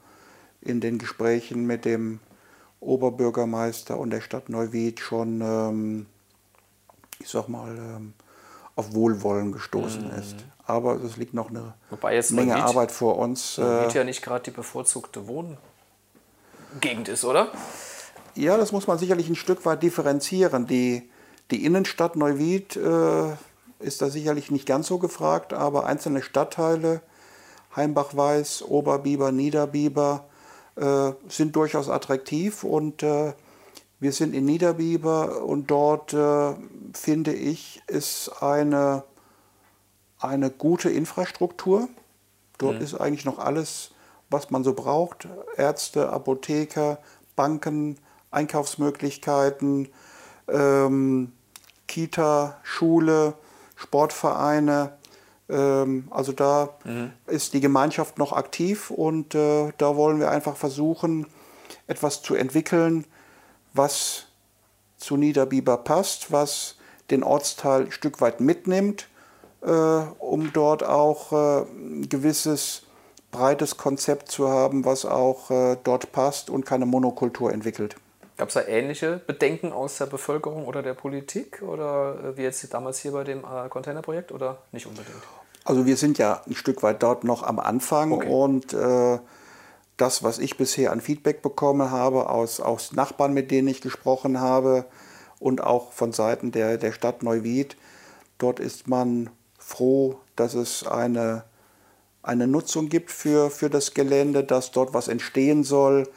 [0.62, 2.20] in den Gesprächen mit dem
[2.80, 6.06] Oberbürgermeister und der Stadt Neuwied schon, ähm,
[7.20, 8.14] ich sag mal, ähm,
[8.74, 10.18] auf Wohlwollen gestoßen mhm.
[10.18, 10.36] ist.
[10.64, 11.74] Aber es liegt noch eine
[12.30, 13.59] Menge Neuwied, Arbeit vor uns.
[13.59, 17.52] Neuwied äh, ja nicht gerade die bevorzugte Wohngegend ist, oder?
[18.34, 20.66] Ja, das muss man sicherlich ein Stück weit differenzieren.
[20.66, 21.10] Die,
[21.51, 23.32] die Innenstadt Neuwied äh,
[23.80, 27.02] ist da sicherlich nicht ganz so gefragt, aber einzelne Stadtteile,
[27.76, 30.24] Heimbach-Weiß, Oberbiber, Niederbiber,
[30.77, 33.35] äh, sind durchaus attraktiv und äh,
[34.01, 36.55] wir sind in Niederbiber und dort äh,
[36.93, 39.05] finde ich, ist eine,
[40.19, 41.89] eine gute Infrastruktur.
[42.59, 42.82] Dort mhm.
[42.82, 43.90] ist eigentlich noch alles,
[44.28, 45.28] was man so braucht.
[45.57, 46.99] Ärzte, Apotheker,
[47.36, 47.97] Banken,
[48.32, 49.89] Einkaufsmöglichkeiten,
[50.49, 51.32] ähm,
[51.86, 53.35] Kita, Schule,
[53.77, 54.97] Sportvereine.
[55.52, 57.12] Ähm, also da mhm.
[57.26, 61.26] ist die Gemeinschaft noch aktiv und äh, da wollen wir einfach versuchen,
[61.86, 63.04] etwas zu entwickeln,
[63.74, 64.26] was
[64.96, 66.76] zu Niederbiber passt, was
[67.10, 69.08] den Ortsteil ein Stück weit mitnimmt,
[69.62, 72.84] äh, um dort auch äh, ein gewisses
[73.30, 77.96] breites Konzept zu haben, was auch äh, dort passt und keine Monokultur entwickelt.
[78.36, 82.72] Gab es da ähnliche Bedenken aus der Bevölkerung oder der Politik oder äh, wie jetzt
[82.72, 85.22] damals hier bei dem äh, Containerprojekt oder nicht unbedingt?
[85.64, 88.28] Also wir sind ja ein Stück weit dort noch am Anfang okay.
[88.28, 89.18] und äh,
[89.97, 94.40] das, was ich bisher an Feedback bekommen habe aus, aus Nachbarn, mit denen ich gesprochen
[94.40, 94.86] habe
[95.39, 97.76] und auch von Seiten der, der Stadt Neuwied,
[98.39, 101.44] dort ist man froh, dass es eine,
[102.22, 106.09] eine Nutzung gibt für, für das Gelände, dass dort was entstehen soll,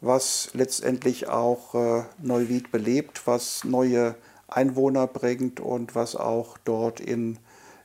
[0.00, 4.14] was letztendlich auch äh, Neuwied belebt, was neue
[4.48, 7.38] Einwohner bringt und was auch dort in,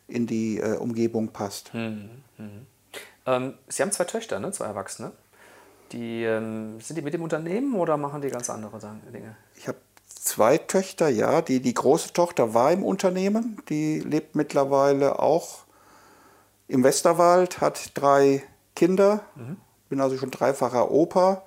[0.10, 1.73] in die äh, Umgebung passt.
[1.73, 2.10] Mhm.
[2.38, 2.65] Mhm.
[3.26, 4.52] Ähm, Sie haben zwei Töchter, ne?
[4.52, 5.11] zwei Erwachsene.
[5.91, 8.80] Die, ähm, sind die mit dem Unternehmen oder machen die ganz andere
[9.11, 9.36] Dinge?
[9.56, 9.77] Ich habe
[10.07, 11.41] zwei Töchter, ja.
[11.41, 13.61] Die, die große Tochter war im Unternehmen.
[13.69, 15.64] Die lebt mittlerweile auch
[16.68, 18.44] im Westerwald, hat drei
[18.76, 19.22] Kinder.
[19.36, 19.57] Mhm.
[19.90, 21.44] Bin also schon dreifacher Opa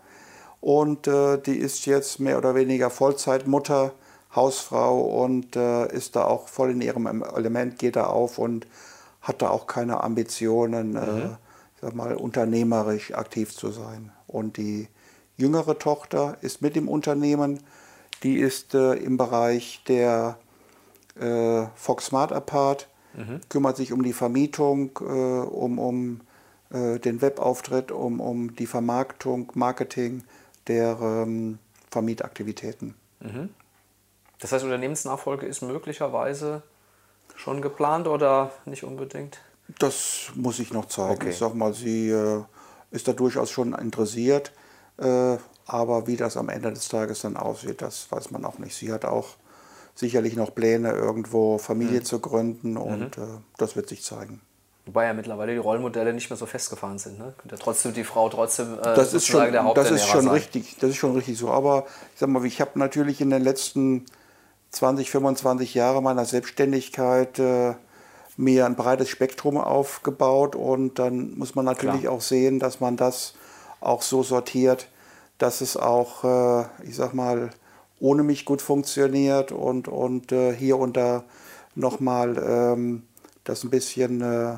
[0.63, 3.93] und äh, die ist jetzt mehr oder weniger Vollzeitmutter,
[4.35, 8.67] Hausfrau und äh, ist da auch voll in ihrem Element, geht da auf und
[9.21, 11.21] hat da auch keine Ambitionen, äh, mhm.
[11.21, 11.29] äh,
[11.81, 14.11] sag mal, unternehmerisch aktiv zu sein.
[14.27, 14.89] Und die
[15.37, 17.61] jüngere Tochter ist mit im Unternehmen,
[18.23, 20.39] die ist äh, im Bereich der
[21.21, 23.41] äh, Fox Smart Apart, mhm.
[23.49, 26.21] kümmert sich um die Vermietung, um, um
[26.71, 30.25] den Webauftritt, um, um die Vermarktung, Marketing,
[30.69, 31.59] der ähm,
[31.91, 32.95] Vermietaktivitäten.
[33.21, 33.51] Mhm.
[34.43, 36.63] Das heißt, Unternehmensnachfolge ist möglicherweise
[37.37, 39.39] schon geplant oder nicht unbedingt?
[39.79, 41.13] Das muss ich noch zeigen.
[41.13, 41.31] Okay.
[41.31, 42.43] Ich sag mal, sie äh,
[42.91, 44.53] ist da durchaus schon interessiert,
[44.99, 45.37] äh,
[45.67, 48.75] aber wie das am Ende des Tages dann aussieht, das weiß man auch nicht.
[48.75, 49.29] Sie hat auch
[49.95, 52.05] sicherlich noch Pläne, irgendwo Familie mhm.
[52.05, 53.23] zu gründen und mhm.
[53.23, 54.41] äh, das wird sich zeigen.
[54.87, 57.17] Wobei ja mittlerweile die Rollenmodelle nicht mehr so festgefahren sind.
[57.17, 57.33] Ne?
[57.39, 60.33] Könnte ja trotzdem die Frau trotzdem äh, das ist schon, der das ist schon sein.
[60.33, 61.51] richtig, Das ist schon richtig so.
[61.51, 64.05] Aber ich sag mal, ich habe natürlich in den letzten
[64.73, 67.75] 20, 25 Jahren meiner Selbstständigkeit äh,
[68.37, 72.15] mir ein breites Spektrum aufgebaut und dann muss man natürlich Klar.
[72.15, 73.35] auch sehen, dass man das
[73.81, 74.89] auch so sortiert,
[75.39, 77.51] dass es auch, äh, ich sag mal,
[78.01, 81.25] ohne mich gut funktioniert und, und äh, hier und da
[81.75, 83.03] nochmal ähm,
[83.45, 84.57] das ein bisschen äh,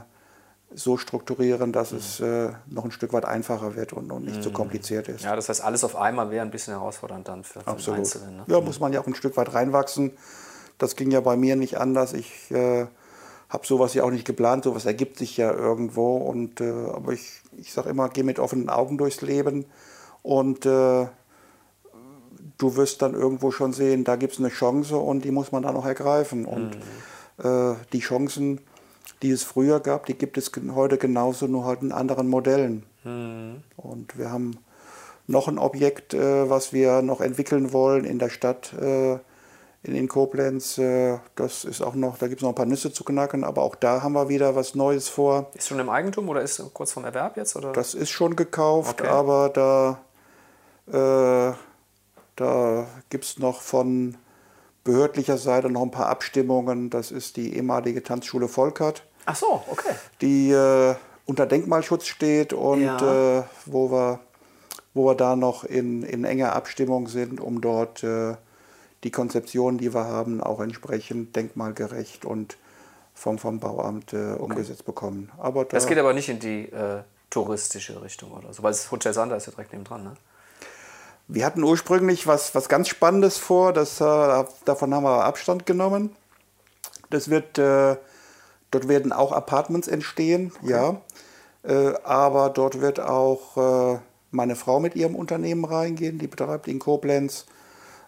[0.75, 1.99] so strukturieren, dass mhm.
[1.99, 4.43] es äh, noch ein Stück weit einfacher wird und, und nicht mhm.
[4.43, 5.25] so kompliziert ist.
[5.25, 7.99] Ja, das heißt, alles auf einmal wäre ein bisschen herausfordernd dann für, Absolut.
[7.99, 8.37] den Einzelnen.
[8.39, 8.45] Ne?
[8.49, 10.13] Ja, muss man ja auch ein Stück weit reinwachsen.
[10.79, 12.13] Das ging ja bei mir nicht anders.
[12.13, 12.87] Ich äh,
[13.49, 16.17] habe sowas ja auch nicht geplant, sowas ergibt sich ja irgendwo.
[16.17, 19.67] Und, äh, aber ich, ich sage immer, geh mit offenen Augen durchs Leben
[20.23, 21.07] und äh,
[22.59, 25.63] du wirst dann irgendwo schon sehen, da gibt es eine Chance und die muss man
[25.63, 26.45] dann auch ergreifen.
[26.45, 26.83] Und mhm.
[27.37, 28.61] Äh, die Chancen
[29.25, 32.85] die es früher gab, die gibt es heute genauso, nur halt in anderen Modellen.
[33.05, 33.63] Mhm.
[33.77, 34.59] Und wir haben
[35.27, 39.15] noch ein Objekt, äh, was wir noch entwickeln wollen in der Stadt äh,
[39.83, 40.77] in, in Koblenz.
[40.77, 43.63] Äh, das ist auch noch, da gibt es noch ein paar Nüsse zu knacken, aber
[43.63, 45.51] auch da haben wir wieder was Neues vor.
[45.55, 47.57] Ist schon im Eigentum oder ist kurz vorm Erwerb jetzt?
[47.57, 47.73] Oder?
[47.73, 49.11] Das ist schon gekauft, Okay.
[49.11, 50.01] aber da,
[50.87, 51.57] äh,
[52.37, 54.19] da gibt es noch von
[54.85, 56.91] behördlicher Seite noch ein paar Abstimmungen.
[56.91, 59.95] Das ist die ehemalige Tanzschule Volkert, Ach so, okay.
[60.21, 60.95] die äh,
[61.27, 63.39] unter Denkmalschutz steht und Ja.
[63.39, 64.21] äh, wo, wir,
[64.93, 68.37] wo wir da noch in, in enger Abstimmung sind, um dort äh,
[69.05, 72.57] die Konzeption, die wir haben, auch entsprechend denkmalgerecht und
[73.15, 75.31] vom, vom Bauamt äh, umgesetzt bekommen.
[75.39, 78.91] Aber da, Das geht aber nicht in die äh, touristische Richtung oder so, weil das
[78.91, 80.15] Hotel Sander ist ja direkt neben dran, ne?
[81.27, 86.15] Wir hatten ursprünglich was, was ganz Spannendes vor, das, äh, davon haben wir Abstand genommen.
[87.09, 87.59] Das wird,
[88.75, 91.01] dort werden auch Apartments entstehen, ja.
[91.63, 93.99] Äh, aber dort wird auch äh,
[94.31, 97.47] meine Frau mit ihrem Unternehmen reingehen, die betreibt in Koblenz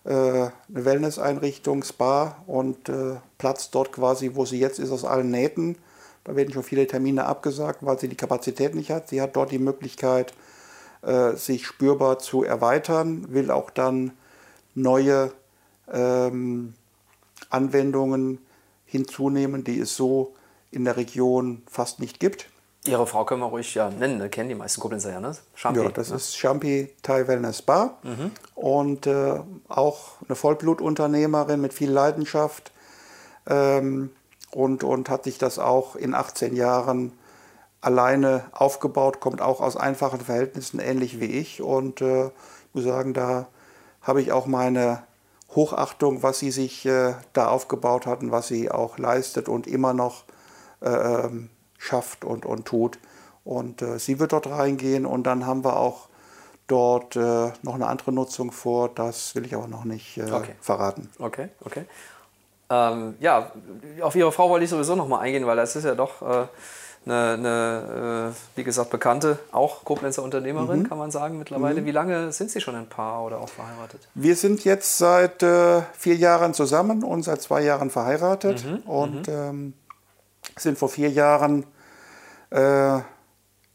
[0.04, 5.30] äh, eine Wellnesseinrichtung, Spa und äh, Platz dort quasi, wo sie jetzt ist, aus allen
[5.30, 5.78] Nähten.
[6.24, 9.08] Da werden schon viele Termine abgesagt, weil sie die Kapazität nicht hat.
[9.08, 10.34] Sie hat dort die Möglichkeit,
[11.02, 14.12] äh, sich spürbar zu erweitern, will auch dann
[14.74, 15.32] neue
[15.92, 16.74] ähm,
[17.48, 18.38] Anwendungen
[18.84, 20.35] hinzunehmen, die es so
[20.70, 22.48] in der Region fast nicht gibt.
[22.84, 24.28] Ihre Frau können wir ruhig ja nennen, ne?
[24.28, 25.36] kennen die meisten Koblenzer ja, ne?
[25.54, 26.16] Champi, Ja, das ne?
[26.16, 27.98] ist Champi Thai Wellness Spa
[28.54, 32.70] und äh, auch eine Vollblutunternehmerin mit viel Leidenschaft
[33.48, 34.10] ähm,
[34.52, 37.12] und, und hat sich das auch in 18 Jahren
[37.80, 41.62] alleine aufgebaut, kommt auch aus einfachen Verhältnissen, ähnlich wie ich.
[41.62, 43.46] Und äh, ich muss sagen, da
[44.02, 45.02] habe ich auch meine
[45.54, 49.92] Hochachtung, was sie sich äh, da aufgebaut hat und was sie auch leistet und immer
[49.92, 50.24] noch
[50.80, 52.98] äh, ähm, schafft und, und tut.
[53.44, 56.08] Und äh, sie wird dort reingehen und dann haben wir auch
[56.66, 58.88] dort äh, noch eine andere Nutzung vor.
[58.88, 60.54] Das will ich aber noch nicht äh, Okay.
[60.60, 61.08] verraten.
[61.18, 61.84] Okay, okay.
[62.68, 63.52] Ähm, ja,
[64.00, 66.46] auf Ihre Frau wollte ich sowieso noch mal eingehen, weil das ist ja doch äh,
[67.08, 70.88] eine, eine äh, wie gesagt, bekannte, auch Koblenzer Unternehmerin, Mhm.
[70.88, 71.84] kann man sagen mittlerweile.
[71.84, 74.08] Wie lange sind Sie schon ein Paar oder auch verheiratet?
[74.16, 75.44] Wir sind jetzt seit
[75.92, 79.74] vier Jahren zusammen und seit zwei Jahren verheiratet und ähm,
[80.58, 81.66] sind vor vier Jahren
[82.50, 82.98] äh,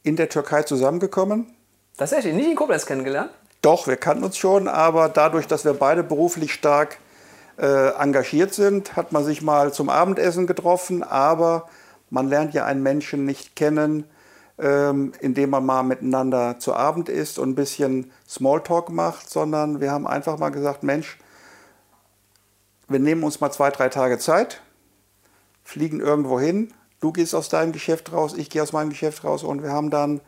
[0.03, 1.53] in der Türkei zusammengekommen.
[1.98, 3.32] Tatsächlich, nicht in Koblenz kennengelernt?
[3.62, 6.98] Doch, wir kannten uns schon, aber dadurch, dass wir beide beruflich stark
[7.60, 11.68] äh, engagiert sind, hat man sich mal zum Abendessen getroffen, aber
[12.10, 14.06] man lernt ja einen Menschen nicht kennen,
[14.58, 19.91] ähm, indem man mal miteinander zu Abend isst und ein bisschen Smalltalk macht, sondern wir
[19.91, 21.20] haben einfach mal gesagt, Mensch,
[22.88, 24.62] wir nehmen uns mal zwei, drei Tage Zeit,
[25.72, 29.43] fliegen irgendwo hin, du gehst aus deinem Geschäft raus, ich gehe aus meinem Geschäft raus
[29.43, 30.19] und wir haben dann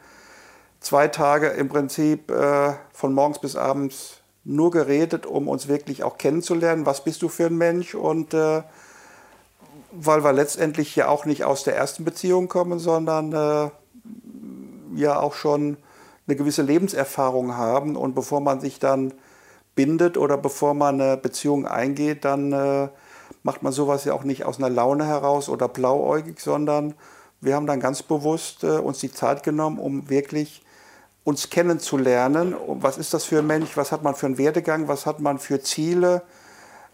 [0.80, 6.18] zwei Tage im Prinzip äh, von morgens bis abends nur geredet, um uns wirklich auch
[6.18, 6.86] kennenzulernen.
[6.86, 7.94] Was bist du für ein Mensch?
[7.94, 8.64] Und äh,
[9.92, 13.70] weil wir letztendlich ja auch nicht aus der ersten Beziehung kommen, sondern äh,
[14.96, 15.78] ja auch schon
[16.26, 17.98] eine gewisse Lebenserfahrung haben.
[17.98, 19.14] Und bevor man sich dann
[19.76, 22.88] bindet oder bevor man eine Beziehung eingeht, dann äh,
[23.44, 26.96] macht man sowas ja auch nicht aus einer Laune heraus oder blauäugig, sondern
[27.42, 30.64] wir haben dann ganz bewusst äh, uns die Zeit genommen, um wirklich
[31.26, 32.56] uns kennenzulernen.
[32.68, 33.76] Was ist das für ein Mensch?
[33.76, 34.88] Was hat man für einen Werdegang?
[34.88, 36.24] Was hat man für Ziele?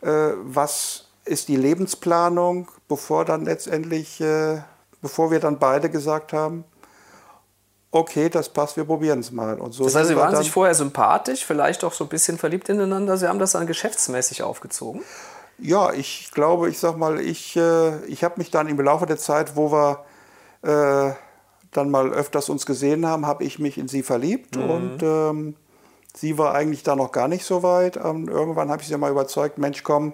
[0.01, 4.61] Äh, was ist die Lebensplanung, bevor dann letztendlich, äh,
[5.01, 6.63] bevor wir dann beide gesagt haben,
[7.91, 9.59] okay, das passt, wir probieren es mal.
[9.59, 12.69] Und so Das heißt, Sie waren sich vorher sympathisch, vielleicht auch so ein bisschen verliebt
[12.69, 13.17] ineinander.
[13.17, 15.01] Sie haben das dann geschäftsmäßig aufgezogen.
[15.61, 19.17] Ja, ich glaube, ich sag mal, ich, äh, ich habe mich dann im Laufe der
[19.17, 20.05] Zeit, wo wir
[20.61, 21.13] äh,
[21.71, 25.55] dann mal öfters uns gesehen haben, habe ich mich in sie verliebt und ähm,
[26.15, 27.97] sie war eigentlich da noch gar nicht so weit.
[27.97, 30.13] Und irgendwann habe ich sie mal überzeugt, Mensch, komm,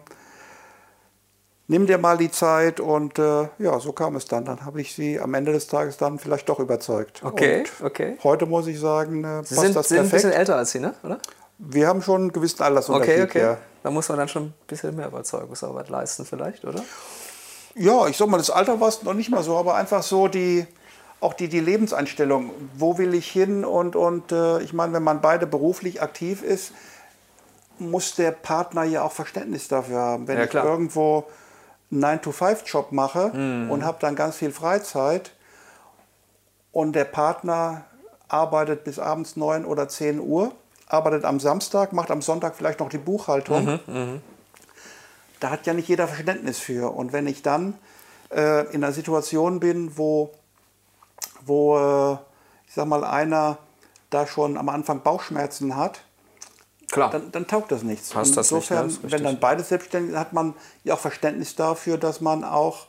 [1.67, 4.45] nimm dir mal die Zeit und äh, ja, so kam es dann.
[4.45, 7.21] Dann habe ich sie am Ende des Tages dann vielleicht doch überzeugt.
[7.23, 8.17] Okay, Und okay.
[8.23, 10.23] Heute muss ich sagen, äh, passt Sie sind, das sind ein perfekt.
[10.23, 10.93] bisschen älter als Sie, ne?
[11.03, 11.19] oder?
[11.57, 13.13] Wir haben schon einen gewissen Altersunterschied.
[13.13, 13.39] Okay, okay.
[13.41, 13.57] Ja.
[13.83, 16.83] Da muss man dann schon ein bisschen mehr Überzeugungsarbeit leisten, vielleicht, oder?
[17.75, 20.27] Ja, ich sag mal, das Alter war es noch nicht mal so, aber einfach so
[20.27, 20.65] die,
[21.19, 22.51] auch die, die Lebenseinstellung.
[22.75, 23.63] Wo will ich hin?
[23.63, 26.71] Und, und äh, ich meine, wenn man beide beruflich aktiv ist,
[27.77, 30.27] muss der Partner ja auch Verständnis dafür haben.
[30.27, 31.25] Wenn Ja, ich irgendwo
[31.91, 33.31] einen 9-to-5-Job mache
[33.69, 35.31] und habe dann ganz viel Freizeit
[36.71, 37.83] und der Partner
[38.27, 40.53] arbeitet bis abends 9 oder 10 Uhr,
[40.87, 43.79] arbeitet am Samstag, macht am Sonntag vielleicht noch die Buchhaltung
[45.39, 46.91] da hat ja nicht jeder Verständnis für.
[46.95, 47.75] Und wenn ich dann
[48.31, 50.31] äh, in einer Situation bin, wo,
[51.45, 52.13] wo äh,
[52.67, 53.57] ich sag mal, einer
[54.09, 56.01] da schon am Anfang Bauchschmerzen hat,
[56.91, 57.09] Klar.
[57.09, 58.09] dann, dann taugt das nichts.
[58.09, 59.11] Passt das nicht, Insofern, ist richtig.
[59.11, 60.53] wenn dann beides selbstständig sind, hat man
[60.83, 62.87] ja auch Verständnis dafür, dass man auch,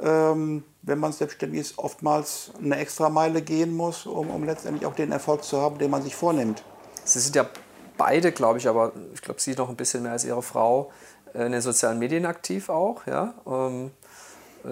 [0.00, 4.94] ähm, wenn man selbstständig ist, oftmals eine extra Meile gehen muss, um, um letztendlich auch
[4.94, 6.62] den Erfolg zu haben, den man sich vornimmt.
[7.06, 7.46] Sie sind ja
[7.96, 10.92] beide, glaube ich, aber ich glaube, Sie noch ein bisschen mehr als Ihre Frau
[11.34, 13.06] äh, in den sozialen Medien aktiv auch.
[13.06, 13.34] Ja?
[13.46, 13.90] Ähm,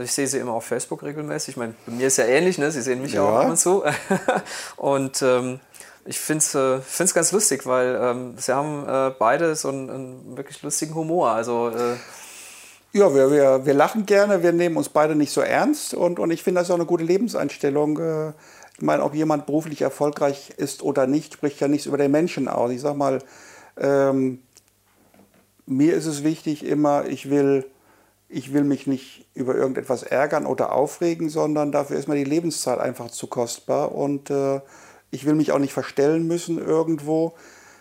[0.01, 1.51] ich sehe Sie immer auf Facebook regelmäßig.
[1.51, 2.71] Ich meine, bei mir ist ja ähnlich, ne?
[2.73, 3.23] Sie sehen mich Ja.
[3.23, 3.85] auch ab und zu.
[4.77, 5.61] und ähm,
[6.05, 10.37] ich finde es äh, ganz lustig, weil ähm, Sie haben äh, beide so einen, einen
[10.37, 11.31] wirklich lustigen Humor.
[11.31, 11.95] Also äh,
[12.93, 16.31] Ja, wir, wir, wir lachen gerne, wir nehmen uns beide nicht so ernst und, und
[16.31, 18.33] ich finde das ist auch eine gute Lebenseinstellung.
[18.77, 22.49] Ich meine, ob jemand beruflich erfolgreich ist oder nicht, spricht ja nichts über den Menschen
[22.49, 22.73] aus.
[22.73, 23.21] Ich sag mal,
[23.77, 24.43] ähm,
[25.67, 27.67] mir ist es wichtig immer, ich will,
[28.29, 32.81] ich will mich nicht über irgendetwas ärgern oder aufregen, sondern dafür ist mir die Lebenszeit
[32.81, 34.61] einfach zu kostbar und äh,
[35.11, 37.35] ich will mich auch nicht verstellen müssen irgendwo,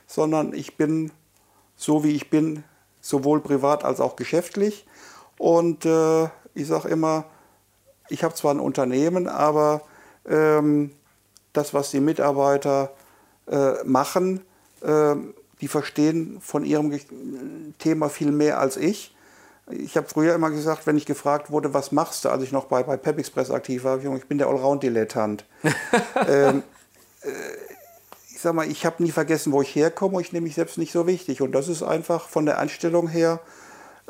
[0.06, 1.12] sondern ich bin
[1.76, 2.64] so, wie ich bin,
[3.02, 4.86] sowohl privat als auch geschäftlich.
[5.38, 7.26] Und äh, ich sage immer,
[8.10, 9.82] ich habe zwar ein Unternehmen, aber
[10.26, 12.92] das, was die Mitarbeiter
[13.50, 14.42] äh, machen,
[14.82, 15.16] äh,
[15.62, 16.98] die verstehen von ihrem
[17.80, 19.16] Thema viel mehr als ich.
[19.70, 22.66] Ich habe früher immer gesagt, wenn ich gefragt wurde, was machst du, als ich noch
[22.66, 25.46] bei, bei Pep Express aktiv war, ich bin der Allround-Dilettant.
[26.28, 26.64] ähm,
[27.22, 27.30] äh,
[28.30, 30.92] ich sag mal, ich habe nie vergessen, wo ich herkomme ich nehme mich selbst nicht
[30.92, 31.42] so wichtig.
[31.42, 33.40] Und das ist einfach von der Einstellung her,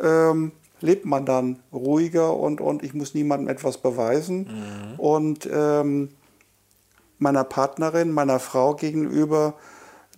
[0.02, 0.54] ähm,
[0.84, 4.48] lebt man dann ruhiger und, und ich muss niemandem etwas beweisen.
[4.98, 6.10] Und ähm,
[7.20, 9.54] meiner Partnerin, meiner Frau gegenüber,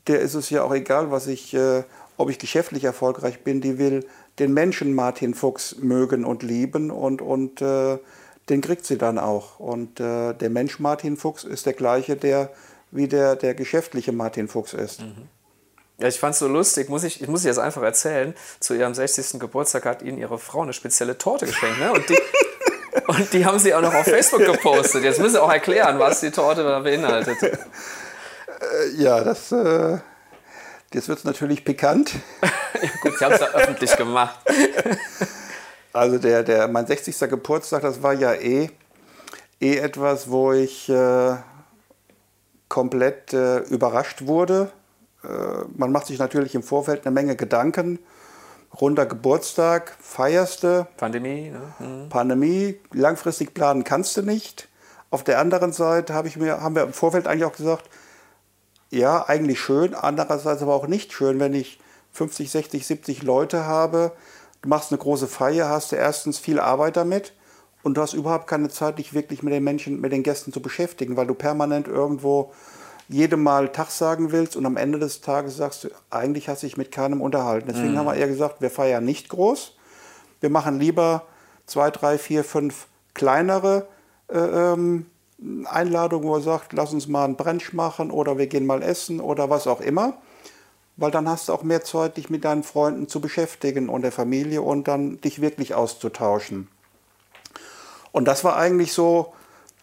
[0.08, 1.84] der ist es ja auch egal, was ich, äh,
[2.18, 4.08] ob ich geschäftlich erfolgreich bin, die will
[4.40, 8.00] den Menschen Martin Fuchs mögen und lieben und, und äh,
[8.50, 9.60] den kriegt sie dann auch.
[9.60, 12.50] Und äh, der Mensch Martin Fuchs ist der gleiche, der
[12.92, 15.04] wie der, der geschäftliche Martin Fuchs ist.
[15.98, 18.36] Ja, ich fand es so lustig, muss ich, ich muss jetzt einfach erzählen.
[18.60, 19.40] Zu ihrem 60.
[19.40, 21.80] Geburtstag hat ihnen ihre Frau eine spezielle Torte geschenkt.
[21.80, 21.92] Ne?
[21.94, 22.18] Und, die,
[23.08, 25.04] und die haben sie auch noch auf Facebook gepostet.
[25.04, 27.42] Jetzt müssen Sie auch erklären, was die Torte da beinhaltet.
[27.44, 30.00] Äh, ja, das, äh,
[30.94, 32.12] jetzt wird es natürlich pikant.
[33.02, 34.40] Gut, Sie haben es ja öffentlich gemacht.
[35.94, 37.18] Also der, der, mein 60.
[37.30, 38.70] Geburtstag, das war ja eh,
[39.62, 41.38] eh etwas, wo ich äh,
[42.68, 44.72] komplett äh, überrascht wurde.
[45.26, 48.00] Äh, man macht sich natürlich im Vorfeld eine Menge Gedanken.
[48.80, 51.62] Runder Geburtstag, feierste, Pandemie, ne?
[51.78, 52.10] Hm.
[52.10, 54.68] Pandemie, langfristig planen kannst du nicht.
[55.12, 57.90] Auf der anderen Seite habe ich mir, haben wir im Vorfeld eigentlich auch gesagt,
[58.90, 61.80] ja, eigentlich schön, andererseits aber auch nicht schön, wenn ich
[62.12, 64.12] 50, 60, 70 Leute habe.
[64.62, 67.34] Du machst eine große Feier, hast du erstens viel Arbeit damit
[67.84, 70.62] und du hast überhaupt keine Zeit, dich wirklich mit den Menschen, mit den Gästen zu
[70.62, 72.52] beschäftigen, weil du permanent irgendwo
[73.08, 76.68] jedem Mal Tag sagen willst und am Ende des Tages sagst du, eigentlich hast du
[76.68, 77.68] dich mit keinem unterhalten.
[77.68, 79.76] Deswegen haben wir eher gesagt, wir feiern nicht groß.
[80.40, 81.24] Wir machen lieber
[81.66, 83.88] zwei, drei, vier, fünf kleinere
[84.28, 85.06] äh, ähm,
[85.66, 89.20] Einladungen, wo er sagt, lass uns mal einen Brunch machen oder wir gehen mal essen
[89.20, 90.18] oder was auch immer.
[90.98, 94.14] Weil dann hast du auch mehr Zeit, dich mit deinen Freunden zu beschäftigen und der
[94.14, 96.70] Familie und dann dich wirklich auszutauschen.
[98.14, 99.34] Und das war eigentlich so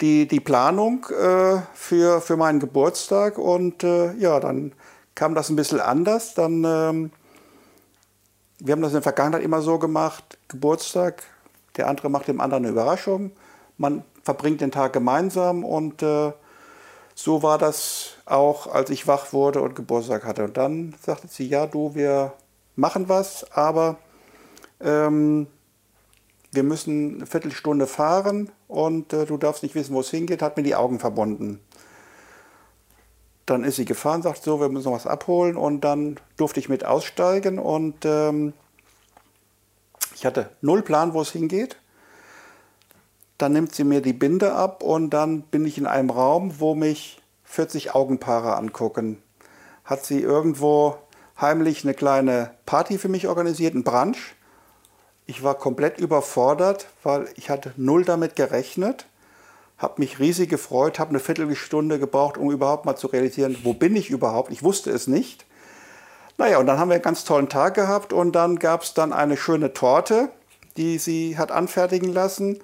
[0.03, 3.39] die, die Planung äh, für, für meinen Geburtstag.
[3.39, 4.73] Und äh, ja, dann
[5.15, 6.35] kam das ein bisschen anders.
[6.35, 7.12] Dann, ähm,
[8.59, 11.23] wir haben das in der Vergangenheit immer so gemacht, Geburtstag,
[11.77, 13.31] der andere macht dem anderen eine Überraschung.
[13.79, 16.33] Man verbringt den Tag gemeinsam und äh,
[17.15, 20.45] so war das auch, als ich wach wurde und Geburtstag hatte.
[20.45, 22.33] Und dann sagte sie, ja, du, wir
[22.77, 23.97] machen was, aber
[24.81, 25.47] ähm,
[26.53, 30.57] wir müssen eine Viertelstunde fahren und äh, du darfst nicht wissen, wo es hingeht, hat
[30.57, 31.61] mir die Augen verbunden.
[33.47, 36.69] Dann ist sie gefahren, sagt so, wir müssen noch was abholen und dann durfte ich
[36.69, 38.53] mit aussteigen und ähm,
[40.15, 41.77] ich hatte null Plan, wo es hingeht.
[43.39, 46.74] Dann nimmt sie mir die Binde ab und dann bin ich in einem Raum, wo
[46.74, 49.20] mich 40 Augenpaare angucken.
[49.85, 50.97] Hat sie irgendwo
[51.41, 54.37] heimlich eine kleine Party für mich organisiert, ein Brunch.
[55.27, 59.07] Ich war komplett überfordert, weil ich hatte null damit gerechnet,
[59.78, 63.97] habe mich riesig gefreut, habe eine Viertelstunde gebraucht, um überhaupt mal zu realisieren, wo bin
[63.97, 64.51] ich überhaupt.
[64.51, 65.44] Ich wusste es nicht.
[66.39, 69.12] Naja, und dann haben wir einen ganz tollen Tag gehabt und dann gab es dann
[69.12, 70.31] eine schöne Torte,
[70.77, 72.61] die sie hat anfertigen lassen.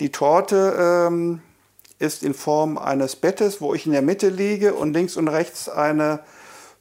[0.00, 1.40] Die Torte ähm,
[1.98, 5.68] ist in Form eines Bettes, wo ich in der Mitte liege und links und rechts
[5.68, 6.20] eine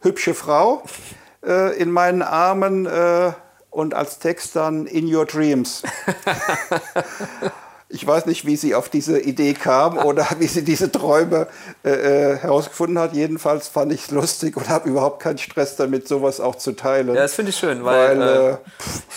[0.02, 0.84] hübsche Frau
[1.46, 3.34] äh, in meinen Armen äh,
[3.76, 5.84] und als Text dann In Your Dreams.
[7.88, 11.48] Ich weiß nicht, wie sie auf diese Idee kam oder wie sie diese Träume
[11.86, 13.14] äh, äh herausgefunden hat.
[13.14, 17.10] Jedenfalls fand ich es lustig und habe überhaupt keinen Stress damit, sowas auch zu teilen.
[17.10, 18.58] Ja, das finde ich schön, weil, weil äh, äh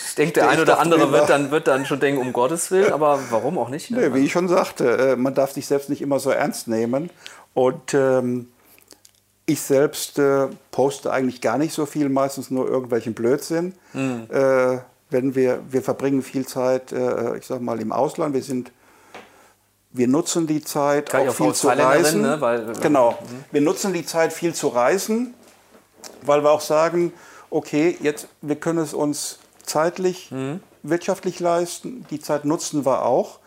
[0.09, 2.93] ich denke, der ein oder andere wird dann, wird dann schon denken, um Gottes Willen,
[2.93, 3.91] aber warum auch nicht?
[3.91, 4.01] Ne?
[4.01, 7.09] Nee, wie ich schon sagte, äh, man darf sich selbst nicht immer so ernst nehmen.
[7.55, 8.49] Und ähm,
[9.49, 13.73] ich selbst äh, poste eigentlich gar nicht so viel, meistens nur irgendwelchen Blödsinn.
[13.95, 14.27] Mhm.
[14.31, 18.35] Äh, wenn wir, wir verbringen viel Zeit, äh, ich sag mal, im Ausland.
[18.35, 18.71] Wir sind,
[19.91, 22.21] wir nutzen die Zeit Kann auch viel zu reisen.
[22.21, 22.39] Ne?
[22.43, 23.13] Weil, genau.
[23.13, 23.45] Mhm.
[23.51, 25.33] Wir nutzen die Zeit viel zu reisen,
[26.23, 27.15] weil wir auch sagen,
[27.49, 30.61] okay, jetzt, wir können es uns zeitlich, mhm.
[30.83, 32.05] wirtschaftlich leisten.
[32.11, 33.39] Die Zeit nutzen wir auch.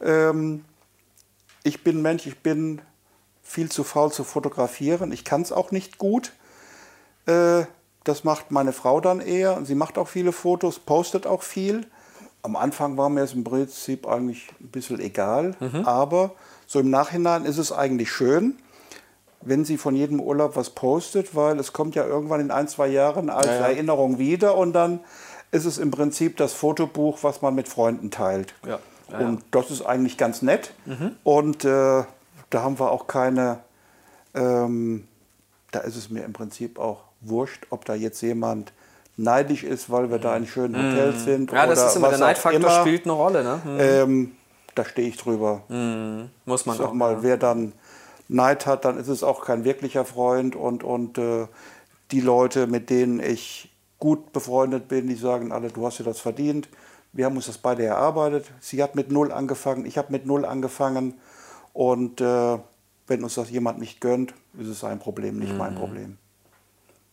[0.00, 0.64] Ähm,
[1.64, 2.80] ich bin Mensch, ich bin
[3.42, 5.12] viel zu faul zu fotografieren.
[5.12, 6.32] Ich kann es auch nicht gut.
[7.26, 7.64] Äh,
[8.04, 9.64] das macht meine Frau dann eher.
[9.64, 11.86] Sie macht auch viele Fotos, postet auch viel.
[12.42, 15.54] Am Anfang war mir es im Prinzip eigentlich ein bisschen egal.
[15.60, 15.84] Mhm.
[15.84, 16.32] Aber
[16.66, 18.56] so im Nachhinein ist es eigentlich schön,
[19.40, 22.88] wenn sie von jedem Urlaub was postet, weil es kommt ja irgendwann in ein, zwei
[22.88, 23.66] Jahren als ja, ja.
[23.68, 25.00] Erinnerung wieder und dann
[25.50, 28.54] ist es im Prinzip das Fotobuch, was man mit Freunden teilt.
[28.66, 28.78] Ja.
[29.18, 30.72] Und das ist eigentlich ganz nett.
[30.86, 31.16] Mhm.
[31.22, 32.04] Und äh,
[32.52, 33.60] da haben wir auch keine,
[34.34, 35.08] ähm,
[35.70, 38.72] da ist es mir im Prinzip auch wurscht, ob da jetzt jemand
[39.16, 41.24] neidisch ist, weil wir da in schönen Hotels mhm.
[41.24, 41.52] sind.
[41.52, 43.42] Ja, das ist immer der Neidfaktor spielt eine Rolle.
[43.42, 43.60] Ne?
[43.64, 43.78] Mhm.
[43.80, 44.32] Ähm,
[44.74, 45.62] da stehe ich drüber.
[45.68, 46.30] Mhm.
[46.44, 46.94] Muss man ich sag auch.
[46.94, 47.22] mal, ja.
[47.22, 47.72] wer dann
[48.28, 51.46] Neid hat, dann ist es auch kein wirklicher Freund und, und äh,
[52.10, 56.18] die Leute, mit denen ich gut befreundet bin, die sagen alle, du hast dir das
[56.18, 56.68] verdient.
[57.12, 58.50] Wir haben uns das beide erarbeitet.
[58.60, 61.14] Sie hat mit Null angefangen, ich habe mit Null angefangen.
[61.72, 62.58] Und äh,
[63.06, 65.58] wenn uns das jemand nicht gönnt, ist es sein Problem, nicht mhm.
[65.58, 66.18] mein Problem.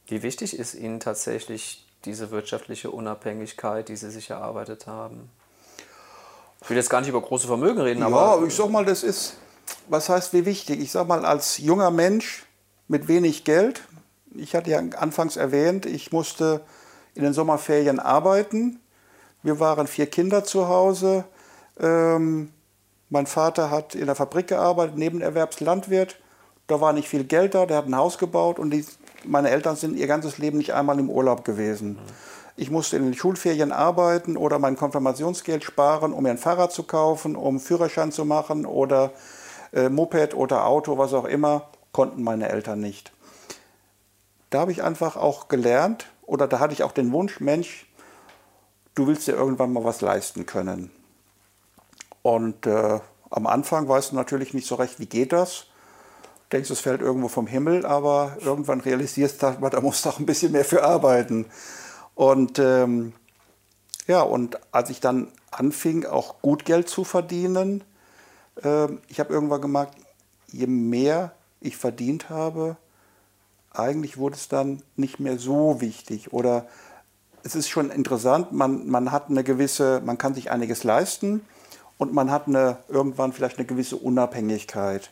[0.08, 5.30] Wie wichtig ist Ihnen tatsächlich diese wirtschaftliche Unabhängigkeit, die Sie sich erarbeitet haben?
[6.62, 8.42] Ich will jetzt gar nicht über große Vermögen reden, ja, aber.
[8.42, 9.38] Ja, ich sag mal, das ist,
[9.88, 10.80] was heißt wie wichtig?
[10.82, 12.46] Ich sag mal, als junger Mensch
[12.88, 13.84] mit wenig Geld,
[14.36, 16.62] ich hatte ja anfangs erwähnt, ich musste
[17.16, 18.80] in den Sommerferien arbeiten.
[19.42, 21.26] Wir waren vier Kinder zu Hause.
[21.80, 22.52] Ähm,
[23.10, 26.18] mein Vater hat in der Fabrik gearbeitet, Nebenerwerbslandwirt.
[26.68, 28.86] Da war nicht viel Geld da, der hat ein Haus gebaut und die,
[29.24, 31.98] meine Eltern sind ihr ganzes Leben nicht einmal im Urlaub gewesen.
[32.56, 36.84] Ich musste in den Schulferien arbeiten oder mein Konfirmationsgeld sparen, um mir ein Fahrrad zu
[36.84, 39.12] kaufen, um Führerschein zu machen oder
[39.74, 43.12] äh, Moped oder Auto, was auch immer, konnten meine Eltern nicht.
[44.52, 47.88] Da habe ich einfach auch gelernt oder da hatte ich auch den Wunsch, Mensch,
[48.94, 50.92] du willst dir irgendwann mal was leisten können.
[52.30, 53.00] Und äh,
[53.32, 55.66] am Anfang weißt du natürlich nicht so recht, wie geht das.
[56.52, 60.28] Denkst, es fällt irgendwo vom Himmel, aber irgendwann realisierst du, da musst du auch ein
[60.28, 61.48] bisschen mehr für arbeiten.
[62.14, 63.14] Und ähm,
[64.06, 67.84] ja, und als ich dann anfing, auch gut Geld zu verdienen,
[68.64, 69.96] äh, ich habe irgendwann gemerkt,
[70.52, 71.32] je mehr
[71.62, 72.78] ich verdient habe,
[73.72, 76.32] eigentlich wurde es dann nicht mehr so wichtig.
[76.32, 76.68] Oder
[77.42, 81.42] es ist schon interessant, man, man hat eine gewisse, man kann sich einiges leisten
[82.00, 85.12] und man hat eine, irgendwann vielleicht eine gewisse Unabhängigkeit.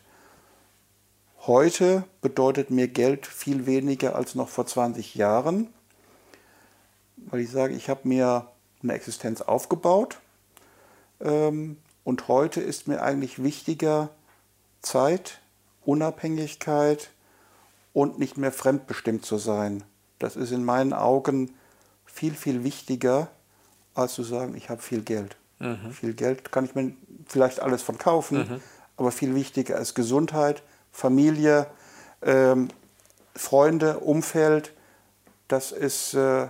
[1.45, 5.67] Heute bedeutet mir Geld viel weniger als noch vor 20 Jahren,
[7.17, 8.47] weil ich sage, ich habe mir
[8.81, 10.17] eine Existenz aufgebaut
[11.19, 14.09] ähm, und heute ist mir eigentlich wichtiger
[14.81, 15.41] Zeit,
[15.85, 17.09] Unabhängigkeit
[17.91, 19.83] und nicht mehr fremdbestimmt zu sein.
[20.19, 21.53] Das ist in meinen Augen
[22.05, 23.27] viel, viel wichtiger,
[23.93, 25.35] als zu sagen, ich habe viel Geld.
[25.59, 25.91] Mhm.
[25.91, 26.93] Viel Geld kann ich mir
[27.25, 28.61] vielleicht alles von kaufen, mhm.
[28.95, 31.67] aber viel wichtiger ist Gesundheit, Familie,
[32.21, 32.69] ähm,
[33.35, 34.73] Freunde, Umfeld.
[35.47, 36.47] Das ist äh,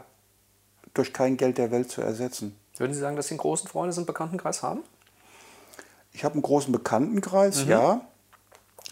[0.94, 2.58] durch kein Geld der Welt zu ersetzen.
[2.78, 4.82] Würden Sie sagen, dass Sie einen großen Freundes- und Bekanntenkreis haben?
[6.12, 7.72] Ich habe einen großen Bekanntenkreis, mhm.
[7.72, 8.02] ja.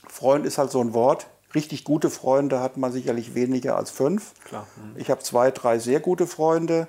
[0.08, 1.28] Freund ist halt so ein Wort.
[1.54, 4.34] Richtig gute Freunde hat man sicherlich weniger als fünf.
[4.44, 4.68] Klar.
[4.76, 5.00] Mhm.
[5.00, 6.88] Ich habe zwei, drei sehr gute Freunde.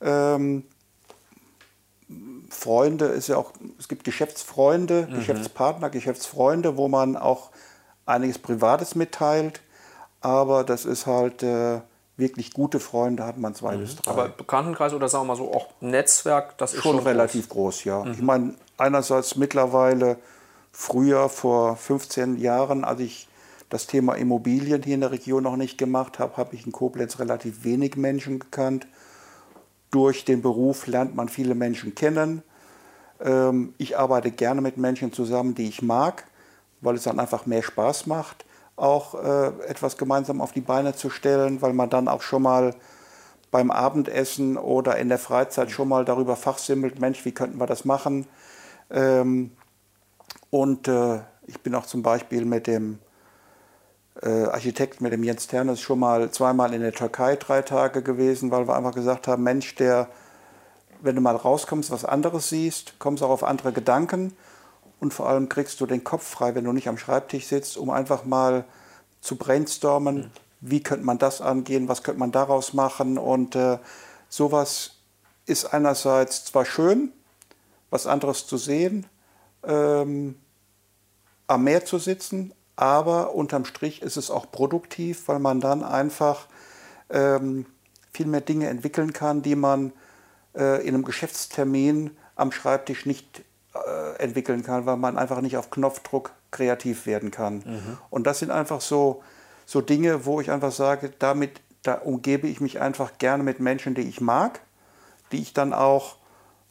[0.00, 0.64] Ähm,
[2.54, 5.16] Freunde ist ja auch, es gibt Geschäftsfreunde, mhm.
[5.16, 7.50] Geschäftspartner, Geschäftsfreunde, wo man auch
[8.06, 9.60] einiges Privates mitteilt.
[10.20, 11.80] Aber das ist halt äh,
[12.16, 13.80] wirklich gute Freunde, hat man zwei mhm.
[13.80, 14.10] bis drei.
[14.10, 17.76] Aber Bekanntenkreis oder sagen wir mal so auch Netzwerk, das ist schon, schon relativ groß,
[17.76, 18.04] groß ja.
[18.04, 18.12] Mhm.
[18.12, 20.16] Ich meine, einerseits mittlerweile
[20.72, 23.28] früher, vor 15 Jahren, als ich
[23.68, 27.18] das Thema Immobilien hier in der Region noch nicht gemacht habe, habe ich in Koblenz
[27.18, 28.86] relativ wenig Menschen gekannt.
[29.94, 32.42] Durch den Beruf lernt man viele Menschen kennen.
[33.20, 36.24] Ähm, ich arbeite gerne mit Menschen zusammen, die ich mag,
[36.80, 38.44] weil es dann einfach mehr Spaß macht,
[38.74, 42.74] auch äh, etwas gemeinsam auf die Beine zu stellen, weil man dann auch schon mal
[43.52, 47.84] beim Abendessen oder in der Freizeit schon mal darüber fachsimmelt, Mensch, wie könnten wir das
[47.84, 48.26] machen?
[48.90, 49.52] Ähm,
[50.50, 52.98] und äh, ich bin auch zum Beispiel mit dem
[54.20, 58.68] Architekt, mit dem Jens Ternes, schon mal zweimal in der Türkei drei Tage gewesen, weil
[58.68, 60.08] wir einfach gesagt haben, Mensch, der,
[61.00, 64.36] wenn du mal rauskommst, was anderes siehst, kommst auch auf andere Gedanken
[65.00, 67.90] und vor allem kriegst du den Kopf frei, wenn du nicht am Schreibtisch sitzt, um
[67.90, 68.64] einfach mal
[69.20, 70.30] zu brainstormen, mhm.
[70.60, 73.78] wie könnte man das angehen, was könnte man daraus machen und äh,
[74.28, 74.92] sowas
[75.46, 77.12] ist einerseits zwar schön,
[77.90, 79.06] was anderes zu sehen,
[79.64, 80.36] ähm,
[81.46, 86.46] am Meer zu sitzen, aber unterm Strich ist es auch produktiv, weil man dann einfach
[87.10, 87.66] ähm,
[88.12, 89.92] viel mehr Dinge entwickeln kann, die man
[90.56, 93.44] äh, in einem Geschäftstermin am Schreibtisch nicht
[93.74, 97.56] äh, entwickeln kann, weil man einfach nicht auf Knopfdruck kreativ werden kann.
[97.56, 97.98] Mhm.
[98.10, 99.22] Und das sind einfach so,
[99.66, 103.94] so Dinge, wo ich einfach sage, damit da umgebe ich mich einfach gerne mit Menschen,
[103.94, 104.60] die ich mag,
[105.32, 106.16] die ich dann auch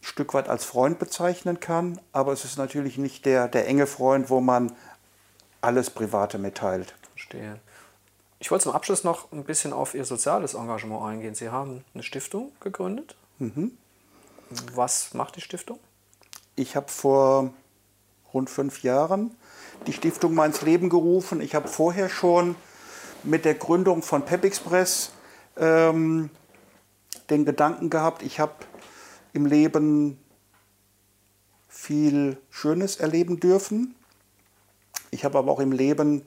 [0.02, 2.00] ein Stück weit als Freund bezeichnen kann.
[2.12, 4.72] Aber es ist natürlich nicht der, der enge Freund, wo man
[5.64, 6.96] alles Private mitteilt.
[7.12, 7.60] Verstehe.
[8.40, 11.36] Ich wollte zum Abschluss noch ein bisschen auf Ihr soziales Engagement eingehen.
[11.36, 13.16] Sie haben eine Stiftung gegründet.
[13.40, 13.78] Mhm.
[14.74, 15.80] Was macht die Stiftung?
[16.56, 17.54] Ich habe vor
[18.34, 19.36] rund fünf Jahren
[19.88, 21.42] die Stiftung mal ins Leben gerufen.
[21.42, 22.56] Ich habe vorher schon
[23.24, 25.12] mit der Gründung von Pep Express
[25.58, 26.30] ähm,
[27.30, 28.54] den Gedanken gehabt, ich habe
[29.34, 30.20] im Leben
[31.70, 33.96] viel Schönes erleben dürfen.
[35.14, 36.24] Ich habe aber auch im Leben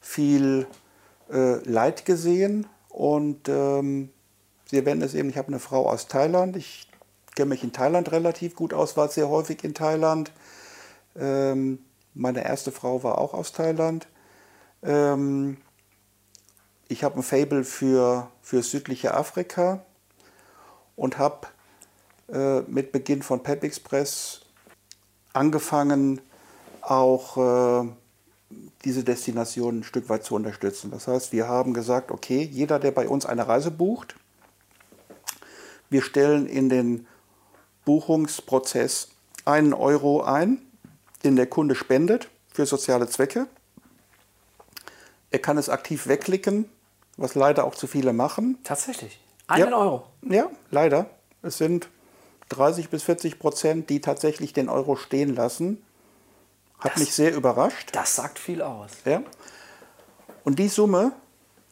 [0.00, 0.66] viel
[1.30, 4.10] äh, Leid gesehen und ähm,
[4.70, 6.54] Sie erwähnen es eben, ich habe eine Frau aus Thailand.
[6.54, 6.88] Ich
[7.34, 10.30] kenne mich in Thailand relativ gut aus, war sehr häufig in Thailand.
[11.16, 11.78] Ähm,
[12.12, 14.08] meine erste Frau war auch aus Thailand.
[14.82, 15.56] Ähm,
[16.88, 19.82] ich habe ein Fable für, für südliche Afrika
[20.96, 21.46] und habe
[22.30, 24.42] äh, mit Beginn von Pep Express
[25.32, 26.20] angefangen,
[26.82, 27.88] auch äh,
[28.84, 30.90] diese Destination ein Stück weit zu unterstützen.
[30.90, 34.14] Das heißt, wir haben gesagt, okay, jeder, der bei uns eine Reise bucht,
[35.90, 37.06] wir stellen in den
[37.84, 39.08] Buchungsprozess
[39.44, 40.58] einen Euro ein,
[41.24, 43.46] den der Kunde spendet für soziale Zwecke.
[45.30, 46.66] Er kann es aktiv wegklicken,
[47.16, 48.58] was leider auch zu viele machen.
[48.64, 49.18] Tatsächlich?
[49.46, 49.78] Einen ja.
[49.78, 50.06] Euro?
[50.22, 51.10] Ja, leider.
[51.42, 51.88] Es sind
[52.50, 55.82] 30 bis 40 Prozent, die tatsächlich den Euro stehen lassen.
[56.78, 57.90] Hat das, mich sehr überrascht.
[57.92, 58.90] Das sagt viel aus.
[59.04, 59.22] Ja.
[60.44, 61.12] Und die Summe,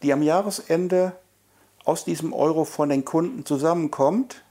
[0.02, 1.12] die am Jahresende
[1.84, 4.42] aus diesem Euro von den Kunden zusammenkommt,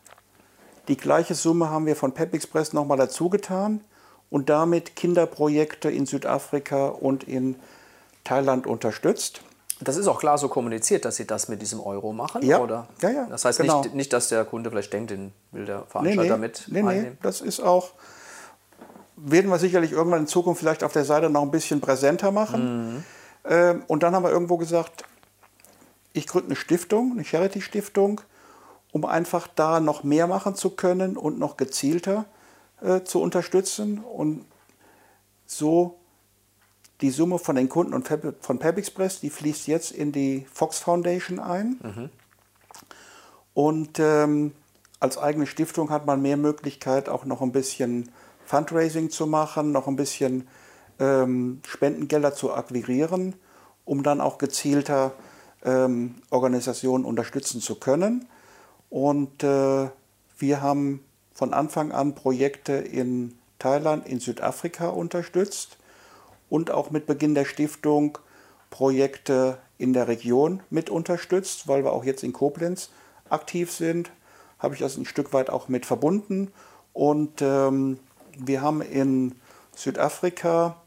[0.87, 3.81] die gleiche Summe haben wir von Pep Express nochmal dazu getan
[4.29, 7.55] und damit Kinderprojekte in Südafrika und in
[8.23, 9.41] Thailand unterstützt.
[9.81, 12.59] Das ist auch klar so kommuniziert, dass Sie das mit diesem Euro machen, ja.
[12.59, 12.87] oder?
[13.01, 13.25] Ja, ja.
[13.25, 13.81] Das heißt genau.
[13.81, 16.37] nicht, nicht, dass der Kunde vielleicht denkt, den will der Veranstalter nee, nee.
[16.37, 17.03] mit nee, einnehmen.
[17.11, 17.91] Nee, das ist auch
[19.15, 22.95] werden wir sicherlich irgendwann in Zukunft vielleicht auf der Seite noch ein bisschen präsenter machen.
[22.95, 23.03] Mhm.
[23.45, 25.05] Ähm, und dann haben wir irgendwo gesagt,
[26.13, 28.21] ich gründe eine Stiftung, eine Charity-Stiftung,
[28.91, 32.25] um einfach da noch mehr machen zu können und noch gezielter
[32.81, 34.45] äh, zu unterstützen und
[35.45, 35.97] so
[37.01, 38.07] die Summe von den Kunden und
[38.39, 41.77] von Pep Express, die fließt jetzt in die Fox Foundation ein.
[41.83, 42.09] Mhm.
[43.53, 44.53] Und ähm,
[44.99, 48.11] als eigene Stiftung hat man mehr Möglichkeit, auch noch ein bisschen
[48.45, 50.47] Fundraising zu machen, noch ein bisschen
[50.99, 53.35] ähm, Spendengelder zu akquirieren,
[53.83, 55.11] um dann auch gezielter
[55.63, 58.27] ähm, Organisationen unterstützen zu können.
[58.89, 59.89] Und äh,
[60.37, 61.03] wir haben
[61.33, 65.77] von Anfang an Projekte in Thailand, in Südafrika unterstützt
[66.49, 68.17] und auch mit Beginn der Stiftung
[68.69, 72.89] Projekte in der Region mit unterstützt, weil wir auch jetzt in Koblenz
[73.29, 74.11] aktiv sind,
[74.59, 76.51] habe ich das ein Stück weit auch mit verbunden.
[76.93, 77.99] Und ähm,
[78.37, 79.35] wir haben in
[79.75, 80.77] Südafrika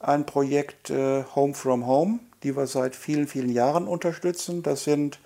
[0.00, 4.62] ein Projekt äh, Home from Home, die wir seit vielen, vielen Jahren unterstützen.
[4.62, 5.18] Das sind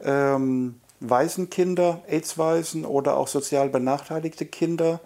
[0.00, 5.00] ähm, Waisenkinder, AIDS-Waisen oder auch sozial benachteiligte Kinder,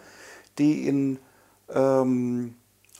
[0.59, 1.19] die in
[1.73, 2.55] ähm,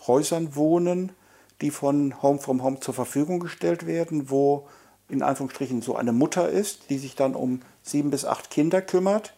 [0.07, 1.13] Häusern wohnen,
[1.61, 4.69] die von Home from Home zur Verfügung gestellt werden, wo
[5.09, 9.35] in Anführungsstrichen so eine Mutter ist, die sich dann um sieben bis acht Kinder kümmert,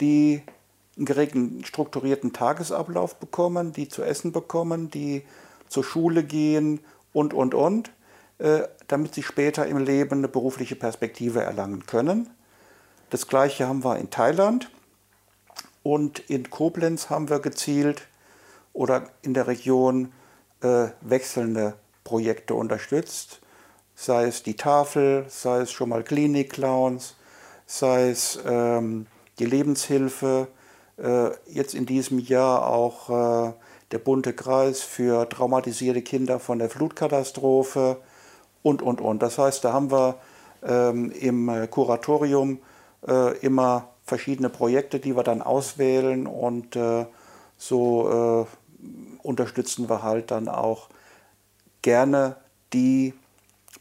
[0.00, 0.42] die
[0.96, 5.24] einen geregelten, strukturierten Tagesablauf bekommen, die zu essen bekommen, die
[5.68, 6.80] zur Schule gehen
[7.12, 7.90] und, und, und,
[8.38, 12.30] äh, damit sie später im Leben eine berufliche Perspektive erlangen können.
[13.10, 14.70] Das gleiche haben wir in Thailand
[15.82, 18.08] und in Koblenz haben wir gezielt
[18.72, 20.12] oder in der Region
[20.60, 21.74] äh, wechselnde
[22.04, 23.40] Projekte unterstützt,
[23.94, 27.14] sei es die Tafel, sei es schon mal Klinik-Clowns,
[27.66, 29.06] sei es ähm,
[29.38, 30.48] die Lebenshilfe,
[31.46, 33.52] jetzt in diesem Jahr auch äh,
[33.92, 37.98] der bunte Kreis für traumatisierte Kinder von der Flutkatastrophe
[38.62, 39.22] und, und, und.
[39.22, 40.16] Das heißt, da haben wir
[40.62, 42.58] ähm, im äh, Kuratorium
[43.06, 47.06] äh, immer verschiedene Projekte, die wir dann auswählen und äh,
[47.56, 50.88] so äh, unterstützen wir halt dann auch
[51.82, 52.36] gerne
[52.72, 53.14] die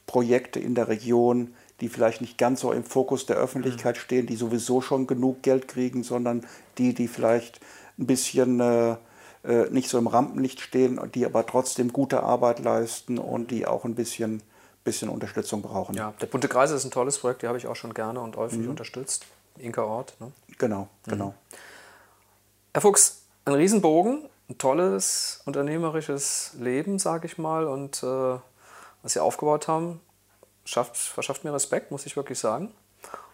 [0.06, 4.00] Projekte in der Region, die vielleicht nicht ganz so im Fokus der Öffentlichkeit mhm.
[4.00, 6.46] stehen, die sowieso schon genug Geld kriegen, sondern
[6.78, 7.60] die, die vielleicht
[7.98, 8.96] ein bisschen äh,
[9.44, 13.86] äh, nicht so im Rampenlicht stehen, die aber trotzdem gute Arbeit leisten und die auch
[13.86, 14.42] ein bisschen,
[14.84, 15.96] bisschen Unterstützung brauchen.
[15.96, 18.38] Ja, der Bunte Kreis ist ein tolles Projekt, die habe ich auch schon gerne und
[18.38, 18.70] häufig mhm.
[18.70, 19.26] unterstützt.
[19.58, 20.16] Inka Ort.
[20.20, 20.32] Ne?
[20.58, 21.12] Genau, mhm.
[21.12, 21.34] genau.
[22.74, 28.38] Herr Fuchs, ein Riesenbogen, ein tolles unternehmerisches Leben, sage ich mal, und äh,
[29.04, 30.02] was Sie aufgebaut haben,
[30.66, 32.72] schafft, verschafft mir Respekt, muss ich wirklich sagen.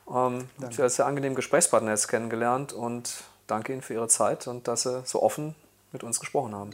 [0.09, 4.07] Ähm, ich habe Sie als sehr angenehmen Gesprächspartner jetzt kennengelernt und danke Ihnen für Ihre
[4.07, 5.55] Zeit und dass Sie so offen
[5.91, 6.71] mit uns gesprochen haben.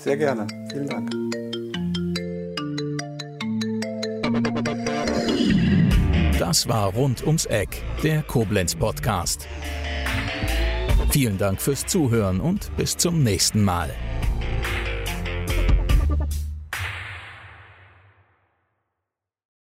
[0.00, 0.46] Sehr gerne.
[0.70, 1.10] Vielen Dank.
[6.38, 9.46] Das war Rund ums Eck, der Koblenz Podcast.
[11.10, 13.94] Vielen Dank fürs Zuhören und bis zum nächsten Mal.